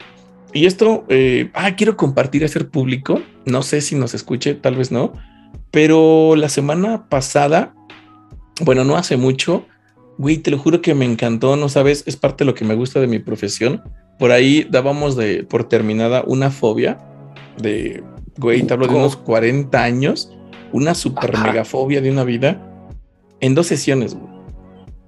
Y 0.52 0.66
esto, 0.66 1.04
eh, 1.08 1.50
ah, 1.54 1.76
quiero 1.76 1.96
compartir, 1.96 2.44
hacer 2.44 2.68
público. 2.68 3.20
No 3.44 3.62
sé 3.62 3.80
si 3.80 3.94
nos 3.94 4.14
escuche, 4.14 4.54
tal 4.54 4.76
vez 4.76 4.90
no, 4.90 5.12
pero 5.70 6.34
la 6.36 6.48
semana 6.48 7.08
pasada, 7.08 7.74
bueno, 8.60 8.84
no 8.84 8.96
hace 8.96 9.16
mucho, 9.16 9.66
güey, 10.16 10.38
te 10.38 10.50
lo 10.50 10.58
juro 10.58 10.80
que 10.80 10.94
me 10.94 11.04
encantó, 11.04 11.56
no 11.56 11.68
sabes, 11.68 12.04
es 12.06 12.16
parte 12.16 12.44
de 12.44 12.46
lo 12.50 12.54
que 12.54 12.64
me 12.64 12.74
gusta 12.74 13.00
de 13.00 13.06
mi 13.06 13.18
profesión. 13.18 13.82
Por 14.18 14.32
ahí 14.32 14.66
dábamos 14.68 15.16
de 15.16 15.44
por 15.44 15.64
terminada 15.68 16.24
una 16.26 16.50
fobia 16.50 16.98
de, 17.58 18.02
güey, 18.38 18.62
te 18.62 18.72
hablo 18.72 18.88
de 18.88 18.94
unos 18.94 19.16
40 19.16 19.80
años, 19.80 20.32
una 20.72 20.94
super 20.94 21.38
megafobia 21.38 22.00
de 22.00 22.10
una 22.10 22.24
vida 22.24 22.64
en 23.40 23.54
dos 23.54 23.66
sesiones, 23.66 24.16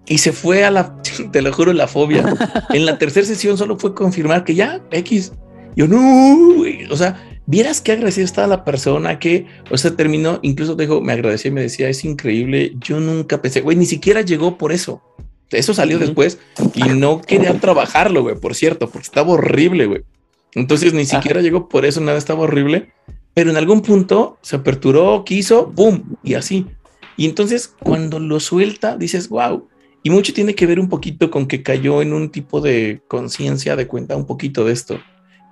Y 0.07 0.19
se 0.19 0.33
fue 0.33 0.65
a 0.65 0.71
la, 0.71 0.97
te 1.33 1.43
lo 1.43 1.53
juro, 1.53 1.73
la 1.73 1.87
fobia. 1.87 2.25
En 2.71 2.87
la 2.87 2.99
tercera 2.99 3.27
sesión 3.27 3.59
solo 3.59 3.79
fue 3.79 3.95
confirmar 3.95 4.45
que 4.45 4.55
ya, 4.55 4.81
X. 4.91 5.33
Yo 5.77 5.87
no, 5.87 6.57
güey. 6.57 6.87
O 6.91 6.97
sea, 6.97 7.41
vieras 7.47 7.81
qué 7.81 7.93
agradecida 7.93 8.25
estaba 8.25 8.47
la 8.47 8.65
persona 8.65 9.19
que, 9.19 9.47
o 9.71 9.77
sea, 9.77 9.97
terminó, 9.97 10.39
incluso 10.43 10.75
dijo, 10.75 11.01
me 11.01 11.13
agradeció 11.13 11.51
y 11.51 11.55
me 11.55 11.63
decía, 11.63 11.89
es 11.89 12.05
increíble. 12.05 12.75
Yo 12.81 13.01
nunca 13.01 13.41
pensé, 13.41 13.61
güey, 13.61 13.77
ni 13.77 13.87
siquiera 13.87 14.23
llegó 14.23 14.59
por 14.59 14.73
eso. 14.73 15.03
Eso 15.51 15.75
salió 15.75 15.99
después 15.99 16.39
y 16.75 16.85
no 16.91 17.21
quería 17.21 17.59
trabajarlo, 17.59 18.23
güey, 18.23 18.37
por 18.37 18.55
cierto, 18.55 18.89
porque 18.89 19.07
estaba 19.07 19.33
horrible, 19.33 19.87
güey. 19.87 20.03
Entonces 20.55 20.95
ni 20.95 21.05
siquiera 21.05 21.41
llegó 21.41 21.69
por 21.69 21.85
eso, 21.85 22.01
nada 22.01 22.19
estaba 22.19 22.41
horrible, 22.41 22.93
pero 23.35 23.51
en 23.51 23.57
algún 23.57 23.83
punto 23.83 24.39
se 24.43 24.57
aperturó, 24.57 25.25
quiso, 25.25 25.67
¡boom! 25.67 26.17
Y 26.23 26.35
así. 26.35 26.67
Y 27.21 27.27
entonces 27.27 27.69
cuando 27.69 28.19
lo 28.19 28.41
suelta, 28.41 28.97
dices, 28.97 29.29
wow. 29.29 29.69
Y 30.03 30.09
mucho 30.09 30.33
tiene 30.33 30.55
que 30.55 30.65
ver 30.65 30.81
un 30.81 30.89
poquito 30.89 31.31
con 31.31 31.49
que 31.49 31.63
cayó 31.63 32.01
en 32.01 32.15
un 32.15 32.31
tipo 32.31 32.63
de 32.63 33.03
conciencia 33.09 33.77
de 33.77 33.87
cuenta 33.87 34.17
un 34.17 34.25
poquito 34.25 34.65
de 34.65 34.73
esto, 34.73 34.99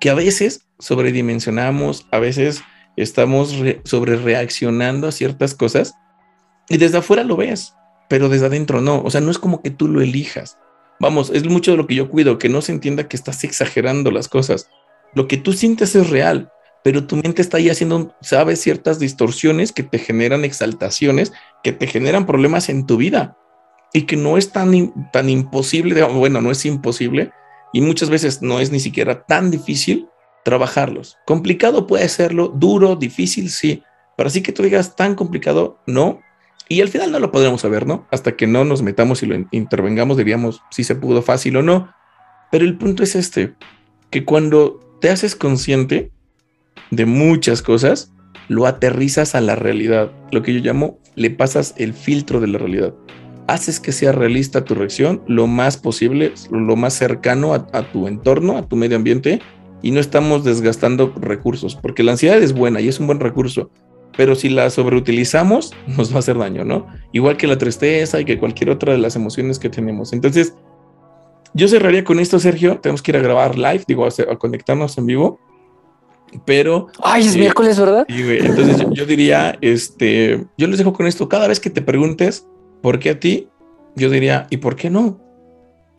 que 0.00 0.08
a 0.08 0.14
veces 0.14 0.66
sobredimensionamos, 0.78 2.06
a 2.10 2.20
veces 2.20 2.62
estamos 2.96 3.54
sobre 3.84 4.16
reaccionando 4.16 5.08
a 5.08 5.12
ciertas 5.12 5.54
cosas 5.54 5.92
y 6.70 6.78
desde 6.78 6.96
afuera 6.96 7.22
lo 7.22 7.36
ves, 7.36 7.74
pero 8.08 8.30
desde 8.30 8.46
adentro 8.46 8.80
no. 8.80 9.02
O 9.02 9.10
sea, 9.10 9.20
no 9.20 9.30
es 9.30 9.38
como 9.38 9.60
que 9.60 9.68
tú 9.68 9.88
lo 9.88 10.00
elijas. 10.00 10.56
Vamos, 11.00 11.28
es 11.28 11.44
mucho 11.44 11.72
de 11.72 11.76
lo 11.76 11.86
que 11.86 11.96
yo 11.96 12.08
cuido, 12.08 12.38
que 12.38 12.48
no 12.48 12.62
se 12.62 12.72
entienda 12.72 13.08
que 13.08 13.16
estás 13.18 13.44
exagerando 13.44 14.10
las 14.10 14.28
cosas. 14.28 14.70
Lo 15.14 15.28
que 15.28 15.36
tú 15.36 15.52
sientes 15.52 15.94
es 15.94 16.08
real, 16.08 16.50
pero 16.84 17.06
tu 17.06 17.16
mente 17.16 17.42
está 17.42 17.58
ahí 17.58 17.68
haciendo, 17.68 18.14
sabes, 18.20 18.60
ciertas 18.60 18.98
distorsiones 18.98 19.72
que 19.72 19.82
te 19.82 19.98
generan 19.98 20.44
exaltaciones, 20.44 21.32
que 21.62 21.72
te 21.72 21.86
generan 21.86 22.26
problemas 22.26 22.68
en 22.68 22.86
tu 22.86 22.96
vida 22.96 23.36
y 23.92 24.02
que 24.02 24.16
no 24.16 24.38
es 24.38 24.52
tan, 24.52 25.10
tan 25.12 25.28
imposible, 25.28 26.02
bueno, 26.04 26.40
no 26.40 26.50
es 26.50 26.64
imposible 26.64 27.32
y 27.72 27.80
muchas 27.80 28.10
veces 28.10 28.42
no 28.42 28.60
es 28.60 28.70
ni 28.70 28.80
siquiera 28.80 29.24
tan 29.24 29.50
difícil 29.50 30.08
trabajarlos. 30.44 31.18
Complicado 31.26 31.86
puede 31.86 32.08
serlo, 32.08 32.48
duro, 32.48 32.96
difícil, 32.96 33.50
sí, 33.50 33.82
pero 34.16 34.28
así 34.28 34.42
que 34.42 34.52
tú 34.52 34.62
digas 34.62 34.96
tan 34.96 35.14
complicado, 35.14 35.78
no, 35.86 36.20
y 36.68 36.82
al 36.82 36.88
final 36.88 37.10
no 37.10 37.18
lo 37.18 37.30
podremos 37.30 37.62
saber, 37.62 37.86
¿no? 37.86 38.06
Hasta 38.10 38.36
que 38.36 38.46
no 38.46 38.64
nos 38.64 38.82
metamos 38.82 39.22
y 39.22 39.26
lo 39.26 39.36
intervengamos, 39.50 40.16
diríamos 40.16 40.62
si 40.70 40.84
se 40.84 40.94
pudo 40.94 41.22
fácil 41.22 41.56
o 41.56 41.62
no. 41.62 41.92
Pero 42.50 42.64
el 42.64 42.76
punto 42.76 43.02
es 43.02 43.14
este, 43.14 43.54
que 44.10 44.24
cuando 44.24 44.80
te 45.00 45.10
haces 45.10 45.34
consciente 45.34 46.10
de 46.90 47.06
muchas 47.06 47.62
cosas, 47.62 48.12
lo 48.48 48.66
aterrizas 48.66 49.34
a 49.34 49.40
la 49.40 49.56
realidad. 49.56 50.10
Lo 50.32 50.42
que 50.42 50.54
yo 50.54 50.60
llamo, 50.60 50.98
le 51.14 51.30
pasas 51.30 51.74
el 51.76 51.92
filtro 51.92 52.40
de 52.40 52.48
la 52.48 52.58
realidad. 52.58 52.94
Haces 53.46 53.80
que 53.80 53.92
sea 53.92 54.12
realista 54.12 54.64
tu 54.64 54.74
reacción 54.74 55.22
lo 55.26 55.46
más 55.46 55.76
posible, 55.76 56.32
lo 56.50 56.76
más 56.76 56.94
cercano 56.94 57.54
a, 57.54 57.82
tu 57.92 58.06
entorno, 58.06 58.58
a 58.58 58.68
tu 58.68 58.76
medio 58.76 58.96
ambiente, 58.96 59.40
y 59.82 59.90
no 59.90 60.00
estamos 60.00 60.44
desgastando 60.44 61.12
recursos, 61.20 61.76
porque 61.76 62.02
la 62.02 62.12
ansiedad 62.12 62.42
es 62.42 62.52
buena 62.52 62.80
y 62.80 62.88
es 62.88 62.98
un 63.00 63.06
buen 63.06 63.20
recurso, 63.20 63.70
pero 64.16 64.34
si 64.34 64.48
la 64.48 64.68
sobreutilizamos, 64.70 65.72
nos 65.96 66.10
va 66.10 66.16
a 66.16 66.18
hacer 66.18 66.36
daño, 66.36 66.64
¿no? 66.64 66.88
Igual 67.12 67.36
que 67.36 67.46
la 67.46 67.56
tristeza 67.56 68.20
y 68.20 68.24
que 68.24 68.38
cualquier 68.38 68.70
otra 68.70 68.92
de 68.92 68.98
las 68.98 69.14
emociones 69.14 69.58
que 69.58 69.70
tenemos. 69.70 70.12
Entonces, 70.12 70.54
yo 71.54 71.68
cerraría 71.68 72.04
con 72.04 72.20
esto, 72.20 72.38
Sergio. 72.38 72.78
Tenemos 72.80 73.02
que 73.02 73.12
ir 73.12 73.16
a 73.16 73.20
grabar 73.20 73.56
live, 73.56 73.84
digo, 73.86 74.06
a, 74.06 74.38
conectarnos 74.38 74.98
en 74.98 75.06
vivo. 75.06 75.40
Pero. 76.44 76.88
Ay, 77.02 77.26
es 77.26 77.34
eh, 77.34 77.38
miércoles, 77.38 77.78
¿verdad? 77.78 78.06
Güey. 78.08 78.46
Entonces, 78.46 78.86
yo, 78.92 79.06
diría, 79.06 79.56
este, 79.60 80.44
yo 80.56 80.66
les 80.66 80.78
dejo 80.78 80.92
con 80.92 81.06
esto. 81.06 81.28
Cada 81.28 81.48
vez 81.48 81.60
que 81.60 81.70
te 81.70 81.82
preguntes 81.82 82.46
por 82.82 82.98
qué 82.98 83.10
a 83.10 83.20
ti, 83.20 83.48
yo 83.96 84.10
diría, 84.10 84.46
¿y 84.50 84.58
por 84.58 84.76
qué 84.76 84.90
no? 84.90 85.20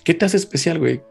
¿Qué 0.03 0.13
te 0.13 0.25
hace 0.25 0.37
especial, 0.37 0.79
güey? 0.79 1.01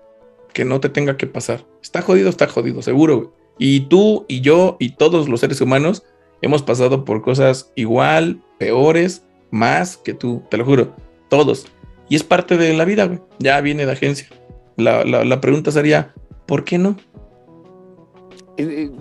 Que 0.53 0.65
no 0.65 0.81
te 0.81 0.89
tenga 0.89 1.17
que 1.17 1.27
pasar. 1.27 1.65
Está 1.83 2.03
jodido, 2.03 2.29
está 2.29 2.47
jodido, 2.47 2.83
seguro, 2.83 3.17
güey. 3.17 3.29
Y 3.61 3.81
tú 3.81 4.25
y 4.29 4.41
yo 4.41 4.77
y 4.79 4.91
todos 4.91 5.29
los 5.29 5.41
seres 5.41 5.61
humanos 5.61 6.05
Hemos 6.41 6.63
pasado 6.63 7.05
por 7.05 7.23
cosas 7.23 7.73
igual, 7.75 8.41
peores, 8.59 9.25
más 9.51 9.97
que 9.97 10.15
tú, 10.15 10.43
te 10.51 10.57
lo 10.57 10.65
juro, 10.65 10.95
todos. 11.29 11.67
Y 12.09 12.17
es 12.17 12.23
parte 12.23 12.57
de 12.57 12.73
la 12.75 12.85
vida, 12.85 13.07
güey. 13.07 13.21
Ya 13.39 13.61
viene 13.61 13.87
de 13.87 13.93
agencia. 13.93 14.29
La, 14.77 15.41
pregunta 15.41 15.73
sería, 15.73 16.15
¿por 16.47 16.65
qué 16.65 16.79
no? 16.79 16.97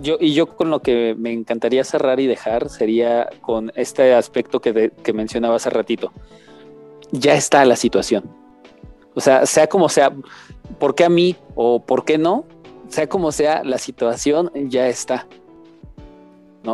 Yo, 0.00 0.18
y 0.20 0.34
yo 0.34 0.46
con 0.46 0.70
lo 0.70 0.80
que 0.80 1.16
me 1.18 1.32
encantaría 1.32 1.82
cerrar 1.82 2.20
y 2.20 2.26
dejar 2.26 2.68
sería 2.68 3.28
con 3.40 3.72
este 3.74 4.14
aspecto 4.14 4.60
que, 4.60 4.92
que 5.02 5.12
mencionaba 5.12 5.56
hace 5.56 5.70
ratito. 5.70 6.12
Ya 7.10 7.34
está 7.34 7.64
la 7.64 7.76
situación. 7.76 8.24
O 9.14 9.20
sea, 9.20 9.46
sea 9.46 9.66
como 9.66 9.88
sea, 9.88 10.12
¿por 10.78 10.94
qué 10.94 11.04
a 11.04 11.08
mí 11.08 11.34
o 11.56 11.84
por 11.84 12.04
qué 12.04 12.18
no? 12.18 12.44
Sea 12.88 13.08
como 13.08 13.32
sea, 13.32 13.64
la 13.64 13.78
situación 13.78 14.50
ya 14.54 14.88
está. 14.88 15.26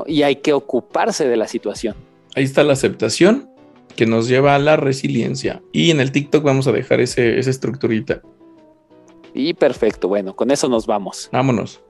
Y 0.07 0.23
hay 0.23 0.37
que 0.37 0.53
ocuparse 0.53 1.29
de 1.29 1.37
la 1.37 1.47
situación. 1.47 1.95
Ahí 2.35 2.45
está 2.45 2.65
la 2.65 2.73
aceptación 2.73 3.49
que 3.97 4.07
nos 4.07 4.29
lleva 4.29 4.55
a 4.55 4.59
la 4.59 4.77
resiliencia. 4.77 5.63
Y 5.73 5.91
en 5.91 6.01
el 6.01 6.11
TikTok 6.11 6.43
vamos 6.43 6.67
a 6.67 6.73
dejar 6.73 7.01
ese, 7.01 7.39
esa 7.39 7.51
estructurita. 7.51 8.23
Y 9.33 9.55
perfecto, 9.55 10.09
bueno, 10.09 10.35
con 10.35 10.51
eso 10.51 10.69
nos 10.69 10.87
vamos. 10.87 11.29
Vámonos. 11.33 11.81